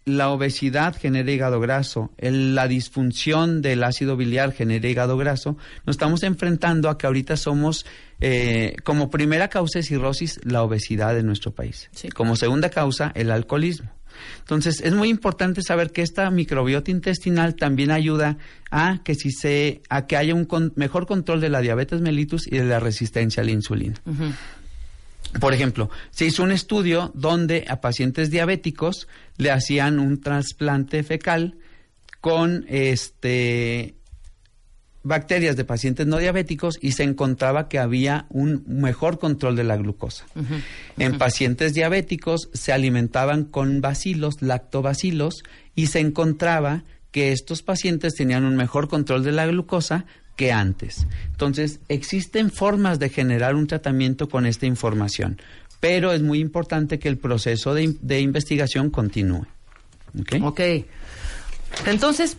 la 0.05 0.31
obesidad 0.31 0.97
genera 0.99 1.31
hígado 1.31 1.61
graso, 1.61 2.11
la 2.19 2.67
disfunción 2.67 3.63
del 3.63 3.85
ácido 3.85 4.17
biliar 4.17 4.53
genera 4.53 4.89
hígado 4.89 5.17
graso, 5.17 5.57
nos 5.87 5.95
estamos 5.95 6.25
enfrentando 6.25 6.91
a 6.91 6.99
que 6.99 7.07
ahorita 7.07 7.37
somos, 7.37 7.87
eh, 8.21 8.75
como 8.83 9.09
primera 9.09 9.47
causa 9.47 9.79
de 9.79 9.85
cirrosis, 9.85 10.41
la 10.43 10.65
obesidad 10.65 11.17
en 11.17 11.27
nuestro 11.27 11.53
país. 11.53 11.89
Como 12.13 12.35
segunda 12.35 12.71
causa, 12.71 13.13
el 13.15 13.31
alcoholismo. 13.31 13.93
Entonces, 14.41 14.81
es 14.81 14.95
muy 14.95 15.11
importante 15.11 15.63
saber 15.63 15.93
que 15.93 16.03
esta 16.03 16.29
microbiota 16.33 16.91
intestinal 16.91 17.55
también 17.55 17.93
ayuda 17.93 18.37
a 18.69 19.01
que 19.05 19.15
si 19.15 19.31
se, 19.31 19.83
a 19.89 20.09
que 20.09 20.17
haya 20.17 20.35
un 20.35 20.49
mejor 20.75 21.07
control 21.07 21.41
de 21.41 21.51
la 21.51 21.61
diabetes 21.61 22.01
mellitus 22.01 22.49
y 22.49 22.59
de 22.59 22.65
la 22.65 22.81
resistencia 22.81 23.45
a 23.45 23.47
la 23.47 23.53
insulina. 23.53 23.95
Por 25.41 25.55
ejemplo, 25.55 25.91
se 26.11 26.27
hizo 26.27 26.43
un 26.43 26.53
estudio 26.53 27.11
donde 27.15 27.65
a 27.69 27.81
pacientes 27.81 28.31
diabéticos 28.31 29.09
le 29.39 29.51
hacían 29.51 29.99
un 29.99 30.21
trasplante 30.21 31.03
fecal 31.03 31.57
con 32.21 32.65
este 32.69 33.97
bacterias 35.05 35.57
de 35.57 35.65
pacientes 35.65 36.07
no 36.07 36.19
diabéticos 36.19 36.79
y 36.81 36.93
se 36.93 37.03
encontraba 37.03 37.69
que 37.69 37.79
había 37.79 38.27
un 38.29 38.63
mejor 38.67 39.19
control 39.19 39.57
de 39.57 39.65
la 39.65 39.77
glucosa. 39.77 40.27
En 40.97 41.19
pacientes 41.19 41.75
diabéticos 41.75 42.49
se 42.53 42.73
alimentaban 42.73 43.45
con 43.45 43.81
bacilos, 43.81 44.41
lactobacilos, 44.43 45.43
y 45.75 45.87
se 45.87 45.99
encontraba 45.99 46.85
que 47.11 47.33
estos 47.33 47.63
pacientes 47.63 48.15
tenían 48.15 48.45
un 48.45 48.57
mejor 48.57 48.89
control 48.89 49.25
de 49.25 49.33
la 49.33 49.47
glucosa 49.47 50.07
antes. 50.51 51.07
Entonces, 51.31 51.81
existen 51.89 52.51
formas 52.51 52.99
de 52.99 53.11
generar 53.11 53.55
un 53.55 53.67
tratamiento 53.67 54.29
con 54.29 54.47
esta 54.47 54.67
información, 54.67 55.41
pero 55.79 56.13
es 56.13 56.23
muy 56.23 56.41
importante 56.41 56.99
que 56.99 57.09
el 57.09 57.19
proceso 57.19 57.75
de, 57.75 58.21
investigación 58.21 58.91
continúe. 58.91 59.47
¿Ok? 60.19 60.43
Ok. 60.43 60.61
Entonces, 61.87 62.37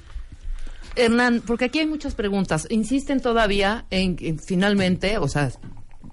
Hernán, 0.95 1.41
porque 1.45 1.65
aquí 1.65 1.79
hay 1.79 1.87
muchas 1.87 2.15
preguntas. 2.15 2.67
Insisten 2.69 3.21
todavía 3.21 3.85
en, 3.89 4.17
en 4.19 4.39
finalmente, 4.39 5.17
o 5.19 5.27
sea, 5.27 5.51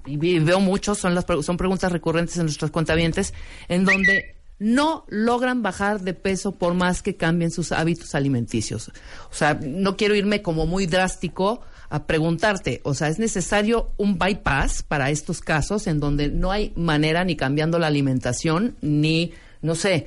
y 0.06 0.16
veo 0.16 0.60
muchos, 0.60 0.98
son, 0.98 1.14
las, 1.14 1.24
son 1.42 1.56
preguntas 1.56 1.92
recurrentes 1.92 2.36
en 2.36 2.44
nuestros 2.44 2.70
cuentavientes, 2.70 3.34
en 3.68 3.84
donde 3.84 4.36
no 4.58 5.04
logran 5.08 5.62
bajar 5.62 6.00
de 6.00 6.14
peso 6.14 6.52
por 6.52 6.74
más 6.74 7.02
que 7.02 7.16
cambien 7.16 7.50
sus 7.50 7.72
hábitos 7.72 8.14
alimenticios. 8.14 8.90
O 9.30 9.34
sea, 9.34 9.54
no 9.54 9.96
quiero 9.96 10.14
irme 10.14 10.42
como 10.42 10.66
muy 10.66 10.86
drástico 10.86 11.62
a 11.90 12.06
preguntarte, 12.06 12.80
o 12.84 12.94
sea, 12.94 13.08
¿es 13.08 13.18
necesario 13.18 13.90
un 13.96 14.16
bypass 14.18 14.84
para 14.84 15.10
estos 15.10 15.40
casos 15.40 15.88
en 15.88 15.98
donde 15.98 16.28
no 16.28 16.52
hay 16.52 16.72
manera 16.76 17.24
ni 17.24 17.34
cambiando 17.36 17.80
la 17.80 17.88
alimentación, 17.88 18.76
ni, 18.80 19.32
no 19.60 19.74
sé, 19.74 20.06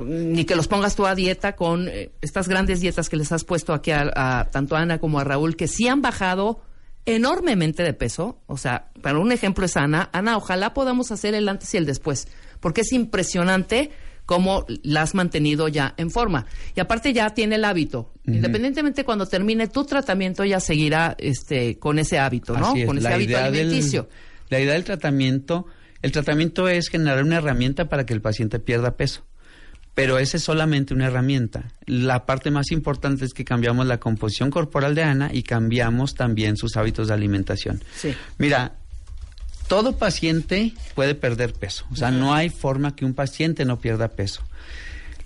ni 0.00 0.44
que 0.44 0.54
los 0.54 0.68
pongas 0.68 0.94
tú 0.94 1.06
a 1.06 1.16
dieta 1.16 1.56
con 1.56 1.88
eh, 1.88 2.12
estas 2.20 2.48
grandes 2.48 2.80
dietas 2.80 3.08
que 3.08 3.16
les 3.16 3.32
has 3.32 3.42
puesto 3.42 3.74
aquí 3.74 3.90
a, 3.90 4.10
a 4.14 4.48
tanto 4.50 4.76
a 4.76 4.80
Ana 4.80 4.98
como 4.98 5.18
a 5.18 5.24
Raúl, 5.24 5.56
que 5.56 5.66
sí 5.66 5.88
han 5.88 6.02
bajado 6.02 6.60
enormemente 7.04 7.82
de 7.82 7.94
peso. 7.94 8.38
O 8.46 8.56
sea, 8.56 8.90
para 9.02 9.18
un 9.18 9.32
ejemplo 9.32 9.66
es 9.66 9.76
Ana. 9.76 10.10
Ana, 10.12 10.36
ojalá 10.36 10.72
podamos 10.72 11.10
hacer 11.10 11.34
el 11.34 11.48
antes 11.48 11.74
y 11.74 11.78
el 11.78 11.86
después, 11.86 12.28
porque 12.60 12.82
es 12.82 12.92
impresionante 12.92 13.90
cómo 14.26 14.64
la 14.82 15.02
has 15.02 15.14
mantenido 15.14 15.68
ya 15.68 15.94
en 15.96 16.10
forma. 16.10 16.46
Y 16.74 16.80
aparte 16.80 17.12
ya 17.12 17.30
tiene 17.30 17.56
el 17.56 17.64
hábito. 17.64 18.12
Independientemente 18.26 19.04
cuando 19.04 19.26
termine 19.26 19.68
tu 19.68 19.84
tratamiento, 19.84 20.44
ya 20.44 20.60
seguirá 20.60 21.14
este 21.18 21.78
con 21.78 21.98
ese 21.98 22.18
hábito, 22.18 22.56
¿no? 22.56 22.74
Es, 22.74 22.86
Con 22.86 22.98
ese 22.98 23.08
la 23.08 23.14
hábito 23.16 23.30
idea 23.32 23.50
del- 23.50 23.66
alimenticio. 23.66 24.08
la 24.48 24.60
idea 24.60 24.72
del 24.74 24.84
tratamiento, 24.84 25.66
el 26.02 26.12
tratamiento 26.12 26.68
es 26.68 26.88
generar 26.88 27.22
una 27.22 27.36
herramienta 27.36 27.88
para 27.88 28.06
que 28.06 28.14
el 28.14 28.20
paciente 28.22 28.58
pierda 28.58 28.96
peso. 28.96 29.24
Pero 29.94 30.18
esa 30.18 30.38
es 30.38 30.42
solamente 30.42 30.92
una 30.92 31.06
herramienta. 31.06 31.70
La 31.86 32.26
parte 32.26 32.50
más 32.50 32.72
importante 32.72 33.24
es 33.24 33.32
que 33.32 33.44
cambiamos 33.44 33.86
la 33.86 34.00
composición 34.00 34.50
corporal 34.50 34.96
de 34.96 35.04
Ana 35.04 35.30
y 35.32 35.44
cambiamos 35.44 36.14
también 36.14 36.56
sus 36.56 36.76
hábitos 36.76 37.06
de 37.08 37.14
alimentación. 37.14 37.80
Sí. 37.94 38.12
Mira, 38.38 38.74
todo 39.68 39.96
paciente 39.96 40.72
puede 40.94 41.14
perder 41.14 41.52
peso. 41.52 41.86
O 41.90 41.96
sea, 41.96 42.10
no 42.10 42.34
hay 42.34 42.50
forma 42.50 42.94
que 42.94 43.04
un 43.04 43.14
paciente 43.14 43.64
no 43.64 43.80
pierda 43.80 44.08
peso. 44.08 44.42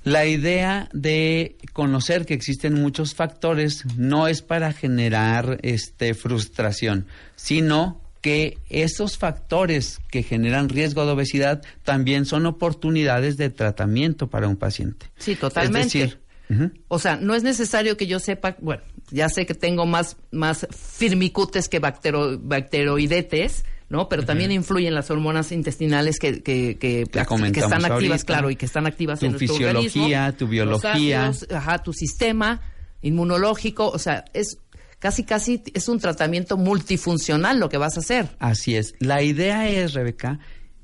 La 0.04 0.26
idea 0.26 0.88
de 0.92 1.56
conocer 1.72 2.24
que 2.24 2.34
existen 2.34 2.74
muchos 2.74 3.14
factores 3.14 3.84
no 3.96 4.28
es 4.28 4.42
para 4.42 4.72
generar 4.72 5.58
este 5.62 6.14
frustración, 6.14 7.06
sino 7.36 8.00
que 8.20 8.58
esos 8.68 9.18
factores 9.18 10.00
que 10.10 10.22
generan 10.22 10.68
riesgo 10.68 11.04
de 11.04 11.12
obesidad 11.12 11.62
también 11.84 12.24
son 12.24 12.46
oportunidades 12.46 13.36
de 13.36 13.50
tratamiento 13.50 14.28
para 14.28 14.48
un 14.48 14.56
paciente. 14.56 15.06
Sí, 15.18 15.36
totalmente. 15.36 15.86
Es 15.86 15.92
decir, 15.92 16.78
O 16.88 16.98
sea, 16.98 17.16
no 17.16 17.34
es 17.34 17.42
necesario 17.42 17.96
que 17.96 18.06
yo 18.06 18.18
sepa, 18.18 18.56
bueno, 18.60 18.82
ya 19.10 19.28
sé 19.28 19.46
que 19.46 19.54
tengo 19.54 19.84
más, 19.86 20.16
más 20.30 20.66
firmicutes 20.70 21.68
que 21.68 21.78
bactero, 21.78 22.38
bacteroidetes, 22.38 23.64
¿no? 23.88 24.08
Pero 24.08 24.24
también 24.24 24.52
influyen 24.52 24.94
las 24.94 25.10
hormonas 25.10 25.50
intestinales 25.52 26.18
que, 26.18 26.42
que, 26.42 26.76
que, 26.78 27.04
que 27.10 27.20
están 27.20 27.84
activas, 27.84 27.90
ahorita. 27.90 28.18
claro, 28.24 28.50
y 28.50 28.56
que 28.56 28.66
están 28.66 28.86
activas 28.86 29.20
Tu 29.20 29.26
en 29.26 29.32
nuestro 29.32 29.54
fisiología, 29.54 30.26
organismo. 30.26 30.32
tu 30.38 30.44
Los 30.44 30.50
biología. 30.50 31.26
ácidos, 31.28 31.52
ajá, 31.52 31.78
tu 31.82 31.92
sistema 31.92 32.60
inmunológico, 33.02 33.88
o 33.88 33.98
sea, 33.98 34.24
es 34.34 34.58
casi, 34.98 35.24
casi 35.24 35.62
es 35.74 35.88
un 35.88 35.98
tratamiento 36.00 36.56
multifuncional 36.56 37.58
lo 37.58 37.68
que 37.68 37.78
vas 37.78 37.96
a 37.96 38.00
hacer. 38.00 38.28
Así 38.38 38.76
es. 38.76 38.94
La 38.98 39.22
idea 39.22 39.68
es, 39.68 39.94
Rebeca, 39.94 40.38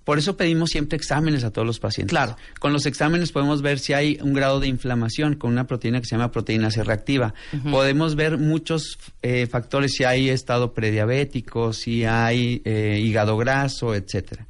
por 0.04 0.18
eso 0.18 0.36
pedimos 0.36 0.70
siempre 0.70 0.96
exámenes 0.96 1.44
a 1.44 1.50
todos 1.50 1.66
los 1.66 1.80
pacientes. 1.80 2.10
Claro. 2.10 2.36
Con 2.60 2.72
los 2.72 2.86
exámenes 2.86 3.32
podemos 3.32 3.62
ver 3.62 3.78
si 3.78 3.94
hay 3.94 4.18
un 4.22 4.34
grado 4.34 4.60
de 4.60 4.68
inflamación 4.68 5.34
con 5.34 5.50
una 5.50 5.66
proteína 5.66 6.00
que 6.00 6.06
se 6.06 6.16
llama 6.16 6.30
proteína 6.30 6.70
C 6.70 6.84
reactiva. 6.84 7.34
Podemos 7.70 8.14
ver 8.14 8.38
muchos 8.38 8.98
eh, 9.22 9.46
factores, 9.46 9.92
si 9.92 10.04
hay 10.04 10.28
estado 10.28 10.74
prediabético, 10.74 11.72
si 11.72 12.04
hay 12.04 12.60
eh, 12.64 13.00
hígado 13.02 13.36
graso, 13.36 13.94
etcétera. 13.94 14.46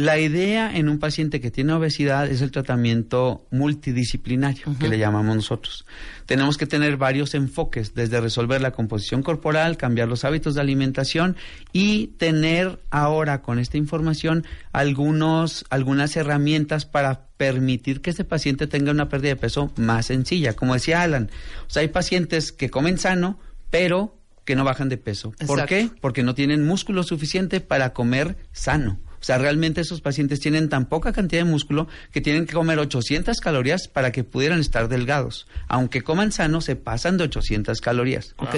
La 0.00 0.18
idea 0.18 0.74
en 0.74 0.88
un 0.88 0.98
paciente 0.98 1.42
que 1.42 1.50
tiene 1.50 1.74
obesidad 1.74 2.26
es 2.26 2.40
el 2.40 2.50
tratamiento 2.50 3.46
multidisciplinario, 3.50 4.74
que 4.80 4.88
le 4.88 4.98
llamamos 4.98 5.36
nosotros. 5.36 5.84
Tenemos 6.24 6.56
que 6.56 6.64
tener 6.64 6.96
varios 6.96 7.34
enfoques, 7.34 7.92
desde 7.94 8.18
resolver 8.18 8.62
la 8.62 8.70
composición 8.70 9.22
corporal, 9.22 9.76
cambiar 9.76 10.08
los 10.08 10.24
hábitos 10.24 10.54
de 10.54 10.62
alimentación 10.62 11.36
y 11.74 12.06
tener 12.16 12.80
ahora 12.88 13.42
con 13.42 13.58
esta 13.58 13.76
información 13.76 14.46
algunos, 14.72 15.66
algunas 15.68 16.16
herramientas 16.16 16.86
para 16.86 17.26
permitir 17.36 18.00
que 18.00 18.08
ese 18.08 18.24
paciente 18.24 18.66
tenga 18.66 18.92
una 18.92 19.10
pérdida 19.10 19.34
de 19.34 19.36
peso 19.36 19.70
más 19.76 20.06
sencilla. 20.06 20.54
Como 20.54 20.72
decía 20.72 21.02
Alan, 21.02 21.30
o 21.66 21.70
sea, 21.70 21.82
hay 21.82 21.88
pacientes 21.88 22.52
que 22.52 22.70
comen 22.70 22.96
sano, 22.96 23.38
pero 23.68 24.16
que 24.46 24.56
no 24.56 24.64
bajan 24.64 24.88
de 24.88 24.96
peso. 24.96 25.34
¿Por 25.46 25.66
qué? 25.66 25.90
Porque 26.00 26.22
no 26.22 26.34
tienen 26.34 26.66
músculo 26.66 27.02
suficiente 27.02 27.60
para 27.60 27.92
comer 27.92 28.38
sano. 28.52 28.98
O 29.20 29.24
sea, 29.24 29.38
realmente 29.38 29.82
esos 29.82 30.00
pacientes 30.00 30.40
tienen 30.40 30.68
tan 30.68 30.86
poca 30.86 31.12
cantidad 31.12 31.44
de 31.44 31.50
músculo 31.50 31.88
que 32.12 32.20
tienen 32.20 32.46
que 32.46 32.54
comer 32.54 32.78
800 32.78 33.38
calorías 33.40 33.88
para 33.88 34.12
que 34.12 34.24
pudieran 34.24 34.60
estar 34.60 34.88
delgados. 34.88 35.46
Aunque 35.68 36.02
coman 36.02 36.32
sano, 36.32 36.60
se 36.60 36.76
pasan 36.76 37.18
de 37.18 37.24
800 37.24 37.80
calorías. 37.80 38.34
Ok. 38.38 38.54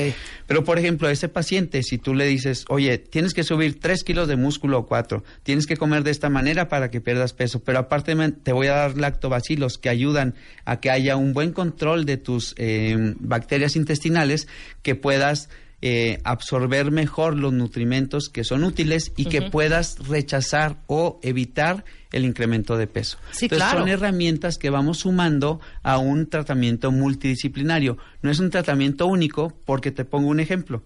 Pero, 0.46 0.64
por 0.64 0.78
ejemplo, 0.78 1.08
a 1.08 1.12
ese 1.12 1.28
paciente, 1.28 1.82
si 1.82 1.98
tú 1.98 2.14
le 2.14 2.26
dices, 2.26 2.64
oye, 2.68 2.98
tienes 2.98 3.34
que 3.34 3.42
subir 3.42 3.80
3 3.80 4.04
kilos 4.04 4.28
de 4.28 4.36
músculo 4.36 4.78
o 4.78 4.86
4, 4.86 5.24
tienes 5.42 5.66
que 5.66 5.76
comer 5.76 6.04
de 6.04 6.12
esta 6.12 6.28
manera 6.28 6.68
para 6.68 6.90
que 6.90 7.00
pierdas 7.00 7.32
peso, 7.32 7.60
pero 7.60 7.78
aparte 7.78 8.12
te 8.42 8.52
voy 8.52 8.66
a 8.68 8.74
dar 8.74 8.98
lactobacilos 8.98 9.78
que 9.78 9.88
ayudan 9.88 10.34
a 10.64 10.80
que 10.80 10.90
haya 10.90 11.16
un 11.16 11.32
buen 11.32 11.52
control 11.52 12.04
de 12.04 12.16
tus 12.16 12.54
eh, 12.58 13.14
bacterias 13.18 13.76
intestinales, 13.76 14.48
que 14.82 14.94
puedas 14.94 15.48
eh, 15.84 16.20
absorber 16.22 16.92
mejor 16.92 17.36
los 17.36 17.52
nutrimentos 17.52 18.28
que 18.28 18.44
son 18.44 18.62
útiles 18.62 19.12
y 19.16 19.24
que 19.24 19.42
puedas 19.42 19.98
rechazar 20.08 20.76
o 20.86 21.18
evitar 21.22 21.84
el 22.12 22.24
incremento 22.24 22.76
de 22.76 22.86
peso. 22.86 23.18
Sí, 23.32 23.46
Entonces, 23.46 23.66
claro. 23.68 23.80
son 23.80 23.88
herramientas 23.88 24.58
que 24.58 24.70
vamos 24.70 24.98
sumando 24.98 25.60
a 25.82 25.98
un 25.98 26.28
tratamiento 26.28 26.92
multidisciplinario. 26.92 27.98
No 28.22 28.30
es 28.30 28.38
un 28.38 28.50
tratamiento 28.50 29.06
único 29.06 29.52
porque 29.64 29.90
te 29.90 30.04
pongo 30.04 30.28
un 30.28 30.38
ejemplo. 30.40 30.82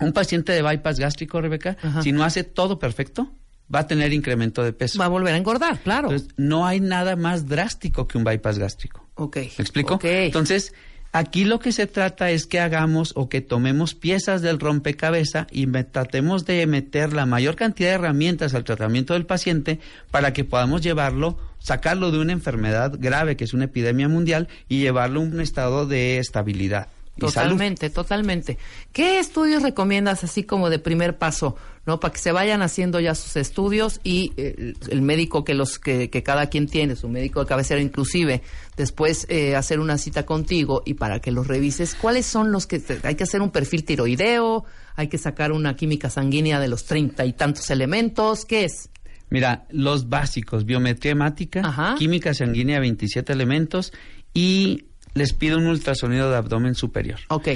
Un 0.00 0.12
paciente 0.12 0.52
de 0.52 0.62
bypass 0.62 0.98
gástrico, 0.98 1.40
Rebeca, 1.40 1.76
si 2.02 2.10
no 2.10 2.24
hace 2.24 2.42
todo 2.42 2.80
perfecto, 2.80 3.30
va 3.72 3.80
a 3.80 3.86
tener 3.86 4.12
incremento 4.12 4.64
de 4.64 4.72
peso. 4.72 4.98
Va 4.98 5.04
a 5.04 5.08
volver 5.08 5.34
a 5.34 5.36
engordar, 5.36 5.78
claro. 5.80 6.10
Entonces, 6.10 6.34
no 6.36 6.66
hay 6.66 6.80
nada 6.80 7.14
más 7.14 7.46
drástico 7.46 8.08
que 8.08 8.18
un 8.18 8.24
bypass 8.24 8.58
gástrico. 8.58 9.08
ok. 9.14 9.36
¿Me 9.36 9.42
explico? 9.58 9.94
Ok. 9.94 10.04
Entonces, 10.04 10.74
aquí 11.14 11.44
lo 11.44 11.60
que 11.60 11.70
se 11.70 11.86
trata 11.86 12.30
es 12.30 12.46
que 12.46 12.58
hagamos 12.58 13.12
o 13.14 13.28
que 13.28 13.40
tomemos 13.40 13.94
piezas 13.94 14.42
del 14.42 14.58
rompecabezas 14.58 15.46
y 15.52 15.66
tratemos 15.66 16.44
de 16.44 16.66
meter 16.66 17.12
la 17.12 17.24
mayor 17.24 17.54
cantidad 17.54 17.90
de 17.90 17.94
herramientas 17.94 18.52
al 18.52 18.64
tratamiento 18.64 19.14
del 19.14 19.24
paciente 19.24 19.78
para 20.10 20.32
que 20.32 20.44
podamos 20.44 20.82
llevarlo, 20.82 21.38
sacarlo 21.60 22.10
de 22.10 22.18
una 22.18 22.32
enfermedad 22.32 22.94
grave 22.98 23.36
que 23.36 23.44
es 23.44 23.54
una 23.54 23.66
epidemia 23.66 24.08
mundial 24.08 24.48
y 24.68 24.80
llevarlo 24.80 25.20
a 25.20 25.22
un 25.22 25.40
estado 25.40 25.86
de 25.86 26.18
estabilidad. 26.18 26.88
Salud. 27.20 27.32
Totalmente, 27.32 27.90
totalmente. 27.90 28.58
¿Qué 28.92 29.18
estudios 29.18 29.62
recomiendas 29.62 30.24
así 30.24 30.42
como 30.44 30.70
de 30.70 30.78
primer 30.78 31.16
paso, 31.18 31.56
no, 31.86 32.00
para 32.00 32.12
que 32.12 32.18
se 32.18 32.32
vayan 32.32 32.62
haciendo 32.62 32.98
ya 32.98 33.14
sus 33.14 33.36
estudios 33.36 34.00
y 34.04 34.32
eh, 34.36 34.72
el 34.88 35.02
médico 35.02 35.44
que 35.44 35.54
los 35.54 35.78
que, 35.78 36.08
que 36.10 36.22
cada 36.22 36.48
quien 36.48 36.66
tiene, 36.66 36.96
su 36.96 37.08
médico 37.08 37.40
de 37.40 37.46
cabecera 37.46 37.80
inclusive, 37.80 38.42
después 38.76 39.26
eh, 39.28 39.54
hacer 39.54 39.80
una 39.80 39.98
cita 39.98 40.24
contigo 40.26 40.82
y 40.86 40.94
para 40.94 41.20
que 41.20 41.30
los 41.30 41.46
revises, 41.46 41.94
¿cuáles 41.94 42.26
son 42.26 42.50
los 42.52 42.66
que 42.66 42.78
te- 42.78 43.00
hay 43.06 43.14
que 43.16 43.24
hacer 43.24 43.42
un 43.42 43.50
perfil 43.50 43.84
tiroideo, 43.84 44.64
hay 44.96 45.08
que 45.08 45.18
sacar 45.18 45.52
una 45.52 45.76
química 45.76 46.08
sanguínea 46.10 46.58
de 46.58 46.68
los 46.68 46.84
treinta 46.86 47.24
y 47.26 47.32
tantos 47.34 47.70
elementos, 47.70 48.44
¿qué 48.44 48.64
es? 48.64 48.88
Mira, 49.30 49.66
los 49.70 50.08
básicos, 50.08 50.64
biometría 50.64 51.12
hemática, 51.12 51.60
Ajá. 51.64 51.96
química 51.98 52.32
sanguínea, 52.34 52.78
27 52.80 53.32
elementos 53.32 53.92
y 54.32 54.84
les 55.14 55.32
pido 55.32 55.58
un 55.58 55.66
ultrasonido 55.66 56.30
de 56.30 56.36
abdomen 56.36 56.74
superior. 56.74 57.20
Ok, 57.28 57.48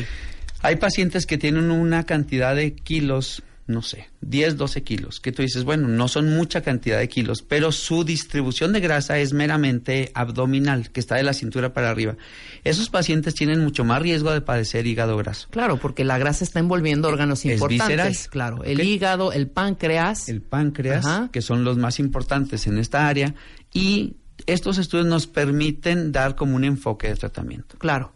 Hay 0.63 0.77
pacientes 0.77 1.27
que 1.27 1.39
tienen 1.39 1.71
una 1.71 2.05
cantidad 2.05 2.55
de 2.57 2.75
kilos 2.75 3.43
no 3.69 3.83
sé, 3.83 4.09
10, 4.23 4.57
12 4.57 4.83
kilos, 4.83 5.21
que 5.21 5.31
tú 5.31 5.43
dices, 5.43 5.63
bueno, 5.63 5.89
no 5.89 6.09
son 6.09 6.35
mucha 6.35 6.63
cantidad 6.63 6.99
de 6.99 7.07
kilos, 7.11 7.43
pero 7.43 7.71
su 7.71 8.03
distribución 8.03 8.73
de 8.73 8.81
grasa 8.81 9.19
es 9.19 9.35
meramente 9.35 10.11
abdominal, 10.15 10.89
que 10.91 11.01
está 11.01 11.17
de 11.17 11.23
la 11.23 11.35
cintura 11.35 11.75
para 11.75 11.91
arriba. 11.91 12.17
Esos 12.65 12.89
pacientes 12.89 13.35
tienen 13.35 13.61
mucho 13.63 13.85
más 13.85 14.01
riesgo 14.01 14.33
de 14.33 14.41
padecer 14.41 14.87
hígado 14.87 15.19
graso. 15.19 15.49
Claro, 15.51 15.77
porque 15.77 16.03
la 16.05 16.17
grasa 16.17 16.45
está 16.45 16.61
envolviendo 16.61 17.09
órganos 17.09 17.41
Es 17.45 17.53
importantes. 17.53 17.89
visceral. 18.09 18.17
Claro, 18.31 18.65
el 18.65 18.81
hígado, 18.81 19.33
el 19.33 19.49
páncreas. 19.49 20.31
El 20.31 20.41
páncreas, 20.41 21.05
Ajá. 21.05 21.29
que 21.31 21.43
son 21.43 21.63
los 21.63 21.77
más 21.77 21.99
importantes 22.01 22.67
en 22.67 22.79
esta 22.79 23.07
área, 23.07 23.35
y 23.75 24.17
estos 24.53 24.79
estudios 24.79 25.07
nos 25.07 25.27
permiten 25.27 26.13
dar 26.13 26.35
como 26.35 26.57
un 26.57 26.65
enfoque 26.65 27.09
de 27.09 27.17
tratamiento. 27.17 27.77
Claro. 27.79 28.13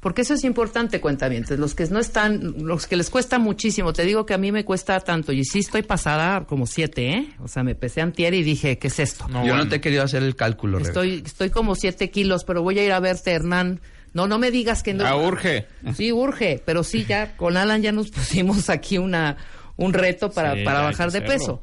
Porque 0.00 0.20
eso 0.20 0.34
es 0.34 0.44
importante, 0.44 1.00
cuentavientes. 1.00 1.58
Los 1.58 1.74
que 1.74 1.86
no 1.86 1.98
están, 1.98 2.54
los 2.58 2.86
que 2.86 2.94
les 2.96 3.08
cuesta 3.08 3.38
muchísimo, 3.38 3.94
te 3.94 4.04
digo 4.04 4.26
que 4.26 4.34
a 4.34 4.38
mí 4.38 4.52
me 4.52 4.62
cuesta 4.62 5.00
tanto, 5.00 5.32
y 5.32 5.44
sí 5.46 5.60
estoy 5.60 5.82
pasada 5.82 6.44
como 6.44 6.66
siete, 6.66 7.08
¿eh? 7.08 7.28
O 7.42 7.48
sea, 7.48 7.62
me 7.62 7.74
pesé 7.74 8.02
antier 8.02 8.34
y 8.34 8.42
dije, 8.42 8.76
¿qué 8.78 8.88
es 8.88 8.98
esto? 8.98 9.26
No, 9.28 9.40
Yo 9.46 9.52
bueno. 9.52 9.64
no 9.64 9.68
te 9.70 9.76
he 9.76 9.80
querido 9.80 10.02
hacer 10.02 10.22
el 10.22 10.36
cálculo, 10.36 10.76
Rebeca. 10.78 10.90
Estoy, 10.90 11.22
estoy 11.24 11.48
como 11.48 11.74
siete 11.74 12.10
kilos, 12.10 12.44
pero 12.44 12.62
voy 12.62 12.78
a 12.80 12.84
ir 12.84 12.92
a 12.92 13.00
verte, 13.00 13.30
Hernán. 13.32 13.80
No, 14.12 14.26
no 14.28 14.38
me 14.38 14.50
digas 14.50 14.82
que 14.82 14.92
no. 14.92 15.06
Ah, 15.06 15.16
urge. 15.16 15.66
Sí, 15.96 16.12
urge, 16.12 16.62
pero 16.66 16.84
sí, 16.84 17.06
ya 17.08 17.34
con 17.38 17.56
Alan 17.56 17.80
ya 17.80 17.90
nos 17.90 18.10
pusimos 18.10 18.68
aquí 18.68 18.98
una, 18.98 19.38
un 19.76 19.94
reto 19.94 20.30
para, 20.30 20.54
Sí, 20.54 20.64
para 20.64 20.82
bajar 20.82 21.10
que 21.10 21.18
de 21.20 21.24
hacerlo. 21.24 21.32
peso. 21.46 21.62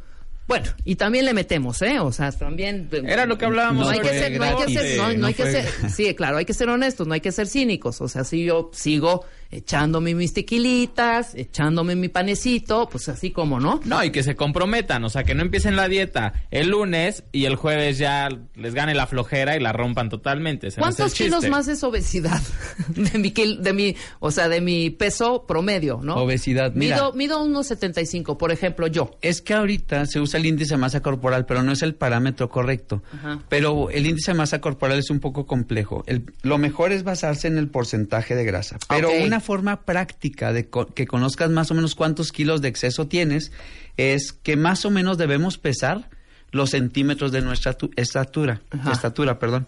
Bueno, 0.51 0.69
y 0.83 0.95
también 0.97 1.23
le 1.23 1.33
metemos, 1.33 1.81
¿eh? 1.81 1.99
O 1.99 2.11
sea, 2.11 2.29
también... 2.33 2.89
Era 2.91 3.25
lo 3.25 3.37
que 3.37 3.45
hablábamos. 3.45 3.85
No 3.85 3.89
hay 3.89 3.99
que 4.01 4.09
ser, 4.09 4.37
no 4.37 4.43
hay 4.43 4.49
que 4.55 4.73
gratis. 4.73 4.79
ser, 4.79 4.97
no, 4.97 5.07
no 5.13 5.17
No 5.19 5.27
hay 5.27 5.33
que 5.33 5.43
fue- 5.43 5.51
ser, 5.63 5.89
sí, 5.89 6.13
claro, 6.13 6.35
hay 6.37 6.43
que 6.45 6.53
ser 6.53 6.67
honestos, 6.67 7.07
no 7.07 7.13
hay 7.13 7.21
que 7.21 7.31
ser 7.31 7.47
cínicos. 7.47 8.01
O 8.01 8.09
sea, 8.09 8.25
si 8.25 8.43
yo 8.43 8.69
sigo 8.73 9.23
echándome 9.51 10.15
mis 10.15 10.33
tequilitas, 10.33 11.35
echándome 11.35 11.95
mi 11.95 12.09
panecito, 12.09 12.87
pues 12.89 13.09
así 13.09 13.31
como, 13.31 13.59
¿no? 13.59 13.79
No, 13.85 14.03
y 14.03 14.11
que 14.11 14.23
se 14.23 14.35
comprometan, 14.35 15.03
o 15.03 15.09
sea, 15.09 15.23
que 15.23 15.35
no 15.35 15.41
empiecen 15.41 15.75
la 15.75 15.87
dieta 15.87 16.33
el 16.51 16.69
lunes 16.69 17.23
y 17.31 17.45
el 17.45 17.55
jueves 17.55 17.97
ya 17.97 18.29
les 18.55 18.73
gane 18.73 18.95
la 18.95 19.07
flojera 19.07 19.57
y 19.57 19.59
la 19.59 19.73
rompan 19.73 20.09
totalmente. 20.09 20.67
Ese 20.67 20.79
¿Cuántos 20.79 21.13
kilos 21.13 21.47
más 21.49 21.67
es 21.67 21.83
obesidad? 21.83 22.41
De 22.87 23.17
mi, 23.19 23.31
de 23.31 23.73
mi, 23.73 23.95
o 24.19 24.31
sea, 24.31 24.47
de 24.47 24.61
mi 24.61 24.89
peso 24.89 25.45
promedio, 25.47 25.99
¿no? 26.03 26.15
Obesidad, 26.15 26.71
mira. 26.73 26.95
Mido, 26.95 27.13
mido 27.13 27.43
unos 27.43 27.67
75, 27.67 28.37
por 28.37 28.51
ejemplo, 28.51 28.87
yo. 28.87 29.11
Es 29.21 29.41
que 29.41 29.53
ahorita 29.53 30.05
se 30.05 30.19
usa 30.19 30.39
el 30.39 30.45
índice 30.45 30.75
de 30.75 30.77
masa 30.77 31.01
corporal, 31.01 31.45
pero 31.45 31.63
no 31.63 31.71
es 31.71 31.81
el 31.81 31.95
parámetro 31.95 32.49
correcto. 32.49 33.03
Ajá. 33.13 33.39
Pero 33.49 33.89
el 33.89 34.05
índice 34.07 34.31
de 34.31 34.37
masa 34.37 34.61
corporal 34.61 34.97
es 34.99 35.09
un 35.09 35.19
poco 35.19 35.45
complejo. 35.45 36.03
El- 36.07 36.25
lo 36.43 36.57
mejor 36.57 36.91
es 36.91 37.03
basarse 37.03 37.47
en 37.47 37.57
el 37.57 37.67
porcentaje 37.69 38.35
de 38.35 38.45
grasa. 38.45 38.77
Pero 38.87 39.09
una 39.11 39.40
forma 39.41 39.81
práctica 39.81 40.53
de 40.53 40.69
que 40.95 41.05
conozcas 41.07 41.49
más 41.49 41.69
o 41.71 41.73
menos 41.73 41.95
cuántos 41.95 42.31
kilos 42.31 42.61
de 42.61 42.69
exceso 42.69 43.07
tienes 43.07 43.51
es 43.97 44.31
que 44.31 44.55
más 44.55 44.85
o 44.85 44.89
menos 44.91 45.17
debemos 45.17 45.57
pesar 45.57 46.09
los 46.51 46.69
centímetros 46.69 47.31
de 47.31 47.41
nuestra 47.41 47.73
tu- 47.73 47.91
estatura. 47.95 48.61
Ajá. 48.69 48.91
Estatura, 48.91 49.39
perdón. 49.39 49.67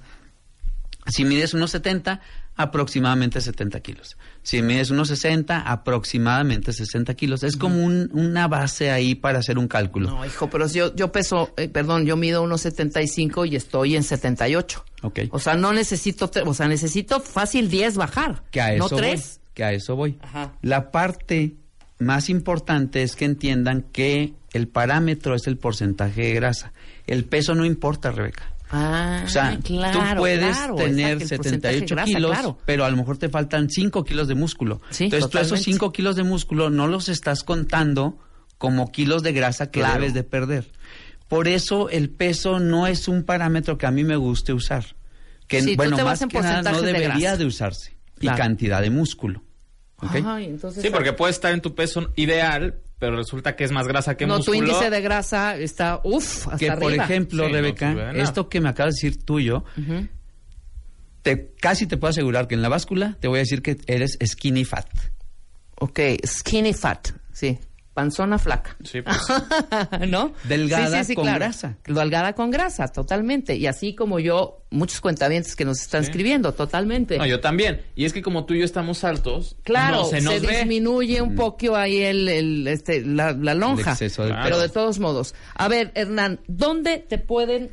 Si 1.07 1.25
mides 1.25 1.53
unos 1.53 1.71
70, 1.71 2.21
aproximadamente 2.55 3.41
70 3.41 3.81
kilos. 3.81 4.15
Si 4.41 4.61
mides 4.61 4.89
unos 4.89 5.09
60, 5.09 5.59
aproximadamente 5.59 6.71
60 6.71 7.13
kilos. 7.15 7.43
Es 7.43 7.57
como 7.57 7.83
un- 7.83 8.09
una 8.13 8.47
base 8.47 8.89
ahí 8.91 9.13
para 9.15 9.39
hacer 9.39 9.57
un 9.57 9.67
cálculo. 9.67 10.09
No, 10.09 10.25
hijo, 10.25 10.49
pero 10.49 10.69
si 10.69 10.77
yo, 10.79 10.95
yo 10.95 11.11
peso, 11.11 11.53
eh, 11.57 11.67
perdón, 11.67 12.05
yo 12.05 12.15
mido 12.15 12.41
unos 12.41 12.61
75 12.61 13.43
y 13.45 13.55
estoy 13.57 13.95
en 13.97 14.03
78. 14.03 14.85
Ok. 15.01 15.19
O 15.31 15.39
sea, 15.39 15.55
no 15.55 15.73
necesito, 15.73 16.31
o 16.45 16.53
sea, 16.53 16.67
necesito 16.69 17.19
fácil 17.19 17.69
10 17.69 17.97
bajar. 17.97 18.43
Que 18.51 18.61
a 18.61 18.73
eso 18.73 18.83
no 18.85 18.89
voy. 18.89 18.97
3. 18.99 19.39
Que 19.53 19.63
a 19.63 19.71
eso 19.71 19.95
voy. 19.95 20.17
Ajá. 20.21 20.53
La 20.61 20.91
parte 20.91 21.55
más 21.99 22.29
importante 22.29 23.03
es 23.03 23.15
que 23.15 23.25
entiendan 23.25 23.83
que 23.91 24.33
el 24.51 24.67
parámetro 24.67 25.35
es 25.35 25.47
el 25.47 25.57
porcentaje 25.57 26.21
de 26.23 26.33
grasa. 26.33 26.73
El 27.07 27.25
peso 27.25 27.55
no 27.55 27.65
importa, 27.65 28.11
Rebeca. 28.11 28.53
Ah, 28.75 29.21
O 29.25 29.29
sea, 29.29 29.59
claro, 29.63 29.99
tú 29.99 30.17
puedes 30.17 30.57
claro, 30.57 30.75
tener 30.75 31.21
exacto, 31.21 31.35
el 31.35 31.37
porcentaje 31.37 31.73
78 31.75 31.85
de 31.85 31.95
grasa, 31.95 32.05
kilos, 32.05 32.31
claro. 32.31 32.57
pero 32.65 32.85
a 32.85 32.89
lo 32.89 32.97
mejor 32.97 33.17
te 33.17 33.29
faltan 33.29 33.69
5 33.69 34.03
kilos 34.03 34.27
de 34.27 34.33
músculo. 34.33 34.81
Sí, 34.89 35.05
Entonces 35.05 35.29
tú 35.29 35.37
esos 35.37 35.49
totalmente. 35.49 35.71
5 35.73 35.91
kilos 35.91 36.15
de 36.15 36.23
músculo 36.23 36.69
no 36.71 36.87
los 36.87 37.07
estás 37.07 37.43
contando 37.43 38.17
como 38.57 38.91
kilos 38.91 39.21
de 39.21 39.33
grasa 39.33 39.69
que 39.69 39.83
debes 39.83 40.15
de 40.15 40.23
perder. 40.23 40.71
Por 41.27 41.47
eso 41.47 41.89
el 41.89 42.09
peso 42.09 42.59
no 42.59 42.87
es 42.87 43.07
un 43.07 43.23
parámetro 43.23 43.77
que 43.77 43.85
a 43.85 43.91
mí 43.91 44.03
me 44.03 44.15
guste 44.15 44.53
usar. 44.53 44.95
Que, 45.47 45.61
Sí, 45.61 45.75
bueno, 45.75 45.97
más 46.03 46.25
que 46.25 46.39
nada 46.39 46.71
no 46.71 46.81
de 46.81 46.93
debería 46.93 47.37
de, 47.37 47.45
usarse. 47.45 47.95
Claro. 48.23 48.37
Y 48.37 48.41
cantidad 48.41 48.81
de 48.81 48.89
músculo. 48.89 49.43
¿ok? 49.97 50.15
Ay, 50.25 50.45
entonces, 50.45 50.81
Sí, 50.83 50.89
porque 50.89 51.13
puedes 51.13 51.35
estar 51.35 51.53
en 51.53 51.61
tu 51.61 51.75
peso 51.75 52.11
ideal, 52.15 52.75
pero 52.99 53.15
resulta 53.15 53.55
que 53.55 53.63
es 53.63 53.71
más 53.71 53.87
grasa 53.87 54.15
que 54.17 54.25
no, 54.25 54.37
músculo. 54.37 54.57
tu 54.59 54.63
índice 54.65 54.89
de 54.89 55.01
grasa 55.01 55.57
está, 55.57 56.01
uff, 56.03 56.47
hasta 56.47 56.57
que 56.57 56.71
por 56.71 56.85
arriba. 56.85 57.03
ejemplo, 57.05 57.45
Sí, 57.45 57.51
no 57.51 57.55
Rebeca, 57.55 58.11
esto 58.13 58.49
que 58.49 58.59
me 58.61 58.69
acabas 58.69 58.95
de 58.95 59.07
decir 59.09 59.23
tuyo, 59.23 59.63
te, 61.21 61.53
casi 61.59 61.87
te 61.87 61.97
puedo 61.97 62.09
asegurar 62.09 62.47
que 62.47 62.55
en 62.55 62.61
la 62.61 62.69
báscula 62.69 63.15
te 63.19 63.27
voy 63.27 63.39
a 63.39 63.41
decir 63.41 63.61
que 63.61 63.77
eres 63.87 64.17
skinny 64.25 64.65
fat. 64.65 64.87
Ok, 65.75 65.99
skinny 66.25 66.73
fat, 66.73 67.09
sí. 67.31 67.57
Panzona 67.93 68.39
flaca. 68.39 68.75
Sí, 68.83 69.01
pues. 69.01 69.17
¿No? 70.09 70.33
Delgada 70.45 71.03
con 71.13 71.25
grasa. 71.25 71.77
Delgada 71.85 72.33
con 72.33 72.49
grasa, 72.49 72.87
totalmente. 72.87 73.55
Y 73.55 73.67
así 73.67 73.93
como 73.93 74.19
yo, 74.19 74.63
muchos 74.71 74.99
cuentavientes 74.99 75.55
que 75.55 75.63
nos 75.63 75.79
están 75.81 76.03
Sí. 76.03 76.09
escribiendo, 76.09 76.53
totalmente. 76.53 77.17
No, 77.19 77.25
yo 77.27 77.39
también. 77.39 77.81
Y 77.95 78.05
es 78.05 78.13
que 78.13 78.21
como 78.23 78.45
tú 78.45 78.55
y 78.55 78.59
yo 78.59 78.65
estamos 78.65 79.03
altos, 79.03 79.57
Claro, 79.63 79.97
no 79.97 80.05
se 80.05 80.21
nos 80.21 80.41
ve. 80.41 80.57
disminuye 80.57 81.21
un 81.21 81.35
poco 81.35 81.75
ahí 81.75 82.01
el, 82.01 82.27
el, 82.29 82.67
este, 82.67 83.01
la, 83.05 83.31
la 83.33 83.53
lonja. 83.53 83.91
El 83.91 83.93
exceso 83.93 84.23
de 84.23 84.29
Claro. 84.29 84.43
Pero 84.43 84.59
de 84.59 84.69
todos 84.69 84.97
modos. 84.99 85.35
A 85.53 85.67
ver, 85.67 85.91
Hernán, 85.93 86.39
¿dónde 86.47 86.97
te 86.97 87.19
pueden 87.19 87.69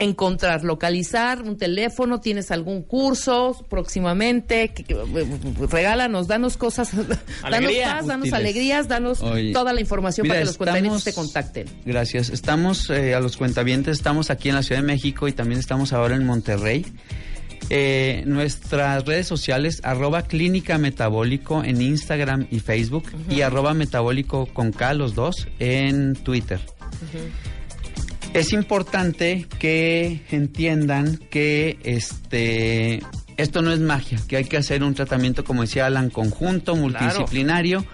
encontrar, 0.00 0.64
localizar 0.64 1.42
un 1.42 1.56
teléfono? 1.56 2.20
¿Tienes 2.20 2.50
algún 2.50 2.82
curso 2.82 3.56
próximamente? 3.68 4.70
Que- 4.70 4.82
que- 4.84 4.96
Regálanos, 5.70 6.26
danos 6.26 6.56
cosas, 6.56 6.90
danos 7.42 7.72
paz, 7.72 8.06
danos 8.06 8.22
Útiles. 8.28 8.32
alegrías, 8.34 8.88
danos 8.88 9.20
Oye, 9.22 9.52
toda 9.52 9.72
la 9.72 9.80
información 9.80 10.24
mira, 10.24 10.34
para 10.34 10.40
que 10.40 10.46
los 10.46 10.56
cuentavientes 10.56 11.04
te 11.04 11.12
contacten. 11.12 11.66
Gracias. 11.84 12.30
Estamos 12.30 12.90
eh, 12.90 13.14
a 13.14 13.20
los 13.20 13.36
cuentavientes, 13.36 13.98
estamos 13.98 14.30
aquí 14.30 14.48
en 14.48 14.56
la 14.56 14.62
Ciudad 14.62 14.80
de 14.80 14.86
México 14.86 15.28
y 15.28 15.32
también 15.32 15.60
estamos 15.60 15.92
ahora 15.92 16.16
en 16.16 16.24
Monterrey. 16.26 16.84
Eh, 17.72 18.24
nuestras 18.26 19.04
redes 19.04 19.28
sociales, 19.28 19.80
arroba 19.84 20.22
clínica 20.22 20.76
metabólico 20.78 21.62
en 21.62 21.80
Instagram 21.80 22.48
y 22.50 22.58
Facebook 22.58 23.04
y 23.28 23.42
arroba 23.42 23.74
metabólico 23.74 24.46
con 24.46 24.72
K 24.72 24.94
los 24.94 25.14
dos 25.14 25.46
en 25.60 26.14
Twitter. 26.14 26.58
Es 28.32 28.52
importante 28.52 29.46
que 29.58 30.22
entiendan 30.30 31.16
que 31.16 31.78
este 31.82 33.02
esto 33.36 33.60
no 33.60 33.72
es 33.72 33.80
magia, 33.80 34.20
que 34.28 34.36
hay 34.36 34.44
que 34.44 34.56
hacer 34.56 34.84
un 34.84 34.94
tratamiento, 34.94 35.44
como 35.44 35.62
decía 35.62 35.86
Alan, 35.86 36.10
conjunto, 36.10 36.76
multidisciplinario 36.76 37.84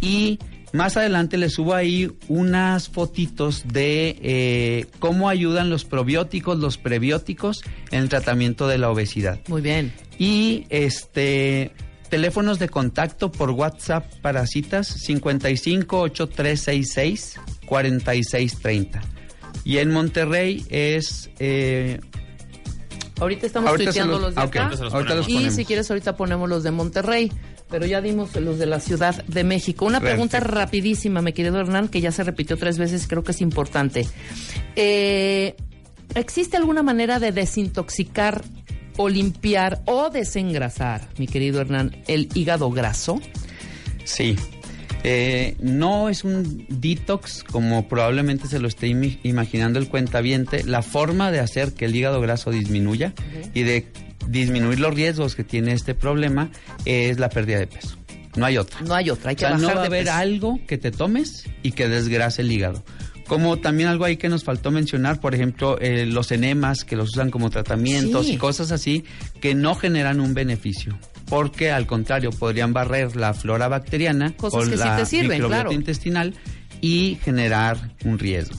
y 0.00 0.38
más 0.74 0.98
adelante 0.98 1.38
les 1.38 1.54
subo 1.54 1.74
ahí 1.74 2.10
unas 2.28 2.90
fotitos 2.90 3.64
de 3.66 4.18
eh, 4.22 4.86
cómo 4.98 5.30
ayudan 5.30 5.70
los 5.70 5.86
probióticos, 5.86 6.58
los 6.58 6.76
prebióticos 6.76 7.62
en 7.90 8.02
el 8.02 8.08
tratamiento 8.10 8.68
de 8.68 8.76
la 8.76 8.90
obesidad. 8.90 9.40
Muy 9.48 9.62
bien. 9.62 9.94
Y 10.18 10.66
este 10.68 11.72
teléfonos 12.10 12.58
de 12.58 12.68
contacto 12.68 13.32
por 13.32 13.52
WhatsApp 13.52 14.04
para 14.20 14.46
citas 14.46 14.86
55 14.86 15.98
8366 15.98 17.40
4630. 17.66 19.17
Y 19.68 19.76
en 19.78 19.90
Monterrey 19.92 20.64
es 20.70 21.28
eh, 21.38 22.00
Ahorita 23.20 23.46
estamos 23.46 23.68
ahorita 23.68 23.90
tuiteando 23.90 24.14
los- 24.14 24.22
los 24.22 24.34
de 24.34 24.40
ah, 24.40 24.44
ok, 24.44 24.56
acá. 24.56 24.68
los 24.70 24.94
ahorita 24.94 25.14
los 25.16 25.28
Y 25.28 25.50
si 25.50 25.64
quieres, 25.66 25.90
ahorita 25.90 26.16
ponemos 26.16 26.48
los 26.48 26.62
de 26.62 26.70
Monterrey. 26.70 27.30
Pero 27.68 27.84
ya 27.84 28.00
dimos 28.00 28.34
los 28.36 28.58
de 28.58 28.64
la 28.64 28.80
Ciudad 28.80 29.22
de 29.26 29.44
México. 29.44 29.84
Una 29.84 30.00
pregunta 30.00 30.40
rapidísima, 30.40 31.20
mi 31.20 31.34
querido 31.34 31.60
Hernán, 31.60 31.88
que 31.88 32.00
ya 32.00 32.10
se 32.12 32.24
repitió 32.24 32.56
tres 32.56 32.78
veces, 32.78 33.06
creo 33.06 33.22
que 33.22 33.32
es 33.32 33.42
importante. 33.42 34.06
Eh, 34.74 35.54
¿Existe 36.14 36.56
alguna 36.56 36.82
manera 36.82 37.18
de 37.18 37.30
desintoxicar 37.32 38.42
o 38.96 39.10
limpiar 39.10 39.82
o 39.84 40.08
desengrasar, 40.08 41.06
mi 41.18 41.26
querido 41.26 41.60
Hernán, 41.60 41.94
el 42.06 42.30
hígado 42.34 42.70
graso? 42.70 43.20
Sí. 44.04 44.34
Eh, 45.04 45.56
no 45.60 46.08
es 46.08 46.24
un 46.24 46.66
detox 46.68 47.44
como 47.44 47.88
probablemente 47.88 48.48
se 48.48 48.58
lo 48.58 48.68
esté 48.68 48.88
imaginando 49.22 49.78
el 49.78 49.88
cuentaviente. 49.88 50.64
La 50.64 50.82
forma 50.82 51.30
de 51.30 51.40
hacer 51.40 51.72
que 51.74 51.84
el 51.84 51.94
hígado 51.94 52.20
graso 52.20 52.50
disminuya 52.50 53.12
y 53.54 53.62
de 53.62 53.86
disminuir 54.26 54.80
los 54.80 54.94
riesgos 54.94 55.34
que 55.36 55.44
tiene 55.44 55.72
este 55.72 55.94
problema 55.94 56.50
es 56.84 57.18
la 57.18 57.28
pérdida 57.30 57.58
de 57.58 57.66
peso. 57.68 57.96
No 58.36 58.44
hay 58.46 58.58
otra. 58.58 58.80
No 58.82 58.94
hay 58.94 59.08
otra, 59.10 59.30
hay 59.30 59.34
O 59.34 59.36
que 59.36 59.40
sea, 59.40 59.50
bajar 59.50 59.62
no 59.62 59.68
va 59.68 59.72
a 59.74 59.80
de 59.82 59.86
haber 59.86 60.04
peso. 60.04 60.16
algo 60.16 60.60
que 60.66 60.78
te 60.78 60.90
tomes 60.90 61.44
y 61.62 61.72
que 61.72 61.88
desgrase 61.88 62.42
el 62.42 62.52
hígado. 62.52 62.84
Como 63.26 63.58
también 63.58 63.88
algo 63.88 64.04
ahí 64.04 64.16
que 64.16 64.28
nos 64.28 64.42
faltó 64.44 64.70
mencionar, 64.70 65.20
por 65.20 65.34
ejemplo, 65.34 65.78
eh, 65.80 66.06
los 66.06 66.32
enemas 66.32 66.84
que 66.84 66.96
los 66.96 67.10
usan 67.10 67.30
como 67.30 67.50
tratamientos 67.50 68.26
Sí. 68.26 68.32
y 68.34 68.36
cosas 68.36 68.70
así 68.72 69.04
que 69.40 69.54
no 69.54 69.74
generan 69.74 70.20
un 70.20 70.34
beneficio. 70.34 70.98
Porque 71.28 71.70
al 71.70 71.86
contrario, 71.86 72.30
podrían 72.30 72.72
barrer 72.72 73.16
la 73.16 73.34
flora 73.34 73.68
bacteriana 73.68 74.34
Cosas 74.36 74.66
o 74.66 74.70
que 74.70 74.76
sí 74.76 74.84
la 74.84 74.96
te 74.96 75.06
sirven, 75.06 75.30
microbiota 75.30 75.62
claro. 75.62 75.72
intestinal 75.72 76.34
y 76.80 77.18
generar 77.22 77.76
un 78.04 78.18
riesgo. 78.18 78.56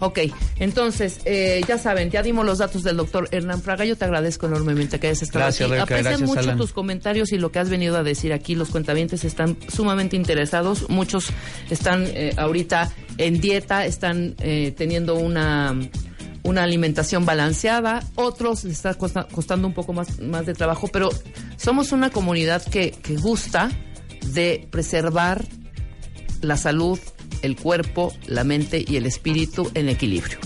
Ok, 0.00 0.18
entonces, 0.58 1.20
eh, 1.24 1.62
ya 1.66 1.78
saben, 1.78 2.10
ya 2.10 2.22
dimos 2.22 2.44
los 2.44 2.58
datos 2.58 2.82
del 2.82 2.96
doctor 2.96 3.28
Hernán 3.30 3.62
Fraga. 3.62 3.84
Yo 3.84 3.96
te 3.96 4.04
agradezco 4.04 4.46
enormemente 4.46 4.98
que 4.98 5.06
hayas 5.06 5.22
estado 5.22 5.44
Gracias, 5.44 5.62
aquí. 5.66 5.70
Rebeca, 5.70 5.82
Aprecian 5.84 6.04
gracias, 6.04 6.28
mucho 6.28 6.40
Alan. 6.40 6.58
tus 6.58 6.72
comentarios 6.72 7.32
y 7.32 7.38
lo 7.38 7.50
que 7.50 7.58
has 7.58 7.70
venido 7.70 7.96
a 7.96 8.02
decir 8.02 8.32
aquí. 8.32 8.54
Los 8.54 8.70
cuentavientes 8.70 9.24
están 9.24 9.56
sumamente 9.68 10.16
interesados. 10.16 10.90
Muchos 10.90 11.28
están 11.70 12.04
eh, 12.08 12.34
ahorita 12.36 12.92
en 13.18 13.40
dieta, 13.40 13.86
están 13.86 14.34
eh, 14.40 14.74
teniendo 14.76 15.14
una 15.14 15.74
una 16.44 16.62
alimentación 16.62 17.26
balanceada, 17.26 18.02
otros 18.14 18.64
les 18.64 18.74
está 18.74 18.94
costa- 18.94 19.26
costando 19.32 19.66
un 19.66 19.74
poco 19.74 19.92
más, 19.92 20.20
más 20.20 20.46
de 20.46 20.54
trabajo, 20.54 20.88
pero 20.88 21.08
somos 21.56 21.90
una 21.90 22.10
comunidad 22.10 22.62
que, 22.62 22.92
que 22.92 23.16
gusta 23.16 23.70
de 24.26 24.68
preservar 24.70 25.44
la 26.42 26.56
salud, 26.56 26.98
el 27.42 27.56
cuerpo, 27.56 28.12
la 28.26 28.44
mente 28.44 28.84
y 28.86 28.96
el 28.96 29.06
espíritu 29.06 29.70
en 29.74 29.88
equilibrio. 29.88 30.38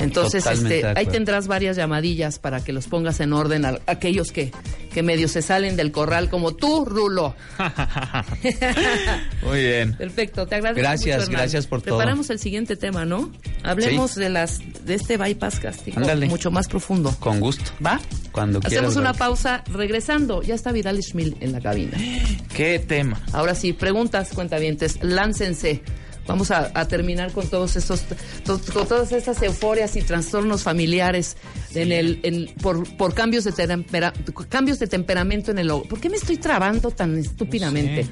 Entonces, 0.00 0.46
este, 0.46 0.84
ahí 0.96 1.06
tendrás 1.06 1.46
varias 1.46 1.76
llamadillas 1.76 2.38
para 2.38 2.62
que 2.64 2.72
los 2.72 2.86
pongas 2.88 3.20
en 3.20 3.32
orden 3.32 3.64
a 3.64 3.78
aquellos 3.86 4.32
que, 4.32 4.50
que 4.92 5.02
medio 5.02 5.28
se 5.28 5.42
salen 5.42 5.76
del 5.76 5.92
corral, 5.92 6.28
como 6.30 6.54
tú, 6.54 6.84
Rulo. 6.84 7.34
Muy 9.42 9.60
bien. 9.60 9.94
Perfecto, 9.94 10.46
te 10.46 10.56
agradezco. 10.56 10.80
Gracias, 10.82 11.20
mucho, 11.20 11.30
gracias 11.32 11.66
por 11.66 11.82
todo. 11.82 11.96
Preparamos 11.96 12.30
el 12.30 12.38
siguiente 12.38 12.76
tema, 12.76 13.04
¿no? 13.04 13.30
Hablemos 13.62 14.12
Sí. 14.12 14.20
de 14.20 14.28
las 14.30 14.58
de 14.84 14.94
este 14.94 15.16
bypass 15.16 15.60
gástrico 15.60 16.00
Ándale. 16.00 16.26
mucho 16.26 16.50
más 16.50 16.68
profundo. 16.68 17.14
Con 17.20 17.40
gusto. 17.40 17.70
¿Va? 17.84 18.00
Cuando 18.32 18.60
quieras, 18.60 18.78
Hacemos 18.78 18.96
una 18.96 19.12
pausa. 19.14 19.62
Regresando, 19.72 20.42
ya 20.42 20.54
está 20.54 20.72
Vidal 20.72 21.02
Schmil 21.02 21.36
en 21.40 21.52
la 21.52 21.60
cabina. 21.60 21.96
¿Qué 22.56 22.78
tema? 22.78 23.20
Ahora 23.32 23.54
sí, 23.54 23.72
preguntas, 23.72 24.30
cuentavientes, 24.34 24.98
láncense. 25.02 25.82
Vamos 26.30 26.50
a, 26.50 26.70
a 26.74 26.86
terminar 26.88 27.32
con 27.32 27.48
todos 27.48 27.76
estos, 27.76 28.02
to- 28.44 28.60
con 28.72 28.86
todas 28.86 29.10
estas 29.12 29.42
euforias 29.42 29.96
y 29.96 30.02
trastornos 30.02 30.62
familiares 30.62 31.36
en 31.74 31.90
el, 31.92 32.20
en- 32.22 32.46
por, 32.62 32.96
por 32.96 33.14
cambios 33.14 33.44
de 33.44 33.52
tempera- 33.52 34.12
cambios 34.48 34.78
de 34.78 34.86
temperamento 34.86 35.50
en 35.50 35.58
el. 35.58 35.68
¿Por 35.68 36.00
qué 36.00 36.08
me 36.08 36.16
estoy 36.16 36.36
trabando 36.36 36.90
tan 36.90 37.18
estúpidamente? 37.18 38.06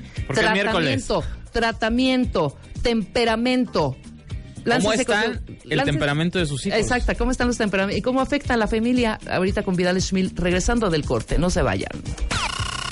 Tratamiento, 1.12 1.22
tratamiento, 1.52 2.56
temperamento. 2.82 3.96
¿Cómo 4.64 4.64
Láncense 4.64 5.04
con 5.06 5.14
está 5.16 5.32
su- 5.34 5.70
el 5.70 5.82
temperamento 5.84 6.38
de 6.38 6.46
sus 6.46 6.66
hijos? 6.66 6.78
Exacto, 6.78 7.12
¿cómo 7.16 7.30
están 7.30 7.46
los 7.46 7.56
temperamentos? 7.56 7.98
¿Y 7.98 8.02
cómo 8.02 8.20
afecta 8.20 8.54
a 8.54 8.56
la 8.56 8.66
familia 8.66 9.18
ahorita 9.30 9.62
con 9.62 9.76
Vidal 9.76 10.00
Schmil 10.02 10.32
regresando 10.34 10.90
del 10.90 11.04
corte? 11.04 11.38
No 11.38 11.48
se 11.50 11.62
vayan. 11.62 11.92